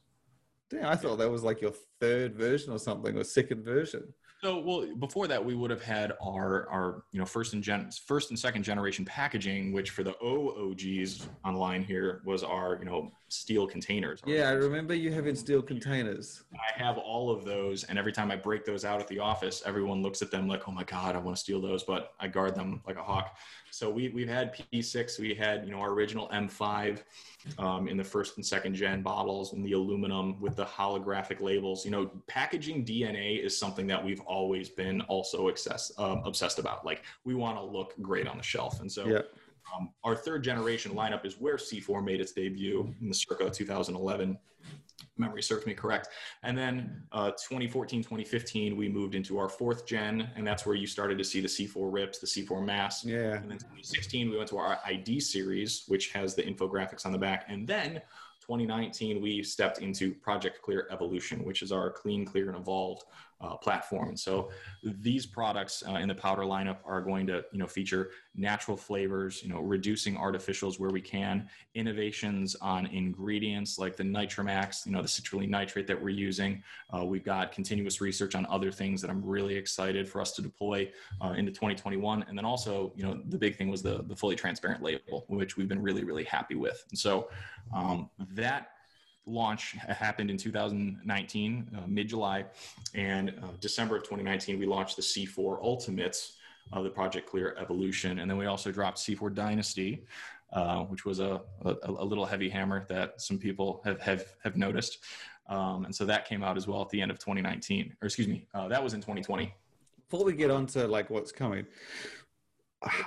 Damn, 0.70 0.86
I 0.86 0.96
thought 0.96 1.18
that 1.20 1.32
was 1.32 1.44
like 1.44 1.62
your 1.62 1.74
third 2.00 2.36
version 2.36 2.74
or 2.74 2.80
something 2.80 3.18
or 3.18 3.24
second 3.24 3.64
version. 3.64 4.14
So, 4.44 4.60
well, 4.60 4.88
before 5.00 5.28
that, 5.28 5.44
we 5.44 5.56
would 5.56 5.72
have 5.72 5.82
had 5.82 6.14
our 6.22 6.70
our 6.70 7.04
you 7.12 7.20
know 7.20 7.26
first 7.26 7.54
and 7.54 7.64
gen 7.64 7.90
first 8.06 8.30
and 8.30 8.38
second 8.38 8.64
generation 8.64 9.04
packaging, 9.04 9.74
which 9.74 9.90
for 9.90 10.04
the 10.04 10.14
OOGs 10.24 11.28
online 11.44 11.84
here 11.84 12.22
was 12.24 12.44
our 12.44 12.78
you 12.78 12.86
know 12.86 13.12
steel 13.30 13.66
containers. 13.66 14.22
Yeah, 14.28 14.50
I 14.50 14.52
remember 14.52 14.94
you 14.94 15.12
having 15.12 15.36
steel 15.36 15.64
containers. 15.64 16.44
I 16.54 16.80
have 16.80 17.00
all 17.00 17.32
of 17.32 17.46
those, 17.46 17.84
and 17.86 17.98
every 17.98 18.12
time 18.12 18.30
I 18.30 18.36
break 18.36 18.64
those 18.64 18.86
out 18.86 19.02
at 19.02 19.08
the 19.08 19.18
office, 19.18 19.64
everyone 19.66 20.04
looks 20.04 20.22
at 20.22 20.30
them 20.30 20.48
like, 20.48 20.68
"Oh 20.70 20.72
my 20.72 20.84
god, 20.84 21.16
I 21.16 21.20
want 21.20 21.36
to 21.36 21.42
steal 21.42 21.60
those," 21.60 21.84
but 21.84 22.14
I 22.20 22.28
guard 22.28 22.54
them 22.54 22.82
like 22.86 22.98
a 22.98 23.04
hawk. 23.04 23.36
So 23.72 23.90
we 23.90 24.10
we've 24.10 24.30
had 24.30 24.56
P6, 24.74 25.20
we 25.20 25.34
had 25.34 25.66
you 25.66 25.72
know 25.72 25.80
our 25.80 25.92
original 25.92 26.28
M5 26.30 27.04
um, 27.58 27.88
in 27.88 27.98
the 27.98 28.04
first 28.04 28.38
and 28.38 28.46
second 28.46 28.76
gen 28.76 29.02
bottles 29.02 29.54
in 29.54 29.64
the 29.64 29.74
aluminum 29.74 30.40
with 30.40 30.56
the 30.56 30.66
holographic 30.66 31.42
labels. 31.42 31.86
You 31.86 31.92
know, 31.92 32.12
packaging 32.28 32.86
DNA 32.86 33.44
is 33.44 33.58
something 33.58 33.88
that 33.88 34.04
we've 34.04 34.22
always 34.22 34.70
been 34.70 35.02
also 35.02 35.48
excess, 35.48 35.92
um, 35.98 36.22
obsessed 36.26 36.60
about. 36.60 36.86
Like 36.86 37.04
we 37.24 37.36
want 37.36 37.58
to 37.58 37.64
look 37.64 37.94
great 38.02 38.28
on 38.28 38.38
the 38.38 38.44
shelf, 38.44 38.82
and 38.82 38.92
so. 38.92 39.08
Yeah. 39.08 39.22
Um, 39.76 39.90
our 40.06 40.16
third 40.16 40.46
generation 40.46 40.94
lineup 40.94 41.26
is 41.26 41.42
where 41.42 41.58
C4 41.58 42.02
made 42.02 42.22
its 42.22 42.32
debut 42.32 42.96
in 43.02 43.10
the 43.10 43.14
circa 43.14 43.50
2011 43.50 44.38
memory 45.18 45.42
serves 45.42 45.66
me 45.66 45.74
correct. 45.74 46.10
And 46.44 46.58
then 46.58 47.04
uh, 47.12 47.32
2014, 47.32 48.02
2015, 48.02 48.76
we 48.76 48.90
moved 48.90 49.16
into 49.16 49.38
our 49.38 49.50
fourth 49.50 49.86
gen, 49.86 50.30
and 50.36 50.46
that's 50.46 50.66
where 50.66 50.76
you 50.76 50.88
started 50.88 51.18
to 51.18 51.24
see 51.24 51.42
the 51.42 51.48
C4 51.48 51.92
rips, 51.92 52.20
the 52.20 52.28
C4 52.28 52.64
mass. 52.64 53.06
Yeah. 53.06 53.36
And 53.36 53.50
then 53.50 53.58
2016, 53.58 54.30
we 54.30 54.38
went 54.38 54.50
to 54.50 54.58
our 54.58 54.80
ID 54.86 55.20
series, 55.20 55.84
which 55.88 56.12
has 56.14 56.36
the 56.36 56.44
infographics 56.44 57.06
on 57.06 57.12
the 57.12 57.18
back. 57.18 57.46
And 57.48 57.68
then 57.68 58.02
2019, 58.42 59.22
we 59.22 59.44
stepped 59.44 59.80
into 59.80 60.14
Project 60.14 60.62
Clear 60.62 60.88
Evolution, 60.92 61.44
which 61.44 61.62
is 61.62 61.72
our 61.72 61.92
clean, 61.92 62.26
clear, 62.26 62.48
and 62.48 62.58
evolved 62.58 63.04
uh, 63.40 63.56
platform. 63.56 64.18
So 64.18 64.50
these 64.84 65.26
products 65.26 65.84
uh, 65.88 65.96
in 65.96 66.08
the 66.08 66.16
powder 66.16 66.44
lineup 66.44 66.78
are 66.86 67.02
going 67.02 67.28
to, 67.28 67.46
you 67.52 67.60
know, 67.60 67.68
feature 67.68 68.12
natural 68.36 68.76
flavors, 68.76 69.44
you 69.44 69.50
know, 69.50 69.60
reducing 69.60 70.16
artificials 70.16 70.80
where 70.80 70.90
we 70.90 71.02
can, 71.02 71.48
innovations 71.76 72.56
on 72.62 72.88
ingredients 72.88 73.78
like 73.78 73.96
the 73.96 74.04
Nitromax, 74.04 74.86
you 74.86 74.92
know, 74.92 75.02
the 75.02 75.08
citrulline 75.08 75.50
nitrate 75.50 75.88
that 75.88 76.02
we're 76.02 76.10
using. 76.10 76.64
Uh, 76.96 77.06
we've 77.06 77.24
got 77.24 77.52
continuous 77.52 78.02
research 78.02 78.34
on 78.34 78.46
other 78.48 78.72
things 78.72 79.02
that 79.02 79.12
I'm 79.12 79.24
really 79.24 79.56
excited 79.56 80.08
for 80.08 80.20
us 80.20 80.32
to 80.34 80.42
deploy 80.42 80.90
uh, 81.22 81.34
into 81.38 81.52
2021. 81.52 82.26
And 82.28 82.38
then 82.38 82.46
also, 82.46 82.92
you 82.96 83.04
know, 83.04 83.22
the 83.30 83.38
big 83.38 83.56
thing 83.56 83.70
was 83.70 83.84
the, 83.84 84.04
the 84.08 84.16
fully 84.16 84.36
transparent 84.36 84.82
label, 84.82 85.26
which 85.28 85.58
we've 85.58 85.68
been 85.68 85.82
really, 85.82 86.04
really 86.04 86.24
happy 86.24 86.56
with. 86.56 86.84
And 86.90 86.98
so 86.98 87.30
um, 87.74 88.10
that 88.34 88.72
launch 89.28 89.74
happened 89.74 90.32
in 90.32 90.38
2019, 90.38 91.72
uh, 91.76 91.82
mid 91.86 92.08
July, 92.08 92.46
and 92.96 93.30
uh, 93.44 93.48
December 93.60 93.98
of 93.98 94.04
2019, 94.04 94.58
we 94.58 94.66
launched 94.66 94.96
the 94.96 95.02
C4 95.02 95.62
Ultimates 95.62 96.38
of 96.72 96.84
the 96.84 96.90
Project 96.90 97.30
Clear 97.30 97.56
Evolution, 97.60 98.20
and 98.20 98.30
then 98.30 98.38
we 98.38 98.46
also 98.46 98.72
dropped 98.72 98.98
C4 98.98 99.34
Dynasty, 99.34 100.06
uh, 100.54 100.80
which 100.84 101.06
was 101.06 101.20
a, 101.20 101.42
a, 101.66 101.76
a, 101.84 102.06
little 102.06 102.26
heavy 102.26 102.50
hammer 102.50 102.86
that 102.88 103.22
some 103.22 103.38
people 103.38 103.82
have 103.84 104.00
have 104.02 104.26
have 104.44 104.56
noticed, 104.56 105.00
um, 105.50 105.86
and 105.86 105.94
so 105.94 106.06
that 106.06 106.26
came 106.26 106.44
out 106.44 106.58
as 106.58 106.68
well 106.68 106.82
at 106.82 106.90
the 106.90 107.02
end 107.02 107.12
of 107.12 107.20
2019, 107.20 107.94
or 108.02 108.06
excuse 108.06 108.28
me, 108.28 108.48
uh, 108.54 108.68
that 108.68 108.82
was 108.82 108.94
in 108.94 109.02
2020. 109.02 109.54
Before 110.10 110.26
we 110.26 110.34
get 110.34 110.50
on 110.50 110.66
to 110.68 110.88
like 110.88 111.10
what's 111.10 111.32
coming. 111.32 111.66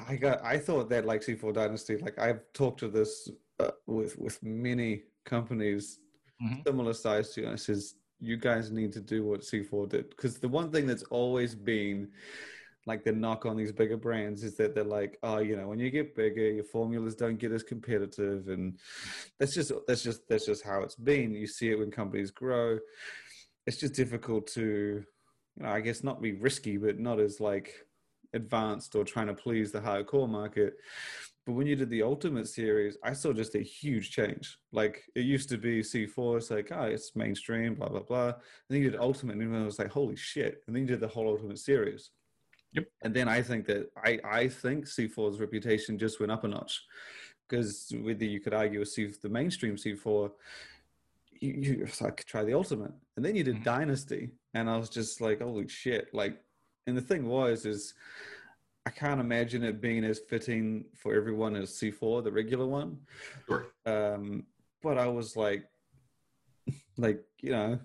I 0.09 0.17
got. 0.17 0.45
I 0.45 0.59
thought 0.59 0.91
that 0.91 1.07
like 1.07 1.23
C4 1.23 1.55
Dynasty. 1.55 1.97
Like 1.97 2.19
I've 2.19 2.41
talked 2.53 2.81
to 2.81 2.89
this 2.89 3.31
uh, 3.61 3.71
with 3.87 4.19
with 4.19 4.43
many 4.43 5.03
companies 5.25 6.01
mm-hmm. 6.43 6.61
similar 6.67 6.93
size 6.93 7.31
to 7.35 7.53
us 7.53 7.69
is 7.69 7.95
you 8.21 8.37
guys 8.37 8.71
need 8.71 8.93
to 8.93 9.01
do 9.01 9.25
what 9.25 9.41
C4 9.41 9.89
did. 9.89 10.11
Because 10.11 10.39
the 10.39 10.49
one 10.49 10.71
thing 10.71 10.87
that's 10.87 11.03
always 11.05 11.55
been 11.55 12.09
like 12.87 13.05
the 13.05 13.13
knock 13.13 13.45
on 13.47 13.57
these 13.57 13.73
bigger 13.73 13.97
brands 13.97 14.43
is 14.43 14.57
that 14.57 14.75
they're 14.75 14.85
like, 14.85 15.19
oh, 15.23 15.39
you 15.39 15.57
know, 15.57 15.69
when 15.69 15.79
you 15.79 15.91
get 15.91 16.17
bigger, 16.17 16.51
your 16.51 16.65
formulas 16.65 17.15
don't 17.15 17.39
get 17.39 17.53
as 17.53 17.63
competitive, 17.63 18.49
and 18.49 18.79
that's 19.39 19.55
just 19.55 19.73
that's 19.87 20.03
just 20.03 20.27
that's 20.29 20.47
just 20.47 20.65
how 20.65 20.81
it's 20.81 20.95
been. 20.95 21.35
You 21.35 21.47
see 21.47 21.71
it 21.71 21.79
when 21.79 21.91
companies 21.91 22.31
grow. 22.31 22.79
It's 23.67 23.77
just 23.79 23.95
difficult 23.95 24.47
to, 24.55 25.05
you 25.57 25.63
know, 25.63 25.69
I 25.69 25.81
guess 25.81 26.03
not 26.03 26.23
be 26.23 26.33
risky, 26.33 26.79
but 26.79 26.99
not 26.99 27.21
as 27.21 27.39
like 27.39 27.75
advanced 28.33 28.95
or 28.95 29.05
trying 29.05 29.27
to 29.27 29.35
please 29.35 29.73
the 29.73 29.81
hardcore 29.81 30.29
market. 30.29 30.75
But 31.47 31.53
when 31.55 31.67
you 31.67 31.75
did 31.75 31.91
the 31.91 32.03
Ultimate 32.03 32.49
series, 32.49 32.97
I 33.03 33.13
saw 33.13 33.33
just 33.33 33.55
a 33.55 33.63
huge 33.63 34.11
change. 34.11 34.59
Like 34.73 35.03
it 35.15 35.25
used 35.25 35.49
to 35.49 35.57
be 35.57 35.81
C4, 35.81 36.37
it's 36.37 36.51
like, 36.51 36.71
oh, 36.71 36.83
it's 36.83 37.17
mainstream, 37.17 37.75
blah, 37.75 37.89
blah, 37.89 38.01
blah. 38.01 38.27
And 38.27 38.35
then 38.69 38.83
you 38.83 38.91
did 38.91 39.01
Ultimate, 39.01 39.35
and 39.35 39.43
everyone 39.43 39.65
was 39.65 39.79
like, 39.79 39.91
holy 39.91 40.17
shit. 40.17 40.63
And 40.67 40.77
then 40.77 40.83
you 40.83 40.89
did 40.89 41.01
the 41.01 41.09
whole 41.09 41.29
Ultimate 41.29 41.59
series. 41.59 42.11
Yep. 42.73 42.85
And 43.03 43.15
then 43.15 43.29
I 43.29 43.43
think 43.43 43.67
that 43.67 43.91
I, 44.05 44.19
I 44.25 44.49
think 44.49 44.85
C4's 44.85 45.41
reputation 45.41 45.99
just 45.99 46.21
went 46.21 46.33
up 46.33 46.45
a 46.45 46.49
notch. 46.49 46.83
Because 47.49 47.93
whether 48.01 48.25
you 48.25 48.39
could 48.39 48.55
argue 48.55 48.79
with 48.79 48.91
C, 48.91 49.07
the 49.07 49.29
mainstream 49.29 49.75
C4, 49.75 50.31
you, 51.41 51.53
you 51.53 51.89
like 52.01 52.25
try 52.27 52.45
the 52.45 52.55
Ultimate. 52.55 52.93
And 53.17 53.25
then 53.25 53.35
you 53.35 53.43
did 53.43 53.57
mm-hmm. 53.57 53.65
Dynasty. 53.65 54.31
And 54.55 54.71
I 54.71 54.77
was 54.77 54.89
just 54.89 55.21
like, 55.21 55.41
holy 55.41 55.67
shit. 55.67 56.15
Like, 56.15 56.39
and 56.87 56.97
the 56.97 57.03
thing 57.03 57.27
was, 57.27 57.67
is 57.67 57.95
I 58.87 58.91
can't 58.91 59.21
imagine 59.21 59.63
it 59.63 59.81
being 59.81 60.05
as 60.05 60.19
fitting 60.19 60.85
for 60.97 61.15
everyone 61.15 61.55
as 61.55 61.71
C4, 61.73 62.25
the 62.25 62.33
regular 62.33 62.67
one. 62.67 62.99
Sure. 63.47 63.67
Um, 63.85 64.45
but 64.83 64.97
I 64.97 65.07
was 65.07 65.37
like, 65.37 65.65
like 66.97 67.23
you 67.41 67.53
know, 67.53 67.79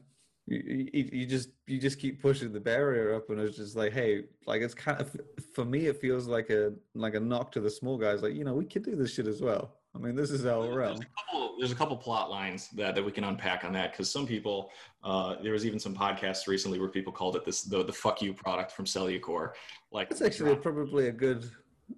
you, 0.48 0.90
you, 0.94 1.10
you 1.12 1.26
just 1.26 1.50
you 1.68 1.80
just 1.80 2.00
keep 2.00 2.22
pushing 2.22 2.54
the 2.54 2.60
barrier 2.60 3.14
up, 3.16 3.30
and 3.30 3.40
it's 3.40 3.58
just 3.58 3.76
like, 3.76 3.94
hey, 3.94 4.26
like 4.46 4.62
it's 4.62 4.74
kind 4.74 5.02
of 5.02 5.16
for 5.54 5.66
me, 5.66 5.88
it 5.88 6.00
feels 6.00 6.28
like 6.28 6.50
a 6.50 6.74
like 6.94 7.16
a 7.16 7.20
knock 7.20 7.52
to 7.54 7.60
the 7.60 7.70
small 7.70 7.98
guys. 7.98 8.22
Like 8.22 8.36
you 8.36 8.44
know, 8.44 8.54
we 8.54 8.66
can 8.66 8.82
do 8.82 8.96
this 8.96 9.14
shit 9.14 9.28
as 9.28 9.42
well. 9.42 9.76
I 9.96 9.98
mean, 9.98 10.16
this 10.16 10.30
is 10.30 10.44
realm. 10.44 10.98
There's 10.98 11.00
a 11.00 11.06
couple, 11.06 11.56
there's 11.58 11.72
a 11.72 11.76
couple 11.76 11.96
plot 11.96 12.30
lines 12.30 12.70
that, 12.76 12.96
that 12.96 13.04
we 13.04 13.12
can 13.12 13.24
unpack 13.24 13.64
on 13.64 13.72
that 13.74 13.92
because 13.92 14.12
some 14.12 14.28
people, 14.28 14.72
uh, 15.04 15.36
there 15.42 15.54
was 15.54 15.66
even 15.66 15.80
some 15.80 15.96
podcasts 15.96 16.48
recently 16.48 16.80
where 16.80 16.90
people 16.90 17.14
called 17.14 17.36
it 17.36 17.46
this 17.46 17.64
the, 17.64 17.84
the 17.84 17.94
fuck 17.94 18.22
you 18.22 18.34
product 18.34 18.74
from 18.74 18.86
Cellucor. 18.86 19.52
Like 19.92 20.10
that's 20.10 20.22
actually 20.22 20.52
drop. 20.52 20.64
probably 20.64 21.08
a 21.08 21.12
good. 21.12 21.50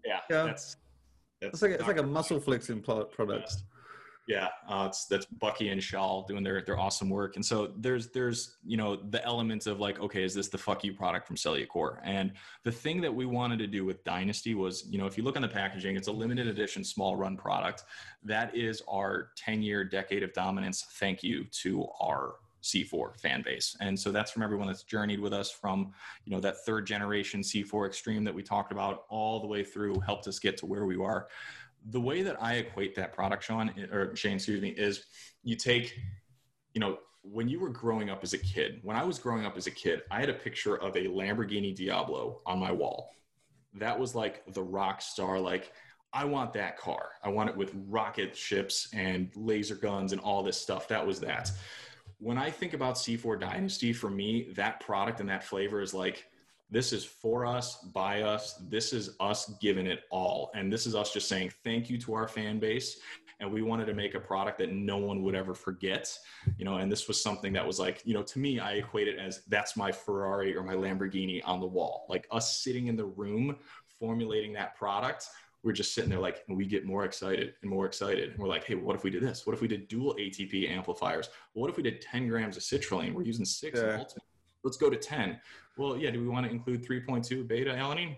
Yeah, 0.05 0.19
yeah. 0.29 0.43
That's, 0.43 0.77
that's 1.41 1.53
it's 1.53 1.61
like 1.61 1.71
it's 1.71 1.87
like 1.87 1.97
a 1.97 2.03
muscle 2.03 2.39
flexing 2.39 2.81
product 2.81 3.53
yeah, 4.27 4.49
uh, 4.67 4.87
it's 4.89 5.05
that's 5.05 5.25
Bucky 5.25 5.69
and 5.69 5.81
Shaw 5.81 6.25
doing 6.25 6.43
their 6.43 6.61
their 6.61 6.77
awesome 6.77 7.09
work, 7.09 7.37
and 7.37 7.45
so 7.45 7.71
there's 7.77 8.09
there's 8.09 8.57
you 8.65 8.75
know 8.75 8.97
the 8.97 9.23
elements 9.25 9.67
of 9.67 9.79
like, 9.79 10.01
okay, 10.01 10.21
is 10.21 10.33
this 10.33 10.49
the 10.49 10.57
fuck 10.57 10.83
you 10.83 10.93
product 10.93 11.25
from 11.25 11.37
Cellucor? 11.37 11.99
And 12.03 12.33
the 12.63 12.71
thing 12.71 12.99
that 13.01 13.13
we 13.13 13.25
wanted 13.25 13.57
to 13.59 13.67
do 13.67 13.85
with 13.85 14.03
Dynasty 14.03 14.53
was, 14.53 14.85
you 14.89 14.97
know, 14.97 15.05
if 15.05 15.17
you 15.17 15.23
look 15.23 15.37
on 15.37 15.41
the 15.43 15.47
packaging, 15.47 15.95
it's 15.95 16.09
a 16.09 16.11
limited 16.11 16.45
edition 16.45 16.83
small 16.83 17.15
run 17.15 17.37
product. 17.37 17.85
That 18.21 18.53
is 18.53 18.83
our 18.89 19.29
10 19.37 19.61
year 19.61 19.85
decade 19.85 20.23
of 20.23 20.33
dominance. 20.33 20.85
Thank 20.99 21.23
you 21.23 21.45
to 21.61 21.87
our 22.01 22.35
C4 22.63 23.17
fan 23.21 23.43
base. 23.43 23.77
And 23.79 23.97
so 23.97 24.11
that's 24.11 24.31
from 24.31 24.43
everyone 24.43 24.67
that's 24.67 24.83
journeyed 24.83 25.21
with 25.21 25.31
us 25.31 25.49
from, 25.49 25.93
you 26.25 26.33
know, 26.33 26.41
that 26.41 26.65
third 26.65 26.85
generation 26.85 27.39
C4 27.41 27.87
Extreme 27.87 28.25
that 28.25 28.35
we 28.35 28.43
talked 28.43 28.73
about 28.73 29.05
all 29.07 29.39
the 29.39 29.47
way 29.47 29.63
through, 29.63 30.01
helped 30.01 30.27
us 30.27 30.37
get 30.37 30.57
to 30.57 30.65
where 30.65 30.85
we 30.85 30.97
are 30.97 31.27
the 31.89 32.01
way 32.01 32.21
that 32.21 32.41
I 32.41 32.55
equate 32.55 32.95
that 32.95 33.13
product, 33.13 33.43
Sean 33.43 33.71
or 33.91 34.15
Shane, 34.15 34.35
excuse 34.35 34.61
me, 34.61 34.69
is 34.69 35.05
you 35.43 35.55
take, 35.55 35.93
you 36.73 36.81
know, 36.81 36.97
when 37.21 37.49
you 37.49 37.59
were 37.59 37.69
growing 37.69 38.09
up 38.09 38.23
as 38.23 38.33
a 38.33 38.37
kid, 38.37 38.79
when 38.83 38.95
I 38.95 39.03
was 39.03 39.19
growing 39.19 39.45
up 39.45 39.57
as 39.57 39.67
a 39.67 39.71
kid, 39.71 40.01
I 40.11 40.19
had 40.19 40.29
a 40.29 40.33
picture 40.33 40.77
of 40.77 40.95
a 40.95 41.05
Lamborghini 41.05 41.75
Diablo 41.75 42.41
on 42.45 42.59
my 42.59 42.71
wall. 42.71 43.11
That 43.73 43.99
was 43.99 44.15
like 44.15 44.43
the 44.53 44.63
rock 44.63 45.01
star, 45.01 45.39
like, 45.39 45.71
I 46.13 46.23
want 46.23 46.53
that 46.53 46.77
car. 46.77 47.09
I 47.21 47.29
want 47.29 47.49
it 47.49 47.57
with 47.57 47.73
rocket 47.87 48.35
ships 48.35 48.87
and 48.93 49.29
laser 49.35 49.75
guns 49.75 50.13
and 50.13 50.21
all 50.21 50.41
this 50.41 50.57
stuff. 50.57 50.87
That 50.87 51.05
was 51.05 51.19
that. 51.19 51.51
When 52.19 52.37
I 52.37 52.49
think 52.49 52.73
about 52.73 52.95
C4 52.95 53.39
Dynasty, 53.39 53.91
for 53.93 54.09
me, 54.09 54.51
that 54.55 54.79
product 54.79 55.19
and 55.19 55.29
that 55.29 55.43
flavor 55.43 55.81
is 55.81 55.93
like 55.93 56.25
this 56.69 56.91
is 56.91 57.05
for 57.05 57.45
us, 57.45 57.77
by 57.93 58.21
us. 58.23 58.61
This 58.69 58.91
is 58.91 59.15
us 59.19 59.53
giving 59.61 59.87
it 59.87 60.01
all. 60.11 60.51
And 60.53 60.71
this 60.71 60.85
is 60.85 60.95
us 60.95 61.13
just 61.13 61.27
saying 61.27 61.51
thank 61.63 61.89
you 61.89 61.97
to 61.99 62.13
our 62.13 62.27
fan 62.27 62.59
base. 62.59 62.99
And 63.39 63.51
we 63.51 63.61
wanted 63.61 63.85
to 63.85 63.93
make 63.93 64.15
a 64.15 64.19
product 64.19 64.57
that 64.57 64.71
no 64.71 64.97
one 64.97 65.21
would 65.21 65.35
ever 65.35 65.53
forget, 65.53 66.17
you 66.57 66.65
know. 66.65 66.77
And 66.77 66.91
this 66.91 67.07
was 67.07 67.21
something 67.21 67.53
that 67.53 67.65
was 67.65 67.79
like, 67.79 68.01
you 68.03 68.15
know, 68.15 68.23
to 68.23 68.39
me, 68.39 68.59
I 68.59 68.73
equate 68.73 69.07
it 69.07 69.19
as 69.19 69.43
that's 69.47 69.77
my 69.77 69.91
Ferrari 69.91 70.55
or 70.55 70.63
my 70.63 70.73
Lamborghini 70.73 71.41
on 71.45 71.59
the 71.59 71.67
wall. 71.67 72.07
Like 72.09 72.27
us 72.31 72.59
sitting 72.59 72.87
in 72.87 72.95
the 72.95 73.05
room 73.05 73.57
formulating 73.99 74.53
that 74.53 74.75
product 74.75 75.27
we're 75.63 75.73
just 75.73 75.93
sitting 75.93 76.09
there 76.09 76.19
like 76.19 76.43
and 76.47 76.55
we 76.55 76.65
get 76.65 76.85
more 76.85 77.03
excited 77.03 77.55
and 77.61 77.69
more 77.69 77.85
excited 77.85 78.29
and 78.29 78.39
we're 78.39 78.47
like 78.47 78.63
hey 78.63 78.75
what 78.75 78.95
if 78.95 79.03
we 79.03 79.09
did 79.09 79.23
this 79.23 79.45
what 79.45 79.53
if 79.53 79.61
we 79.61 79.67
did 79.67 79.87
dual 79.87 80.15
atp 80.19 80.69
amplifiers 80.69 81.29
what 81.53 81.69
if 81.69 81.77
we 81.77 81.83
did 81.83 81.99
10 81.99 82.27
grams 82.27 82.55
of 82.57 82.63
citrulline 82.63 83.13
we're 83.13 83.23
using 83.23 83.43
six 83.43 83.79
yeah. 83.79 84.03
let's 84.63 84.77
go 84.77 84.89
to 84.89 84.95
10 84.95 85.39
well, 85.77 85.97
yeah. 85.97 86.11
Do 86.11 86.19
we 86.19 86.27
want 86.27 86.45
to 86.45 86.51
include 86.51 86.85
3.2 86.85 87.47
beta 87.47 87.71
alanine? 87.71 88.17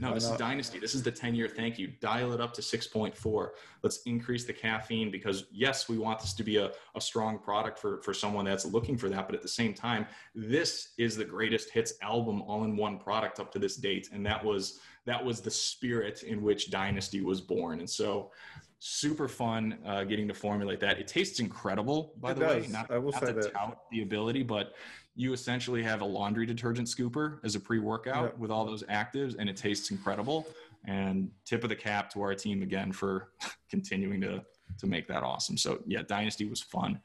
No, 0.00 0.14
this 0.14 0.24
is 0.24 0.36
Dynasty. 0.36 0.78
This 0.78 0.94
is 0.94 1.02
the 1.02 1.10
10 1.10 1.34
year 1.34 1.48
thank 1.48 1.78
you. 1.78 1.92
Dial 2.00 2.32
it 2.32 2.40
up 2.40 2.52
to 2.54 2.62
6.4. 2.62 3.48
Let's 3.82 4.02
increase 4.02 4.44
the 4.44 4.52
caffeine 4.52 5.10
because, 5.10 5.44
yes, 5.52 5.88
we 5.88 5.98
want 5.98 6.18
this 6.18 6.32
to 6.34 6.42
be 6.42 6.56
a, 6.56 6.72
a 6.96 7.00
strong 7.00 7.38
product 7.38 7.78
for, 7.78 8.00
for 8.02 8.14
someone 8.14 8.44
that's 8.44 8.64
looking 8.64 8.96
for 8.96 9.08
that. 9.10 9.26
But 9.26 9.34
at 9.34 9.42
the 9.42 9.48
same 9.48 9.74
time, 9.74 10.06
this 10.34 10.94
is 10.98 11.16
the 11.16 11.24
greatest 11.24 11.70
hits 11.70 11.94
album 12.00 12.42
all 12.42 12.64
in 12.64 12.76
one 12.76 12.98
product 12.98 13.38
up 13.38 13.52
to 13.52 13.58
this 13.58 13.76
date. 13.76 14.08
And 14.12 14.24
that 14.26 14.42
was 14.42 14.80
that 15.04 15.22
was 15.22 15.40
the 15.40 15.50
spirit 15.50 16.22
in 16.22 16.42
which 16.42 16.70
Dynasty 16.70 17.20
was 17.22 17.40
born. 17.40 17.80
And 17.80 17.90
so 17.90 18.30
super 18.78 19.28
fun 19.28 19.78
uh, 19.86 20.04
getting 20.04 20.26
to 20.26 20.34
formulate 20.34 20.80
that. 20.80 20.98
It 20.98 21.06
tastes 21.06 21.38
incredible, 21.38 22.14
by 22.20 22.32
it 22.32 22.34
the 22.34 22.40
does. 22.40 22.66
way. 22.66 22.72
Not, 22.72 22.90
I 22.90 22.98
will 22.98 23.12
not 23.12 23.20
say 23.20 23.32
to 23.32 23.40
that. 23.40 23.52
tout 23.52 23.78
the 23.92 24.02
ability, 24.02 24.42
but 24.42 24.74
you 25.14 25.32
essentially 25.32 25.82
have 25.82 26.00
a 26.00 26.04
laundry 26.04 26.46
detergent 26.46 26.88
scooper 26.88 27.38
as 27.44 27.54
a 27.54 27.60
pre-workout 27.60 28.24
yep. 28.24 28.38
with 28.38 28.50
all 28.50 28.64
those 28.64 28.82
actives 28.84 29.36
and 29.38 29.48
it 29.48 29.56
tastes 29.56 29.90
incredible. 29.90 30.46
And 30.86 31.30
tip 31.44 31.62
of 31.62 31.68
the 31.68 31.76
cap 31.76 32.10
to 32.14 32.22
our 32.22 32.34
team 32.34 32.62
again 32.62 32.92
for 32.92 33.28
continuing 33.70 34.20
to 34.22 34.42
to 34.78 34.86
make 34.86 35.06
that 35.08 35.22
awesome. 35.22 35.56
So 35.56 35.82
yeah 35.86 36.02
dynasty 36.02 36.46
was 36.46 36.60
fun. 36.60 37.00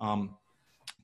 Um, 0.00 0.36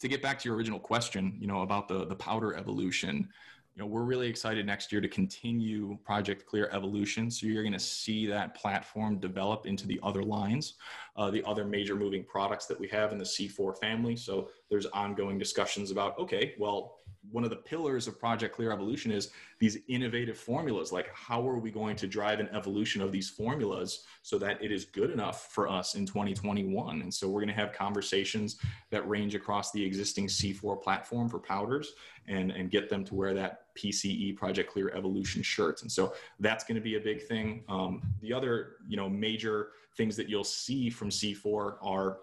to 0.00 0.08
get 0.08 0.22
back 0.22 0.38
to 0.40 0.48
your 0.48 0.56
original 0.56 0.78
question 0.78 1.36
you 1.40 1.46
know 1.46 1.62
about 1.62 1.88
the 1.88 2.06
the 2.06 2.14
powder 2.14 2.54
evolution 2.54 3.28
you 3.74 3.82
know, 3.82 3.88
we're 3.88 4.04
really 4.04 4.28
excited 4.28 4.64
next 4.66 4.92
year 4.92 5.00
to 5.00 5.08
continue 5.08 5.98
Project 6.04 6.46
Clear 6.46 6.68
evolution. 6.72 7.28
So 7.28 7.46
you're 7.46 7.64
going 7.64 7.72
to 7.72 7.78
see 7.80 8.24
that 8.26 8.54
platform 8.54 9.18
develop 9.18 9.66
into 9.66 9.86
the 9.88 9.98
other 10.02 10.22
lines, 10.22 10.74
uh, 11.16 11.30
the 11.30 11.42
other 11.44 11.64
major 11.64 11.96
moving 11.96 12.22
products 12.24 12.66
that 12.66 12.78
we 12.78 12.86
have 12.88 13.10
in 13.10 13.18
the 13.18 13.24
C4 13.24 13.76
family. 13.78 14.14
So 14.14 14.48
there's 14.70 14.86
ongoing 14.86 15.38
discussions 15.38 15.90
about, 15.90 16.16
okay, 16.20 16.54
well, 16.56 16.98
one 17.30 17.44
of 17.44 17.50
the 17.50 17.56
pillars 17.56 18.06
of 18.06 18.18
Project 18.18 18.54
Clear 18.54 18.72
Evolution 18.72 19.10
is 19.10 19.30
these 19.58 19.78
innovative 19.88 20.38
formulas. 20.38 20.92
Like, 20.92 21.08
how 21.14 21.46
are 21.48 21.58
we 21.58 21.70
going 21.70 21.96
to 21.96 22.06
drive 22.06 22.40
an 22.40 22.48
evolution 22.52 23.00
of 23.00 23.12
these 23.12 23.28
formulas 23.28 24.04
so 24.22 24.38
that 24.38 24.62
it 24.62 24.70
is 24.70 24.84
good 24.84 25.10
enough 25.10 25.52
for 25.52 25.68
us 25.68 25.94
in 25.94 26.06
2021? 26.06 27.02
And 27.02 27.12
so, 27.12 27.28
we're 27.28 27.40
going 27.40 27.48
to 27.48 27.54
have 27.54 27.72
conversations 27.72 28.56
that 28.90 29.08
range 29.08 29.34
across 29.34 29.72
the 29.72 29.84
existing 29.84 30.26
C4 30.26 30.82
platform 30.82 31.28
for 31.28 31.38
powders 31.38 31.94
and, 32.26 32.50
and 32.50 32.70
get 32.70 32.88
them 32.88 33.04
to 33.04 33.14
wear 33.14 33.34
that 33.34 33.74
PCE 33.76 34.36
Project 34.36 34.70
Clear 34.70 34.90
Evolution 34.94 35.42
shirt. 35.42 35.82
And 35.82 35.90
so, 35.90 36.14
that's 36.40 36.64
going 36.64 36.76
to 36.76 36.80
be 36.80 36.96
a 36.96 37.00
big 37.00 37.26
thing. 37.26 37.64
Um, 37.68 38.02
the 38.20 38.32
other, 38.32 38.76
you 38.86 38.96
know, 38.96 39.08
major 39.08 39.70
things 39.96 40.16
that 40.16 40.28
you'll 40.28 40.44
see 40.44 40.90
from 40.90 41.10
C4 41.10 41.76
are 41.82 42.18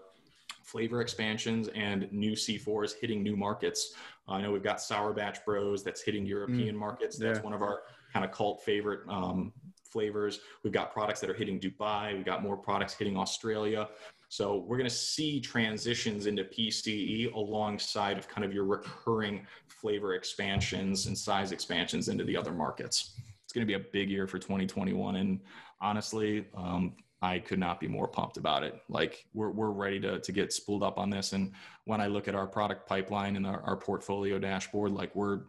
flavor 0.62 1.00
expansions 1.00 1.68
and 1.68 2.10
new 2.12 2.32
C4s 2.32 2.94
hitting 2.98 3.22
new 3.22 3.36
markets. 3.36 3.94
I 4.28 4.40
know 4.40 4.52
we've 4.52 4.62
got 4.62 4.80
Sour 4.80 5.12
Batch 5.12 5.44
Bros 5.44 5.82
that's 5.82 6.02
hitting 6.02 6.24
European 6.24 6.74
mm, 6.74 6.78
markets. 6.78 7.16
That's 7.18 7.38
yeah. 7.38 7.44
one 7.44 7.52
of 7.52 7.62
our 7.62 7.82
kind 8.12 8.24
of 8.24 8.30
cult 8.30 8.62
favorite 8.62 9.00
um, 9.08 9.52
flavors. 9.84 10.40
We've 10.62 10.72
got 10.72 10.92
products 10.92 11.20
that 11.20 11.30
are 11.30 11.34
hitting 11.34 11.60
Dubai. 11.60 12.14
We've 12.14 12.24
got 12.24 12.42
more 12.42 12.56
products 12.56 12.94
hitting 12.94 13.16
Australia. 13.16 13.88
So 14.28 14.64
we're 14.66 14.78
going 14.78 14.88
to 14.88 14.94
see 14.94 15.40
transitions 15.40 16.26
into 16.26 16.44
PCE 16.44 17.34
alongside 17.34 18.16
of 18.16 18.28
kind 18.28 18.44
of 18.44 18.52
your 18.54 18.64
recurring 18.64 19.46
flavor 19.68 20.14
expansions 20.14 21.06
and 21.06 21.16
size 21.16 21.52
expansions 21.52 22.08
into 22.08 22.24
the 22.24 22.36
other 22.36 22.52
markets. 22.52 23.20
It's 23.44 23.52
going 23.52 23.66
to 23.66 23.70
be 23.70 23.74
a 23.74 23.86
big 23.92 24.08
year 24.08 24.26
for 24.26 24.38
2021. 24.38 25.16
And 25.16 25.40
honestly, 25.82 26.46
um, 26.56 26.94
I 27.22 27.38
could 27.38 27.60
not 27.60 27.78
be 27.78 27.86
more 27.86 28.08
pumped 28.08 28.36
about 28.36 28.64
it. 28.64 28.82
Like 28.88 29.24
we're, 29.32 29.50
we're 29.50 29.70
ready 29.70 30.00
to, 30.00 30.18
to 30.18 30.32
get 30.32 30.52
spooled 30.52 30.82
up 30.82 30.98
on 30.98 31.08
this. 31.08 31.32
And 31.32 31.52
when 31.84 32.00
I 32.00 32.08
look 32.08 32.26
at 32.26 32.34
our 32.34 32.48
product 32.48 32.88
pipeline 32.88 33.36
and 33.36 33.46
our, 33.46 33.62
our 33.62 33.76
portfolio 33.76 34.40
dashboard, 34.40 34.90
like 34.90 35.14
we're, 35.14 35.42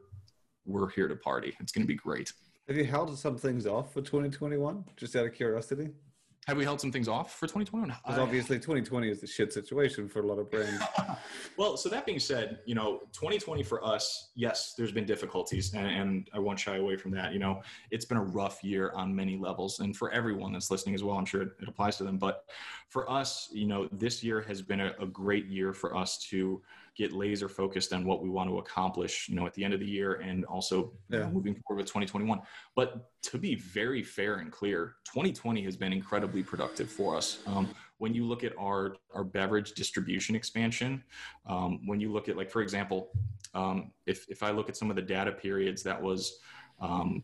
we're 0.65 0.89
here 0.89 1.07
to 1.07 1.15
party. 1.15 1.55
It's 1.59 1.71
going 1.71 1.81
to 1.81 1.87
be 1.87 1.95
great. 1.95 2.31
Have 2.67 2.77
you 2.77 2.85
held 2.85 3.17
some 3.17 3.37
things 3.37 3.65
off 3.65 3.91
for 3.91 4.01
2021? 4.01 4.85
Just 4.95 5.15
out 5.15 5.25
of 5.25 5.33
curiosity. 5.33 5.89
Have 6.47 6.57
we 6.57 6.65
held 6.65 6.81
some 6.81 6.91
things 6.91 7.07
off 7.07 7.35
for 7.35 7.47
2021? 7.47 7.95
Because 8.05 8.19
obviously 8.19 8.57
2020 8.57 9.09
is 9.09 9.21
the 9.21 9.27
shit 9.27 9.53
situation 9.53 10.09
for 10.09 10.19
a 10.19 10.27
lot 10.27 10.39
of 10.39 10.51
brands. 10.51 10.83
well, 11.57 11.77
so 11.77 11.87
that 11.87 12.05
being 12.05 12.19
said, 12.19 12.59
you 12.65 12.75
know, 12.75 12.99
2020 13.13 13.63
for 13.63 13.83
us, 13.85 14.31
yes, 14.35 14.73
there's 14.77 14.91
been 14.91 15.05
difficulties, 15.05 15.73
and, 15.73 15.87
and, 15.87 16.29
I 16.33 16.39
won't 16.39 16.59
shy 16.59 16.77
away 16.77 16.97
from 16.97 17.11
that. 17.11 17.31
You 17.31 17.39
know, 17.39 17.61
it's 17.91 18.05
been 18.05 18.17
a 18.17 18.23
rough 18.23 18.63
year 18.63 18.91
on 18.93 19.15
many 19.15 19.37
levels, 19.37 19.79
and 19.79 19.95
for 19.95 20.11
everyone 20.11 20.51
that's 20.51 20.69
listening 20.69 20.95
as 20.95 21.03
well, 21.03 21.17
I'm 21.17 21.25
sure 21.25 21.43
it, 21.43 21.49
it 21.61 21.67
applies 21.69 21.97
to 21.97 22.03
them. 22.03 22.17
But 22.17 22.45
for 22.89 23.09
us, 23.09 23.49
you 23.53 23.67
know, 23.67 23.87
this 23.91 24.23
year 24.23 24.41
has 24.41 24.61
been 24.61 24.81
a, 24.81 24.93
a 24.99 25.05
great 25.05 25.45
year 25.45 25.73
for 25.73 25.95
us 25.95 26.17
to 26.29 26.61
get 26.95 27.11
laser 27.11 27.49
focused 27.49 27.93
on 27.93 28.05
what 28.05 28.21
we 28.21 28.29
want 28.29 28.49
to 28.49 28.59
accomplish, 28.59 29.27
you 29.27 29.35
know, 29.35 29.45
at 29.45 29.53
the 29.53 29.63
end 29.63 29.73
of 29.73 29.79
the 29.79 29.85
year 29.85 30.15
and 30.15 30.45
also 30.45 30.93
yeah. 31.09 31.17
you 31.17 31.23
know, 31.23 31.31
moving 31.31 31.55
forward 31.55 31.81
with 31.81 31.87
2021. 31.87 32.39
But 32.75 33.09
to 33.23 33.37
be 33.37 33.55
very 33.55 34.03
fair 34.03 34.35
and 34.35 34.51
clear, 34.51 34.95
2020 35.05 35.63
has 35.63 35.75
been 35.75 35.93
incredibly 35.93 36.43
productive 36.43 36.89
for 36.89 37.15
us. 37.15 37.39
Um, 37.47 37.69
when 37.97 38.13
you 38.13 38.25
look 38.25 38.43
at 38.43 38.53
our 38.59 38.95
our 39.13 39.23
beverage 39.23 39.73
distribution 39.73 40.35
expansion, 40.35 41.03
um, 41.47 41.79
when 41.85 41.99
you 41.99 42.11
look 42.11 42.29
at 42.29 42.37
like 42.37 42.51
for 42.51 42.61
example, 42.61 43.09
um, 43.53 43.91
if 44.05 44.25
if 44.29 44.43
I 44.43 44.51
look 44.51 44.69
at 44.69 44.77
some 44.77 44.89
of 44.89 44.95
the 44.95 45.01
data 45.01 45.31
periods 45.31 45.83
that 45.83 46.01
was 46.01 46.39
um, 46.79 47.23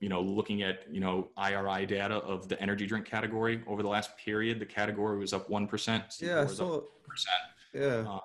you 0.00 0.08
know, 0.08 0.22
looking 0.22 0.62
at, 0.62 0.84
you 0.90 1.00
know, 1.00 1.28
IRI 1.36 1.84
data 1.84 2.16
of 2.16 2.48
the 2.48 2.60
energy 2.60 2.86
drink 2.86 3.04
category 3.04 3.62
over 3.66 3.82
the 3.82 3.88
last 3.88 4.16
period, 4.16 4.58
the 4.58 4.66
category 4.66 5.18
was 5.18 5.34
up 5.34 5.48
1%. 5.48 6.20
Yeah, 6.22 6.46
so, 6.46 6.86
percent. 7.06 7.36
Yeah. 7.74 8.10
Uh, 8.10 8.18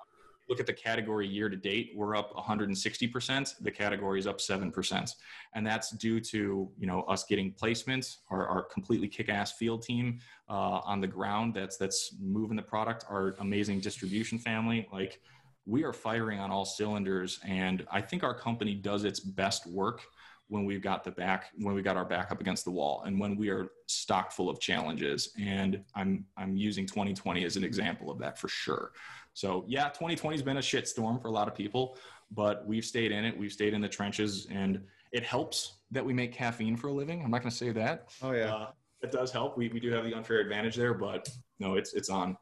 look 0.48 0.60
at 0.60 0.66
the 0.66 0.72
category 0.72 1.26
year 1.26 1.48
to 1.48 1.56
date, 1.56 1.92
we're 1.94 2.14
up 2.14 2.34
160%. 2.34 3.54
The 3.60 3.70
category 3.70 4.18
is 4.18 4.26
up 4.26 4.38
7%. 4.38 5.14
And 5.54 5.66
that's 5.66 5.90
due 5.90 6.20
to, 6.20 6.70
you 6.78 6.86
know, 6.86 7.02
us 7.02 7.24
getting 7.24 7.52
placements, 7.52 8.18
our, 8.30 8.46
our 8.46 8.62
completely 8.62 9.08
kick-ass 9.08 9.52
field 9.52 9.82
team 9.82 10.20
uh, 10.48 10.80
on 10.84 11.00
the 11.00 11.06
ground 11.06 11.54
that's, 11.54 11.76
that's 11.76 12.14
moving 12.20 12.56
the 12.56 12.62
product, 12.62 13.04
our 13.10 13.34
amazing 13.40 13.80
distribution 13.80 14.38
family. 14.38 14.86
Like 14.92 15.20
we 15.66 15.82
are 15.82 15.92
firing 15.92 16.38
on 16.38 16.50
all 16.50 16.64
cylinders. 16.64 17.40
And 17.44 17.84
I 17.90 18.00
think 18.00 18.22
our 18.22 18.34
company 18.34 18.74
does 18.74 19.04
its 19.04 19.18
best 19.18 19.66
work 19.66 20.02
when 20.48 20.64
we've 20.64 20.82
got 20.82 21.02
the 21.04 21.10
back 21.10 21.50
when 21.58 21.74
we 21.74 21.82
got 21.82 21.96
our 21.96 22.04
back 22.04 22.30
up 22.30 22.40
against 22.40 22.64
the 22.64 22.70
wall 22.70 23.02
and 23.04 23.18
when 23.18 23.36
we 23.36 23.48
are 23.50 23.68
stocked 23.86 24.32
full 24.32 24.48
of 24.48 24.60
challenges. 24.60 25.30
And 25.40 25.82
i'm 25.94 26.24
i'm 26.36 26.56
using 26.56 26.86
2020 26.86 27.44
as 27.44 27.56
an 27.56 27.64
example 27.64 28.10
of 28.10 28.18
that 28.18 28.38
for 28.38 28.48
sure. 28.48 28.92
So 29.34 29.64
yeah 29.66 29.88
2020 29.88 30.36
has 30.36 30.42
been 30.42 30.56
a 30.58 30.60
shitstorm 30.60 31.20
for 31.20 31.28
a 31.28 31.32
lot 31.32 31.48
of 31.48 31.54
people 31.54 31.98
but 32.32 32.66
we've 32.66 32.84
stayed 32.84 33.12
in 33.12 33.24
it. 33.24 33.38
We've 33.38 33.52
stayed 33.52 33.72
in 33.72 33.80
the 33.80 33.88
trenches 33.88 34.48
and 34.50 34.82
it 35.12 35.22
helps 35.22 35.78
that 35.92 36.04
we 36.04 36.12
make 36.12 36.32
caffeine 36.32 36.76
for 36.76 36.88
a 36.88 36.92
living. 36.92 37.22
I'm 37.22 37.30
not 37.30 37.40
going 37.40 37.50
to 37.52 37.56
say 37.56 37.70
that. 37.70 38.08
Oh 38.20 38.32
yeah. 38.32 38.52
Uh, 38.52 38.70
it 39.02 39.12
does 39.12 39.30
help. 39.30 39.56
We, 39.56 39.68
we 39.68 39.78
do 39.78 39.92
have 39.92 40.04
the 40.04 40.14
unfair 40.14 40.40
advantage 40.40 40.76
there 40.76 40.94
but 40.94 41.28
no 41.58 41.74
it's 41.74 41.94
it's 41.94 42.10
on 42.10 42.36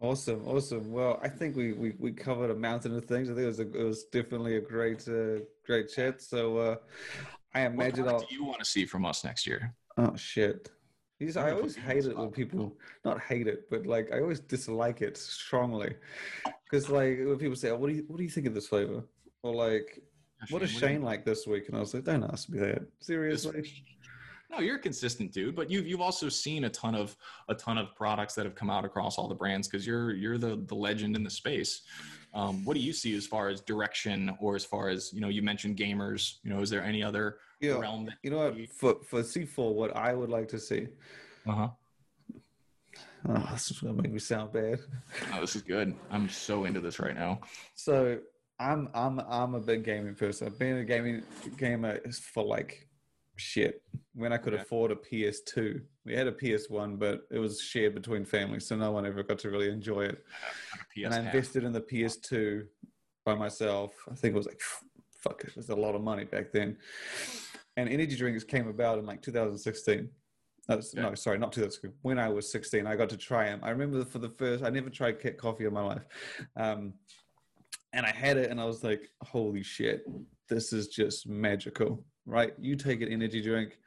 Awesome, 0.00 0.46
awesome. 0.46 0.92
Well, 0.92 1.18
I 1.22 1.28
think 1.28 1.56
we, 1.56 1.72
we, 1.72 1.92
we 1.98 2.12
covered 2.12 2.50
a 2.50 2.54
mountain 2.54 2.94
of 2.96 3.04
things. 3.06 3.28
I 3.28 3.34
think 3.34 3.44
it 3.44 3.46
was 3.46 3.58
a, 3.58 3.62
it 3.62 3.84
was 3.84 4.04
definitely 4.04 4.56
a 4.56 4.60
great 4.60 5.06
uh, 5.08 5.40
great 5.66 5.90
chat. 5.92 6.22
So 6.22 6.56
uh, 6.58 6.76
I 7.52 7.62
imagine 7.62 8.04
what 8.04 8.14
I'll. 8.14 8.20
Do 8.20 8.34
you 8.34 8.44
want 8.44 8.60
to 8.60 8.64
see 8.64 8.84
from 8.86 9.04
us 9.04 9.24
next 9.24 9.44
year? 9.44 9.74
Oh 9.96 10.14
shit! 10.14 10.70
These, 11.18 11.36
I 11.36 11.50
always 11.50 11.74
hate 11.74 12.04
it 12.04 12.16
when 12.16 12.30
people 12.30 12.78
not 13.04 13.20
hate 13.20 13.48
it, 13.48 13.68
but 13.70 13.86
like 13.86 14.12
I 14.12 14.20
always 14.20 14.38
dislike 14.38 15.02
it 15.02 15.16
strongly 15.16 15.96
because 16.64 16.88
like 16.88 17.18
when 17.18 17.36
people 17.38 17.56
say, 17.56 17.70
oh, 17.70 17.76
"What 17.76 17.88
do 17.88 17.96
you 17.96 18.04
what 18.06 18.18
do 18.18 18.22
you 18.22 18.30
think 18.30 18.46
of 18.46 18.54
this 18.54 18.68
flavor?" 18.68 19.02
or 19.42 19.52
like, 19.52 20.00
"What 20.50 20.60
does 20.60 20.70
Shane 20.70 21.02
like 21.02 21.24
this 21.24 21.44
week?" 21.44 21.66
and 21.66 21.76
I 21.76 21.80
was 21.80 21.92
like, 21.92 22.04
"Don't 22.04 22.22
ask 22.22 22.48
me 22.48 22.60
that 22.60 22.82
seriously." 23.00 23.84
No, 24.50 24.60
you're 24.60 24.76
a 24.76 24.80
consistent 24.80 25.32
dude, 25.32 25.54
but 25.54 25.70
you've 25.70 25.86
you've 25.86 26.00
also 26.00 26.28
seen 26.28 26.64
a 26.64 26.70
ton 26.70 26.94
of 26.94 27.16
a 27.48 27.54
ton 27.54 27.76
of 27.76 27.94
products 27.94 28.34
that 28.34 28.46
have 28.46 28.54
come 28.54 28.70
out 28.70 28.84
across 28.84 29.18
all 29.18 29.28
the 29.28 29.34
brands 29.34 29.68
because 29.68 29.86
you're 29.86 30.12
you're 30.12 30.38
the 30.38 30.62
the 30.66 30.74
legend 30.74 31.16
in 31.16 31.22
the 31.22 31.30
space. 31.30 31.82
Um, 32.34 32.64
what 32.64 32.74
do 32.74 32.80
you 32.80 32.92
see 32.92 33.16
as 33.16 33.26
far 33.26 33.48
as 33.48 33.60
direction, 33.60 34.34
or 34.40 34.54
as 34.54 34.64
far 34.64 34.88
as 34.88 35.12
you 35.12 35.20
know? 35.20 35.28
You 35.28 35.42
mentioned 35.42 35.76
gamers. 35.76 36.36
You 36.42 36.50
know, 36.50 36.60
is 36.60 36.70
there 36.70 36.82
any 36.82 37.02
other 37.02 37.38
yeah, 37.60 37.78
realm? 37.78 38.06
That 38.06 38.14
you 38.22 38.30
know 38.30 38.38
what 38.38 38.70
for 38.70 38.96
for 39.04 39.22
C4, 39.22 39.74
what 39.74 39.94
I 39.94 40.14
would 40.14 40.30
like 40.30 40.48
to 40.48 40.58
see. 40.58 40.88
Uh 41.46 41.52
huh. 41.52 41.68
Oh, 43.28 43.48
this 43.52 43.70
is 43.70 43.80
gonna 43.80 44.00
make 44.00 44.12
me 44.12 44.18
sound 44.18 44.52
bad. 44.52 44.78
Oh, 45.34 45.40
this 45.40 45.56
is 45.56 45.62
good. 45.62 45.94
I'm 46.10 46.28
so 46.28 46.64
into 46.64 46.80
this 46.80 46.98
right 46.98 47.14
now. 47.14 47.40
So 47.74 48.18
I'm 48.58 48.88
I'm 48.94 49.20
I'm 49.20 49.54
a 49.54 49.60
big 49.60 49.84
gaming 49.84 50.14
person. 50.14 50.46
I've 50.46 50.58
been 50.58 50.78
a 50.78 50.84
gaming 50.84 51.22
gamer 51.56 52.00
for 52.10 52.44
like 52.44 52.87
shit 53.38 53.82
when 54.14 54.32
I 54.32 54.36
could 54.36 54.54
okay. 54.54 54.62
afford 54.62 54.90
a 54.90 54.96
PS2. 54.96 55.80
We 56.04 56.14
had 56.14 56.26
a 56.26 56.32
PS1, 56.32 56.98
but 56.98 57.22
it 57.30 57.38
was 57.38 57.60
shared 57.60 57.94
between 57.94 58.24
families, 58.24 58.66
so 58.66 58.76
no 58.76 58.90
one 58.90 59.06
ever 59.06 59.22
got 59.22 59.38
to 59.40 59.50
really 59.50 59.70
enjoy 59.70 60.02
it. 60.06 60.24
Yeah, 60.96 61.06
and 61.06 61.14
I 61.14 61.18
invested 61.20 61.64
in 61.64 61.72
the 61.72 61.80
PS2 61.80 62.66
by 63.24 63.34
myself. 63.34 63.92
I 64.10 64.14
think 64.14 64.34
it 64.34 64.38
was 64.38 64.46
like, 64.46 64.60
fuck 65.20 65.42
it, 65.42 65.48
it 65.48 65.56
was 65.56 65.68
a 65.68 65.76
lot 65.76 65.94
of 65.94 66.02
money 66.02 66.24
back 66.24 66.52
then. 66.52 66.76
And 67.76 67.88
energy 67.88 68.16
drinks 68.16 68.44
came 68.44 68.68
about 68.68 68.98
in 68.98 69.06
like 69.06 69.22
2016. 69.22 70.08
No, 70.68 70.80
no, 70.96 71.14
sorry, 71.14 71.38
not 71.38 71.52
2016. 71.52 71.92
When 72.02 72.18
I 72.18 72.28
was 72.28 72.50
16, 72.50 72.86
I 72.86 72.96
got 72.96 73.08
to 73.10 73.16
try 73.16 73.46
them. 73.46 73.60
I 73.62 73.70
remember 73.70 74.04
for 74.04 74.18
the 74.18 74.28
first, 74.28 74.62
I 74.62 74.68
never 74.68 74.90
tried 74.90 75.20
Kit 75.20 75.38
coffee 75.38 75.64
in 75.64 75.72
my 75.72 75.82
life. 75.82 76.02
Um, 76.56 76.92
and 77.92 78.04
I 78.04 78.10
had 78.10 78.36
it 78.36 78.50
and 78.50 78.60
I 78.60 78.64
was 78.64 78.84
like, 78.84 79.08
holy 79.22 79.62
shit, 79.62 80.04
this 80.48 80.72
is 80.72 80.88
just 80.88 81.26
magical 81.26 82.04
right? 82.28 82.52
You 82.60 82.76
take 82.76 83.00
an 83.00 83.10
energy 83.10 83.42
drink 83.42 83.78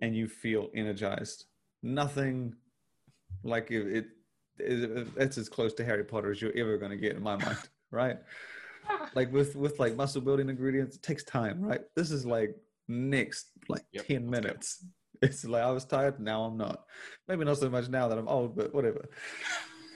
and 0.00 0.16
you 0.16 0.26
feel 0.26 0.70
energized. 0.74 1.44
Nothing 1.82 2.54
like 3.44 3.70
it, 3.70 3.86
it, 3.86 4.06
it 4.58 5.08
it's 5.16 5.38
as 5.38 5.48
close 5.48 5.74
to 5.74 5.84
Harry 5.84 6.04
Potter 6.04 6.32
as 6.32 6.40
you're 6.40 6.56
ever 6.56 6.78
going 6.78 6.90
to 6.90 6.96
get 6.96 7.16
in 7.16 7.22
my 7.22 7.36
mind, 7.44 7.68
right? 7.92 8.18
Like 9.16 9.32
with 9.32 9.56
with 9.56 9.80
like 9.80 9.96
muscle 9.96 10.20
building 10.20 10.48
ingredients, 10.48 10.94
it 10.94 11.02
takes 11.02 11.24
time, 11.24 11.60
right? 11.60 11.80
This 11.96 12.12
is 12.12 12.24
like 12.24 12.54
next 12.86 13.46
like 13.68 13.82
yep. 13.92 14.06
10 14.06 14.30
minutes. 14.30 14.86
It's 15.22 15.44
like 15.44 15.64
I 15.64 15.72
was 15.72 15.84
tired, 15.84 16.20
now 16.20 16.44
I'm 16.44 16.56
not. 16.56 16.84
Maybe 17.26 17.44
not 17.44 17.58
so 17.58 17.68
much 17.68 17.88
now 17.88 18.06
that 18.06 18.16
I'm 18.16 18.28
old, 18.28 18.54
but 18.54 18.72
whatever. 18.72 19.08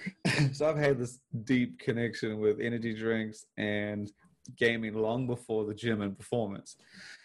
so 0.52 0.68
I've 0.68 0.76
had 0.76 0.98
this 0.98 1.20
deep 1.44 1.78
connection 1.78 2.38
with 2.38 2.60
energy 2.60 2.94
drinks 2.94 3.46
and 3.56 4.10
gaming 4.56 4.94
long 4.94 5.26
before 5.26 5.64
the 5.64 5.74
gym 5.74 6.00
and 6.00 6.16
performance. 6.16 6.76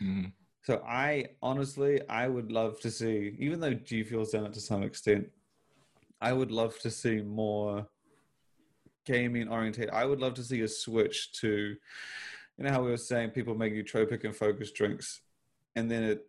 Mm-hmm. 0.01 0.29
So 0.63 0.83
I 0.87 1.27
honestly, 1.41 2.01
I 2.09 2.27
would 2.27 2.51
love 2.51 2.79
to 2.81 2.89
see, 2.89 3.35
even 3.39 3.59
though 3.59 3.73
G 3.73 4.03
Fuel's 4.03 4.31
done 4.31 4.45
it 4.45 4.53
to 4.53 4.61
some 4.61 4.83
extent, 4.83 5.27
I 6.21 6.33
would 6.33 6.51
love 6.51 6.79
to 6.79 6.89
see 6.89 7.21
more 7.21 7.87
gaming 9.05 9.47
oriented. 9.47 9.89
I 9.91 10.05
would 10.05 10.19
love 10.19 10.33
to 10.35 10.43
see 10.43 10.61
a 10.61 10.67
switch 10.67 11.33
to, 11.41 11.75
you 12.57 12.63
know, 12.63 12.71
how 12.71 12.81
we 12.81 12.89
were 12.89 12.97
saying 12.97 13.29
people 13.29 13.53
make 13.53 13.73
nootropic 13.73 14.23
and 14.23 14.35
focus 14.35 14.71
drinks, 14.71 15.21
and 15.75 15.89
then 15.89 16.03
it 16.03 16.27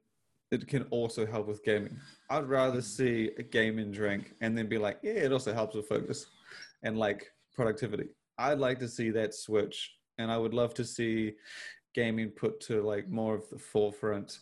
it 0.53 0.69
can 0.69 0.83
also 0.91 1.27
help 1.27 1.49
with 1.49 1.65
gaming. 1.65 1.99
I'd 2.31 2.45
rather 2.45 2.81
see 2.81 3.31
a 3.39 3.43
gaming 3.43 3.91
drink 3.91 4.35
and 4.41 4.57
then 4.57 4.69
be 4.69 4.79
like, 4.79 4.99
yeah, 5.03 5.13
it 5.13 5.33
also 5.33 5.53
helps 5.53 5.75
with 5.75 5.89
focus 5.89 6.27
and 6.87 6.97
like 6.97 7.33
productivity. 7.53 8.09
I'd 8.39 8.61
like 8.61 8.79
to 8.79 8.89
see 8.89 9.11
that 9.11 9.35
switch, 9.35 9.79
and 10.19 10.31
I 10.31 10.39
would 10.39 10.55
love 10.55 10.73
to 10.75 10.85
see 10.85 11.35
gaming 11.95 12.31
put 12.31 12.61
to 12.69 12.83
like 12.83 13.09
more 13.09 13.35
of 13.35 13.49
the 13.51 13.59
forefront. 13.59 14.39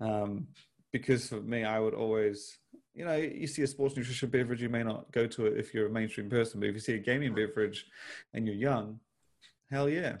Um, 0.00 0.48
because 0.92 1.28
for 1.28 1.40
me, 1.40 1.64
I 1.64 1.78
would 1.78 1.94
always, 1.94 2.58
you 2.94 3.04
know, 3.04 3.16
you 3.16 3.46
see 3.46 3.62
a 3.62 3.66
sports 3.66 3.96
nutrition 3.96 4.28
beverage, 4.28 4.62
you 4.62 4.68
may 4.68 4.82
not 4.82 5.10
go 5.12 5.26
to 5.26 5.46
it 5.46 5.58
if 5.58 5.72
you're 5.72 5.86
a 5.86 5.90
mainstream 5.90 6.28
person, 6.28 6.60
but 6.60 6.68
if 6.68 6.74
you 6.74 6.80
see 6.80 6.94
a 6.94 6.98
gaming 6.98 7.34
beverage 7.34 7.86
and 8.34 8.46
you're 8.46 8.56
young, 8.70 9.00
hell 9.70 9.88
yeah. 9.88 10.16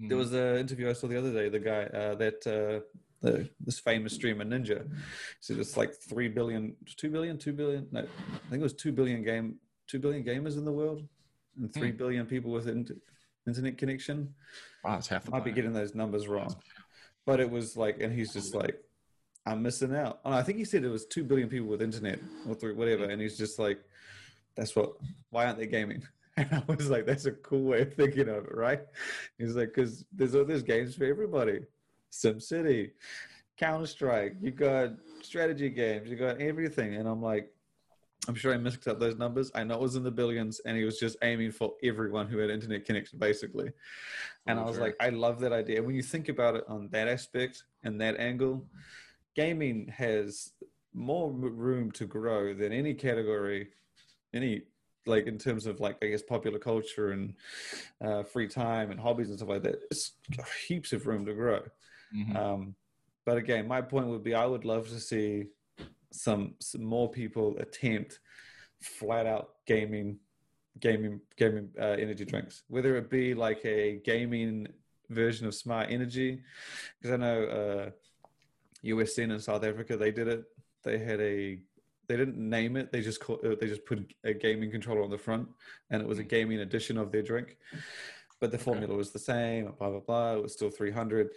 Mm. 0.00 0.08
There 0.08 0.18
was 0.18 0.32
an 0.32 0.56
interview 0.56 0.90
I 0.90 0.94
saw 0.94 1.06
the 1.08 1.18
other 1.18 1.32
day. 1.32 1.48
The 1.48 1.60
guy 1.60 1.82
uh, 1.84 2.14
that 2.16 2.46
uh, 2.46 2.80
the, 3.24 3.48
this 3.60 3.78
famous 3.78 4.14
streamer 4.14 4.44
Ninja 4.44 4.86
said 5.40 5.58
it's 5.58 5.76
like 5.76 5.92
three 5.94 6.28
billion, 6.28 6.76
two 6.96 7.10
billion, 7.10 7.38
two 7.38 7.52
billion. 7.52 7.86
No, 7.90 8.00
I 8.00 8.48
think 8.50 8.60
it 8.60 8.70
was 8.70 8.74
two 8.74 8.92
billion 8.92 9.22
game, 9.22 9.56
two 9.86 9.98
billion 9.98 10.24
gamers 10.24 10.56
in 10.56 10.64
the 10.64 10.72
world, 10.72 11.06
and 11.58 11.72
three 11.72 11.92
mm. 11.92 11.96
billion 11.96 12.26
people 12.26 12.50
with 12.50 12.68
internet 13.46 13.78
connection. 13.78 14.34
Wow, 14.84 14.98
it's 14.98 15.08
half. 15.08 15.24
The 15.24 15.30
Might 15.30 15.44
be 15.44 15.52
getting 15.52 15.72
those 15.72 15.94
numbers 15.94 16.28
wrong, 16.28 16.54
but 17.26 17.40
it 17.40 17.50
was 17.50 17.76
like, 17.76 18.00
and 18.00 18.12
he's 18.12 18.32
just 18.32 18.54
like, 18.54 18.80
I'm 19.46 19.62
missing 19.62 19.94
out. 19.94 20.20
Oh, 20.24 20.32
I 20.32 20.42
think 20.42 20.58
he 20.58 20.64
said 20.64 20.84
it 20.84 20.88
was 20.88 21.06
two 21.06 21.24
billion 21.24 21.48
people 21.48 21.68
with 21.68 21.82
internet 21.82 22.18
or 22.48 22.54
through 22.54 22.76
whatever, 22.76 23.04
and 23.04 23.20
he's 23.20 23.38
just 23.38 23.58
like, 23.58 23.80
that's 24.56 24.74
what. 24.74 24.94
Why 25.30 25.46
aren't 25.46 25.58
they 25.58 25.66
gaming? 25.66 26.02
And 26.36 26.48
I 26.52 26.64
was 26.66 26.90
like, 26.90 27.06
that's 27.06 27.26
a 27.26 27.30
cool 27.30 27.62
way 27.62 27.82
of 27.82 27.94
thinking 27.94 28.28
of 28.28 28.46
it, 28.46 28.56
right? 28.56 28.80
He's 29.38 29.54
like, 29.54 29.68
because 29.72 30.04
there's 30.12 30.32
there's 30.32 30.64
games 30.64 30.96
for 30.96 31.04
everybody. 31.04 31.60
Sim 32.10 32.40
City, 32.40 32.90
Counter 33.56 33.86
Strike, 33.86 34.34
you 34.40 34.50
got 34.50 34.94
strategy 35.22 35.70
games, 35.70 36.10
you 36.10 36.16
got 36.16 36.40
everything, 36.40 36.96
and 36.96 37.08
I'm 37.08 37.22
like, 37.22 37.53
I'm 38.28 38.34
sure 38.34 38.54
I 38.54 38.56
mixed 38.56 38.88
up 38.88 38.98
those 38.98 39.16
numbers. 39.16 39.50
I 39.54 39.64
know 39.64 39.74
it 39.74 39.80
was 39.80 39.96
in 39.96 40.02
the 40.02 40.10
billions, 40.10 40.60
and 40.60 40.76
he 40.76 40.84
was 40.84 40.98
just 40.98 41.16
aiming 41.22 41.52
for 41.52 41.74
everyone 41.82 42.26
who 42.26 42.38
had 42.38 42.50
internet 42.50 42.84
connection, 42.84 43.18
basically. 43.18 43.70
And 44.46 44.58
oh, 44.58 44.62
I 44.62 44.64
was 44.64 44.76
sure. 44.76 44.84
like, 44.84 44.96
I 45.00 45.10
love 45.10 45.40
that 45.40 45.52
idea. 45.52 45.82
When 45.82 45.94
you 45.94 46.02
think 46.02 46.28
about 46.28 46.56
it 46.56 46.64
on 46.68 46.88
that 46.90 47.08
aspect 47.08 47.64
and 47.82 48.00
that 48.00 48.18
angle, 48.18 48.66
gaming 49.34 49.92
has 49.94 50.52
more 50.94 51.30
room 51.30 51.90
to 51.92 52.06
grow 52.06 52.54
than 52.54 52.72
any 52.72 52.94
category, 52.94 53.68
any 54.32 54.62
like 55.06 55.26
in 55.26 55.36
terms 55.36 55.66
of 55.66 55.80
like 55.80 55.98
I 56.02 56.06
guess 56.06 56.22
popular 56.22 56.58
culture 56.58 57.10
and 57.10 57.34
uh, 58.02 58.22
free 58.22 58.48
time 58.48 58.90
and 58.90 58.98
hobbies 58.98 59.28
and 59.28 59.38
stuff 59.38 59.50
like 59.50 59.62
that. 59.64 59.80
It's 59.90 60.12
heaps 60.66 60.92
of 60.92 61.06
room 61.06 61.26
to 61.26 61.34
grow. 61.34 61.60
Mm-hmm. 62.16 62.36
Um, 62.36 62.74
but 63.26 63.36
again, 63.36 63.66
my 63.66 63.80
point 63.80 64.06
would 64.08 64.22
be, 64.22 64.34
I 64.34 64.46
would 64.46 64.64
love 64.64 64.88
to 64.88 65.00
see 65.00 65.46
some, 66.14 66.54
some 66.60 66.84
more 66.84 67.10
people 67.10 67.56
attempt 67.58 68.20
flat 68.80 69.26
out 69.26 69.50
gaming 69.66 70.18
gaming 70.80 71.20
gaming 71.36 71.68
uh, 71.80 71.96
energy 71.98 72.24
drinks. 72.24 72.62
Whether 72.68 72.96
it 72.96 73.08
be 73.10 73.34
like 73.34 73.64
a 73.64 74.00
gaming 74.04 74.68
version 75.10 75.46
of 75.46 75.54
smart 75.54 75.88
energy 75.90 76.40
because 76.98 77.12
i 77.12 77.16
know 77.16 77.44
uh 77.44 77.90
usn 78.84 79.30
in 79.30 79.38
south 79.38 79.64
africa 79.64 79.96
they 79.96 80.10
did 80.10 80.28
it. 80.28 80.44
They 80.82 80.98
had 80.98 81.20
a 81.20 81.58
they 82.06 82.16
didn't 82.18 82.36
name 82.36 82.76
it. 82.76 82.92
They 82.92 83.00
just 83.00 83.20
call, 83.20 83.40
uh, 83.42 83.54
they 83.58 83.66
just 83.66 83.86
put 83.86 84.12
a 84.24 84.34
gaming 84.34 84.70
controller 84.70 85.02
on 85.02 85.08
the 85.08 85.16
front 85.16 85.48
and 85.90 86.02
it 86.02 86.08
was 86.08 86.18
a 86.18 86.22
hmm. 86.22 86.28
gaming 86.28 86.60
edition 86.60 86.98
of 86.98 87.10
their 87.10 87.22
drink. 87.22 87.56
But 88.40 88.50
the 88.50 88.58
formula 88.58 88.94
was 88.94 89.10
the 89.10 89.18
same 89.18 89.72
blah 89.78 89.90
blah 89.90 90.00
blah. 90.00 90.34
It 90.34 90.42
was 90.42 90.52
still 90.52 90.70
300 90.70 91.30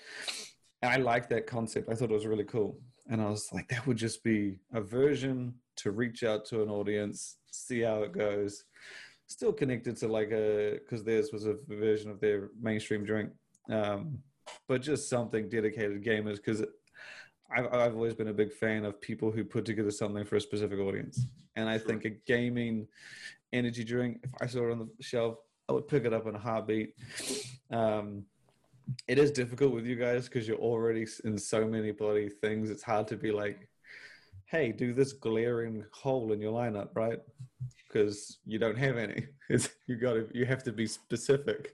and 0.81 0.91
i 0.91 0.97
liked 0.97 1.29
that 1.29 1.47
concept. 1.47 1.89
I 1.89 1.95
thought 1.95 2.11
it 2.11 2.13
was 2.13 2.27
really 2.27 2.43
cool 2.43 2.79
and 3.09 3.21
I 3.21 3.29
was 3.29 3.49
like, 3.53 3.67
that 3.69 3.85
would 3.87 3.97
just 3.97 4.23
be 4.23 4.59
a 4.73 4.81
version 4.81 5.53
to 5.77 5.91
reach 5.91 6.23
out 6.23 6.45
to 6.45 6.61
an 6.63 6.69
audience, 6.69 7.37
see 7.51 7.81
how 7.81 8.03
it 8.03 8.11
goes. 8.11 8.63
Still 9.27 9.53
connected 9.53 9.97
to 9.97 10.07
like 10.07 10.31
a, 10.31 10.79
because 10.79 11.03
theirs 11.03 11.31
was 11.31 11.45
a 11.45 11.55
version 11.67 12.09
of 12.09 12.19
their 12.19 12.49
mainstream 12.61 13.03
drink, 13.05 13.29
um, 13.69 14.19
but 14.67 14.81
just 14.81 15.09
something 15.09 15.49
dedicated 15.49 16.03
gamers. 16.03 16.37
Because 16.37 16.63
I've, 17.55 17.73
I've 17.73 17.95
always 17.95 18.13
been 18.13 18.29
a 18.29 18.33
big 18.33 18.53
fan 18.53 18.85
of 18.85 18.99
people 19.01 19.31
who 19.31 19.43
put 19.43 19.65
together 19.65 19.91
something 19.91 20.25
for 20.25 20.37
a 20.37 20.41
specific 20.41 20.79
audience. 20.79 21.25
And 21.55 21.69
I 21.69 21.77
think 21.77 22.05
a 22.05 22.09
gaming 22.09 22.87
energy 23.51 23.83
drink, 23.83 24.19
if 24.23 24.29
I 24.41 24.47
saw 24.47 24.67
it 24.67 24.71
on 24.71 24.79
the 24.79 25.03
shelf, 25.03 25.37
I 25.69 25.73
would 25.73 25.87
pick 25.87 26.05
it 26.05 26.13
up 26.13 26.27
in 26.27 26.35
a 26.35 26.39
heartbeat. 26.39 26.93
Um, 27.71 28.23
it 29.07 29.17
is 29.17 29.31
difficult 29.31 29.73
with 29.73 29.85
you 29.85 29.95
guys 29.95 30.25
because 30.25 30.47
you're 30.47 30.57
already 30.57 31.05
in 31.23 31.37
so 31.37 31.65
many 31.65 31.91
bloody 31.91 32.29
things. 32.29 32.69
It's 32.69 32.83
hard 32.83 33.07
to 33.09 33.17
be 33.17 33.31
like, 33.31 33.67
hey, 34.45 34.71
do 34.71 34.93
this 34.93 35.13
glaring 35.13 35.83
hole 35.91 36.31
in 36.31 36.39
your 36.39 36.53
lineup, 36.53 36.89
right? 36.95 37.19
Because 37.87 38.39
you 38.45 38.59
don't 38.59 38.77
have 38.77 38.97
any. 38.97 39.27
It's, 39.49 39.69
you 39.87 39.95
got 39.95 40.15
to 40.15 40.27
you 40.33 40.45
have 40.45 40.61
to 40.63 40.73
be 40.73 40.85
specific 40.85 41.71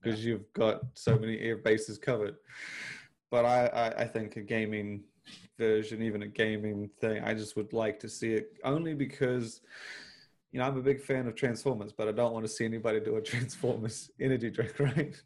because 0.00 0.24
yeah. 0.24 0.30
you've 0.30 0.52
got 0.52 0.82
so 0.94 1.18
many 1.18 1.40
air 1.40 1.56
bases 1.56 1.98
covered. 1.98 2.36
But 3.32 3.44
I, 3.44 3.66
I, 3.66 4.02
I 4.02 4.04
think 4.04 4.36
a 4.36 4.42
gaming 4.42 5.02
version, 5.58 6.02
even 6.02 6.22
a 6.22 6.28
gaming 6.28 6.88
thing, 7.00 7.24
I 7.24 7.34
just 7.34 7.56
would 7.56 7.72
like 7.72 7.98
to 7.98 8.08
see 8.08 8.34
it 8.34 8.52
only 8.62 8.94
because 8.94 9.60
you 10.52 10.58
know, 10.58 10.66
I'm 10.66 10.76
a 10.76 10.82
big 10.82 11.00
fan 11.00 11.26
of 11.26 11.34
Transformers, 11.34 11.92
but 11.92 12.08
I 12.08 12.12
don't 12.12 12.32
want 12.32 12.44
to 12.44 12.50
see 12.50 12.64
anybody 12.64 13.00
do 13.00 13.16
a 13.16 13.20
Transformers 13.32 14.10
energy 14.20 14.50
drink, 14.50 14.74
right? 14.78 15.20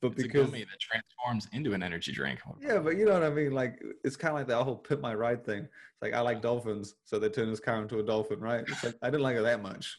But 0.00 0.12
it's 0.12 0.22
because 0.22 0.48
a 0.48 0.52
that 0.52 0.80
transforms 0.80 1.48
into 1.52 1.72
an 1.74 1.82
energy 1.82 2.12
drink. 2.12 2.40
Yeah, 2.60 2.78
but 2.78 2.96
you 2.96 3.04
know 3.04 3.14
what 3.14 3.24
I 3.24 3.30
mean. 3.30 3.52
Like 3.52 3.82
it's 4.04 4.16
kind 4.16 4.30
of 4.30 4.38
like 4.38 4.46
that 4.46 4.62
whole 4.62 4.76
Pimp 4.76 5.00
My 5.00 5.14
Ride 5.14 5.44
thing. 5.44 5.64
It's 5.64 6.02
like 6.02 6.14
I 6.14 6.20
like 6.20 6.40
dolphins, 6.40 6.94
so 7.04 7.18
they 7.18 7.28
turn 7.28 7.50
this 7.50 7.58
car 7.58 7.82
into 7.82 7.98
a 7.98 8.02
dolphin, 8.02 8.38
right? 8.38 8.64
It's 8.66 8.84
like 8.84 8.94
I 9.02 9.10
didn't 9.10 9.22
like 9.22 9.36
it 9.36 9.42
that 9.42 9.60
much. 9.60 9.98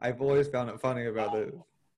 I've 0.00 0.20
always 0.20 0.46
found 0.46 0.70
it 0.70 0.80
funny 0.80 1.06
about 1.06 1.34
it. 1.34 1.52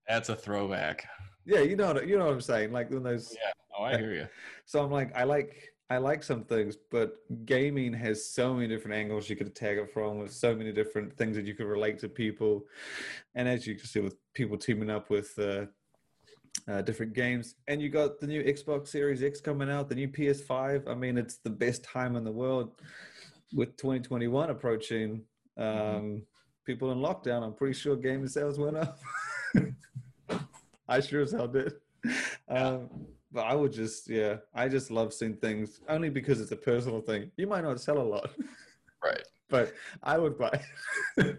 That's 0.09 0.31
a 0.31 0.37
throwback. 0.37 1.07
Yeah, 1.45 1.61
you 1.61 1.77
know, 1.77 1.93
what, 1.93 2.09
you 2.09 2.19
know 2.19 2.25
what 2.25 2.35
I'm 2.35 2.41
saying. 2.41 2.73
Like 2.73 2.91
when 2.91 3.03
those. 3.03 3.35
Yeah, 3.35 3.53
oh, 3.79 3.85
I 3.85 3.99
hear 3.99 4.15
you. 4.15 4.29
So 4.65 4.83
I'm 4.83 4.91
like, 4.91 5.15
I 5.17 5.25
like. 5.25 5.69
I 5.91 5.99
like 5.99 6.23
some 6.23 6.45
things, 6.45 6.79
but 6.91 7.17
gaming 7.45 7.93
has 7.93 8.27
so 8.27 8.55
many 8.55 8.67
different 8.67 8.97
angles 8.97 9.29
you 9.29 9.37
could 9.37 9.49
attack 9.49 9.77
it 9.77 9.93
from, 9.93 10.21
with 10.21 10.33
so 10.33 10.55
many 10.55 10.73
different 10.73 11.15
things 11.19 11.37
that 11.37 11.45
you 11.45 11.55
could 11.55 11.67
relate 11.67 11.99
to 11.99 12.09
people, 12.09 12.65
and 13.35 13.47
as 13.47 13.67
you 13.67 13.75
can 13.75 13.85
see 13.85 14.01
with 14.01 14.17
people 14.33 14.57
teaming 14.57 14.89
up 14.89 15.11
with 15.11 15.39
uh, 15.39 15.67
uh, 16.69 16.83
different 16.83 17.15
games. 17.15 17.55
And 17.69 17.81
you 17.81 17.89
got 17.89 18.21
the 18.21 18.27
new 18.27 18.43
Xbox 18.43 18.89
Series 18.89 19.23
X 19.23 19.41
coming 19.41 19.71
out, 19.71 19.89
the 19.89 19.95
new 19.95 20.09
PS5. 20.09 20.89
I 20.89 20.95
mean, 20.95 21.19
it's 21.19 21.37
the 21.37 21.51
best 21.51 21.83
time 21.85 22.17
in 22.17 22.25
the 22.25 22.33
world 22.33 22.73
with 23.53 23.77
2021 23.77 24.51
approaching. 24.51 25.23
Um, 25.57 25.67
mm-hmm. 25.67 26.17
People 26.65 26.93
in 26.93 26.99
lockdown, 26.99 27.43
I'm 27.43 27.55
pretty 27.55 27.75
sure 27.75 27.97
gaming 27.97 28.29
sales 28.29 28.59
went 28.59 28.77
up. 28.77 28.99
I 30.89 31.01
sure 31.01 31.23
as 31.23 31.33
hell 31.33 31.49
did. 31.49 31.75
Um, 32.49 32.89
but 33.33 33.43
I 33.43 33.55
would 33.55 33.73
just, 33.73 34.09
yeah, 34.09 34.37
I 34.55 34.69
just 34.69 34.91
love 34.91 35.13
seeing 35.13 35.37
things 35.37 35.81
only 35.89 36.11
because 36.11 36.41
it's 36.41 36.53
a 36.53 36.57
personal 36.57 37.01
thing. 37.01 37.31
You 37.37 37.47
might 37.47 37.65
not 37.65 37.81
sell 37.81 37.99
a 37.99 38.03
lot, 38.03 38.31
right? 39.03 39.23
But 39.49 39.73
I 40.03 40.19
would 40.19 40.39
buy. 40.39 40.61
so 41.19 41.35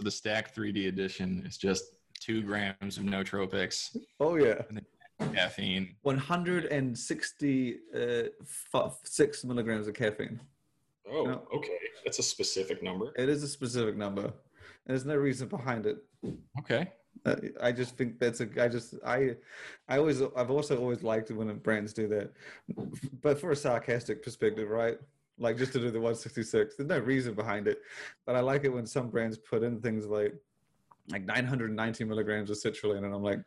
the 0.00 0.10
Stack 0.10 0.54
3D 0.54 0.88
edition 0.88 1.44
is 1.46 1.56
just 1.56 1.84
two 2.22 2.42
grams 2.42 2.98
of 2.98 3.04
nootropics. 3.04 3.96
Oh 4.20 4.36
yeah. 4.36 4.62
caffeine. 5.34 5.94
166 6.02 7.84
uh, 7.94 9.46
milligrams 9.46 9.88
of 9.88 9.94
caffeine. 9.94 10.40
Oh, 11.10 11.24
no. 11.24 11.42
okay. 11.54 11.78
That's 12.04 12.18
a 12.18 12.22
specific 12.22 12.82
number. 12.82 13.12
It 13.16 13.28
is 13.28 13.42
a 13.42 13.48
specific 13.48 13.96
number. 13.96 14.22
and 14.22 14.32
There's 14.86 15.04
no 15.04 15.16
reason 15.16 15.48
behind 15.48 15.86
it. 15.86 15.98
Okay. 16.58 16.90
Uh, 17.24 17.36
I 17.60 17.72
just 17.72 17.96
think 17.96 18.18
that's 18.18 18.40
a. 18.40 18.48
I 18.60 18.68
just 18.68 18.94
I, 19.06 19.36
I 19.88 19.98
always 19.98 20.22
I've 20.36 20.50
also 20.50 20.78
always 20.78 21.02
liked 21.02 21.30
it 21.30 21.34
when 21.34 21.54
brands 21.58 21.92
do 21.92 22.08
that, 22.08 22.32
but 23.20 23.38
for 23.38 23.52
a 23.52 23.56
sarcastic 23.56 24.24
perspective, 24.24 24.70
right? 24.70 24.98
Like 25.38 25.56
just 25.56 25.72
to 25.74 25.78
do 25.78 25.90
the 25.90 26.00
166. 26.00 26.76
There's 26.76 26.88
no 26.88 26.98
reason 26.98 27.34
behind 27.34 27.68
it, 27.68 27.78
but 28.26 28.34
I 28.34 28.40
like 28.40 28.64
it 28.64 28.72
when 28.72 28.86
some 28.86 29.10
brands 29.10 29.38
put 29.38 29.62
in 29.62 29.80
things 29.80 30.06
like 30.06 30.34
like 31.10 31.24
990 31.24 32.04
milligrams 32.04 32.50
of 32.50 32.56
citrulline 32.56 33.04
and 33.04 33.14
i'm 33.14 33.22
like 33.22 33.40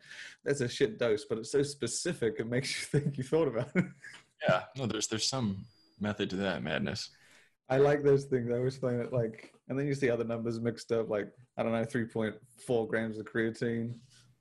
that's 0.44 0.60
a 0.60 0.68
shit 0.68 0.98
dose 0.98 1.24
but 1.24 1.38
it's 1.38 1.52
so 1.52 1.62
specific 1.62 2.34
it 2.38 2.46
makes 2.46 2.78
you 2.78 2.86
think 3.00 3.16
you 3.16 3.24
thought 3.24 3.48
about 3.48 3.70
it. 3.74 3.84
Yeah 4.46 4.62
no 4.76 4.86
there's 4.86 5.06
there's 5.06 5.28
some 5.28 5.64
method 5.98 6.28
to 6.30 6.36
that 6.36 6.62
madness. 6.62 7.10
I 7.68 7.78
like 7.78 8.04
those 8.04 8.26
things. 8.26 8.48
I 8.50 8.58
always 8.58 8.76
find 8.76 9.00
it 9.00 9.12
like 9.12 9.52
and 9.68 9.78
then 9.78 9.86
you 9.86 9.94
see 9.94 10.10
other 10.10 10.24
numbers 10.24 10.60
mixed 10.60 10.92
up 10.92 11.08
like 11.08 11.28
i 11.56 11.62
don't 11.62 11.72
know 11.72 11.84
3.4 11.84 12.88
grams 12.88 13.18
of 13.18 13.26
creatine 13.26 13.94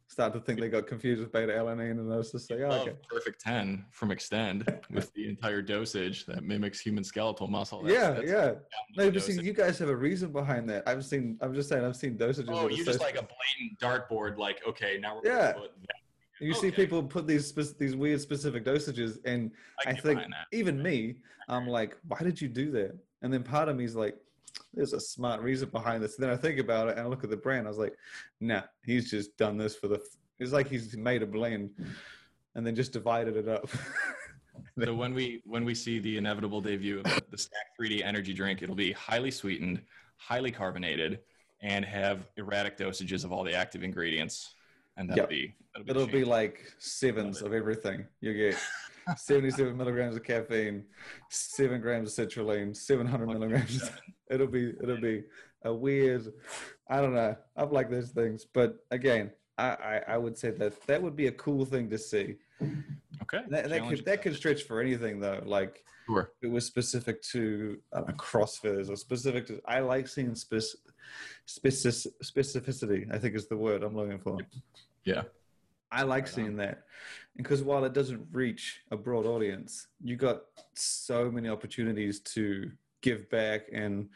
start 0.08 0.34
to 0.34 0.40
think 0.40 0.60
they 0.60 0.70
got 0.70 0.88
confused 0.88 1.22
with 1.22 1.32
beta 1.32 1.54
alanine, 1.54 1.92
and 1.92 2.12
I 2.12 2.18
was 2.18 2.32
just 2.32 2.50
like, 2.50 2.60
oh, 2.62 2.70
oh, 2.70 2.82
okay. 2.82 2.94
Perfect 3.10 3.42
10 3.42 3.86
from 3.92 4.10
Xtend 4.10 4.80
with 4.92 5.14
the 5.14 5.28
entire 5.28 5.62
dosage 5.62 6.26
that 6.26 6.44
mimics 6.44 6.80
human 6.80 7.04
skeletal 7.04 7.48
muscle. 7.48 7.84
That's, 7.84 7.94
yeah, 7.94 8.12
that's 8.12 8.30
yeah. 8.30 8.52
No, 8.98 9.12
but 9.12 9.22
see, 9.22 9.42
you 9.42 9.54
guys 9.54 9.80
have 9.80 9.90
a 9.90 9.96
reason 9.96 10.32
behind 10.32 10.70
that. 10.70 10.88
I've 10.88 11.06
seen, 11.06 11.38
I'm 11.42 11.54
just 11.54 11.70
saying, 11.70 11.84
I've 11.84 11.96
seen 11.96 12.18
dosages. 12.18 12.46
Oh, 12.50 12.70
you 12.70 12.86
just 12.86 13.00
like 13.00 13.18
a 13.18 13.28
blatant 13.28 13.80
dartboard, 13.82 14.38
like, 14.38 14.62
okay, 14.68 14.98
now 15.00 15.20
we're 15.24 15.32
yeah. 15.32 15.54
You 16.42 16.52
okay. 16.52 16.60
see 16.60 16.72
people 16.72 17.02
put 17.02 17.28
these 17.28 17.54
these 17.80 17.96
weird 17.96 18.20
specific 18.20 18.66
dosages, 18.66 19.20
and 19.24 19.52
I, 19.86 19.92
I 19.92 19.94
think 19.94 20.22
even 20.52 20.84
me, 20.84 21.16
I'm 21.48 21.66
like, 21.66 21.98
why 22.08 22.20
did 22.20 22.42
you 22.42 22.50
do 22.50 22.72
that? 22.72 22.98
And 23.22 23.34
then 23.34 23.42
part 23.42 23.70
of 23.70 23.78
me 23.78 23.86
is 23.86 23.96
like, 23.96 24.18
there's 24.74 24.94
a 24.94 25.00
smart 25.00 25.42
reason 25.42 25.70
behind 25.70 26.04
this. 26.04 26.16
And 26.16 26.24
then 26.24 26.32
I 26.32 26.38
think 26.38 26.60
about 26.60 26.90
it 26.90 26.98
and 26.98 27.02
I 27.02 27.08
look 27.08 27.24
at 27.24 27.30
the 27.30 27.38
brand. 27.38 27.68
I 27.68 27.70
was 27.70 27.78
like, 27.78 27.96
nah, 28.40 28.62
he's 28.84 29.10
just 29.10 29.38
done 29.38 29.58
this 29.58 29.76
for 29.76 29.88
the. 29.88 30.02
It's 30.40 30.52
like 30.52 30.68
he's 30.68 30.96
made 30.98 31.24
a 31.24 31.26
blend 31.26 31.72
and 32.56 32.66
then 32.66 32.76
just 32.76 32.92
divided 32.92 33.38
it 33.38 33.48
up. 33.48 33.70
so 34.84 34.94
when 34.94 35.14
we 35.14 35.42
when 35.46 35.64
we 35.64 35.74
see 35.74 36.00
the 36.00 36.18
inevitable 36.18 36.62
debut 36.62 37.00
of 37.00 37.22
the 37.32 37.38
Stack 37.38 37.68
3D 37.80 38.04
energy 38.04 38.34
drink, 38.34 38.62
it'll 38.62 38.76
be 38.76 38.92
highly 38.92 39.32
sweetened, 39.32 39.82
highly 40.18 40.52
carbonated, 40.52 41.20
and 41.62 41.86
have 41.86 42.28
erratic 42.38 42.78
dosages 42.78 43.24
of 43.24 43.32
all 43.32 43.44
the 43.44 43.54
active 43.54 43.84
ingredients. 43.84 44.56
And 44.98 45.10
that'll 45.10 45.24
yep. 45.24 45.30
be 45.30 45.56
that'll 45.74 45.86
be, 45.86 45.92
it'll 45.92 46.08
be 46.08 46.26
like 46.26 46.74
sevens 46.80 47.42
of 47.42 47.54
everything. 47.54 48.06
You 48.22 48.34
get 48.34 48.58
77 49.18 49.76
milligrams 49.78 50.16
of 50.16 50.24
caffeine, 50.24 50.84
seven 51.30 51.82
grams 51.82 52.18
of 52.18 52.30
citrulline, 52.30 52.76
700 52.76 53.28
milligrams. 53.28 53.90
It'll 54.30 54.48
be 54.48 54.74
it'll 54.82 55.00
be 55.00 55.24
a 55.64 55.74
weird. 55.74 56.34
I 56.90 57.00
don't 57.00 57.14
know. 57.14 57.36
I 57.56 57.64
like 57.64 57.92
those 57.92 58.10
things, 58.10 58.44
but 58.52 58.78
again, 58.90 59.32
I, 59.58 59.68
I, 59.68 60.02
I 60.08 60.18
would 60.18 60.38
say 60.38 60.50
that 60.52 60.82
that 60.88 61.02
would 61.02 61.16
be 61.16 61.28
a 61.28 61.32
cool 61.32 61.64
thing 61.64 61.90
to 61.92 61.98
see. 62.00 62.36
Okay. 63.22 63.44
That, 63.50 63.70
that 63.70 63.88
could 63.88 64.06
that 64.06 64.22
could 64.22 64.36
stretch 64.36 64.64
for 64.64 64.82
anything 64.82 65.20
though. 65.20 65.42
Like 65.46 65.84
sure. 66.08 66.32
it 66.42 66.48
was 66.48 66.66
specific 66.66 67.22
to 67.24 67.78
uh, 67.94 68.04
CrossFitters 68.14 68.90
or 68.90 68.96
specific 68.96 69.48
to. 69.48 69.62
I 69.66 69.80
like 69.80 70.08
seeing 70.08 70.36
spec, 70.36 70.62
specific, 71.46 72.14
specificity. 72.24 73.14
I 73.14 73.18
think 73.18 73.36
is 73.36 73.48
the 73.48 73.58
word 73.58 73.84
I'm 73.84 73.96
looking 73.96 74.20
for. 74.20 74.40
Yeah. 75.04 75.24
I 75.92 76.04
like 76.04 76.28
seeing 76.28 76.58
that 76.58 76.84
because 77.38 77.64
while 77.64 77.84
it 77.86 77.94
doesn't 77.94 78.28
reach 78.32 78.82
a 78.92 78.98
broad 78.98 79.26
audience, 79.26 79.88
you 80.04 80.16
got 80.16 80.44
so 80.74 81.30
many 81.30 81.50
opportunities 81.50 82.20
to 82.22 82.72
give 83.02 83.30
back 83.30 83.68
and 83.72 84.10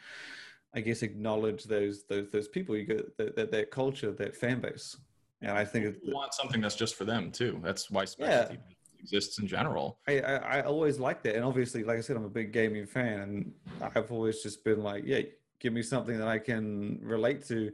I 0.74 0.80
guess 0.80 1.02
acknowledge 1.02 1.64
those 1.64 2.04
those 2.04 2.30
those 2.30 2.48
people 2.48 2.76
you 2.76 2.84
get 2.84 3.16
that 3.18 3.36
that, 3.36 3.50
that 3.50 3.70
culture 3.70 4.12
that 4.12 4.36
fan 4.36 4.60
base. 4.60 4.96
And 5.42 5.52
I 5.52 5.64
think 5.64 5.96
you 6.02 6.14
want 6.14 6.34
something 6.34 6.60
that's 6.60 6.76
just 6.76 6.94
for 6.94 7.04
them 7.04 7.30
too. 7.30 7.60
That's 7.62 7.90
why 7.90 8.04
specialty 8.04 8.54
yeah. 8.54 9.02
exists 9.02 9.38
in 9.38 9.46
general. 9.46 9.98
I, 10.06 10.20
I, 10.20 10.34
I 10.34 10.62
always 10.62 10.98
like 10.98 11.22
that, 11.22 11.34
and 11.34 11.44
obviously, 11.44 11.82
like 11.82 11.96
I 11.96 12.02
said, 12.02 12.16
I'm 12.16 12.24
a 12.24 12.28
big 12.28 12.52
gaming 12.52 12.86
fan, 12.86 13.20
and 13.20 13.52
I've 13.94 14.12
always 14.12 14.42
just 14.42 14.62
been 14.64 14.82
like, 14.82 15.04
yeah, 15.06 15.22
give 15.58 15.72
me 15.72 15.82
something 15.82 16.18
that 16.18 16.28
I 16.28 16.38
can 16.38 17.00
relate 17.02 17.46
to. 17.48 17.72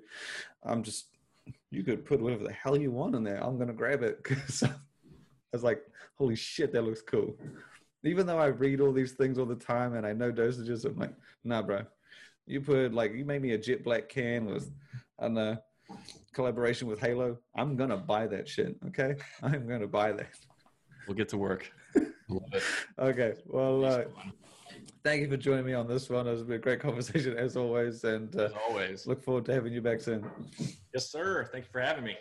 I'm 0.62 0.84
just 0.84 1.07
you 1.70 1.82
could 1.82 2.05
put 2.05 2.20
whatever 2.20 2.44
the 2.44 2.53
hell 2.53 2.76
you 2.76 2.92
want 2.92 3.14
in 3.14 3.24
there. 3.24 3.42
I'm 3.42 3.59
gonna 3.59 3.72
grab 3.72 4.03
it 4.03 4.22
because 4.22 4.62
was 5.53 5.62
like, 5.62 5.82
holy 6.16 6.36
shit, 6.36 6.72
that 6.72 6.82
looks 6.82 7.03
cool. 7.03 7.36
Even 8.05 8.26
though 8.26 8.38
I 8.38 8.47
read 8.47 8.80
all 8.80 8.92
these 8.92 9.12
things 9.12 9.38
all 9.38 9.47
the 9.47 9.57
time 9.57 9.94
and 9.94 10.07
I 10.07 10.12
know 10.12 10.30
dosages, 10.30 10.84
I'm 10.84 10.99
like, 10.99 11.14
nah, 11.44 11.62
bro. 11.62 11.82
You 12.47 12.61
put 12.61 12.94
like 12.94 13.12
you 13.14 13.24
made 13.24 13.42
me 13.42 13.53
a 13.53 13.59
jet 13.59 13.82
black 13.82 14.09
can 14.09 14.47
with, 14.47 14.70
I 15.18 15.28
don't 15.28 15.59
collaboration 16.32 16.86
with 16.86 17.01
Halo. 17.01 17.38
I'm 17.57 17.76
gonna 17.76 17.97
buy 17.97 18.26
that 18.28 18.49
shit. 18.49 18.76
Okay, 18.88 19.16
I'm 19.42 19.66
gonna 19.66 19.86
buy 19.86 20.12
that. 20.12 20.30
We'll 21.07 21.16
get 21.16 21.28
to 21.30 21.38
work. 21.38 21.70
okay. 22.99 23.34
Well, 23.47 23.84
uh, 23.84 24.05
thank 25.05 25.22
you 25.22 25.28
for 25.28 25.36
joining 25.36 25.64
me 25.64 25.74
on 25.74 25.86
this 25.86 26.11
one. 26.11 26.26
It 26.26 26.32
was 26.32 26.42
a 26.42 26.59
great 26.59 26.80
conversation 26.88 27.36
as 27.36 27.57
always, 27.57 28.05
and 28.05 28.34
uh, 28.36 28.44
as 28.44 28.53
always, 28.68 29.07
look 29.07 29.22
forward 29.22 29.44
to 29.47 29.55
having 29.55 29.72
you 29.72 29.80
back 29.80 30.01
soon. 30.01 30.28
Yes, 30.94 31.11
sir. 31.11 31.49
Thank 31.51 31.64
you 31.64 31.70
for 31.72 31.80
having 31.80 32.05
me. 32.05 32.16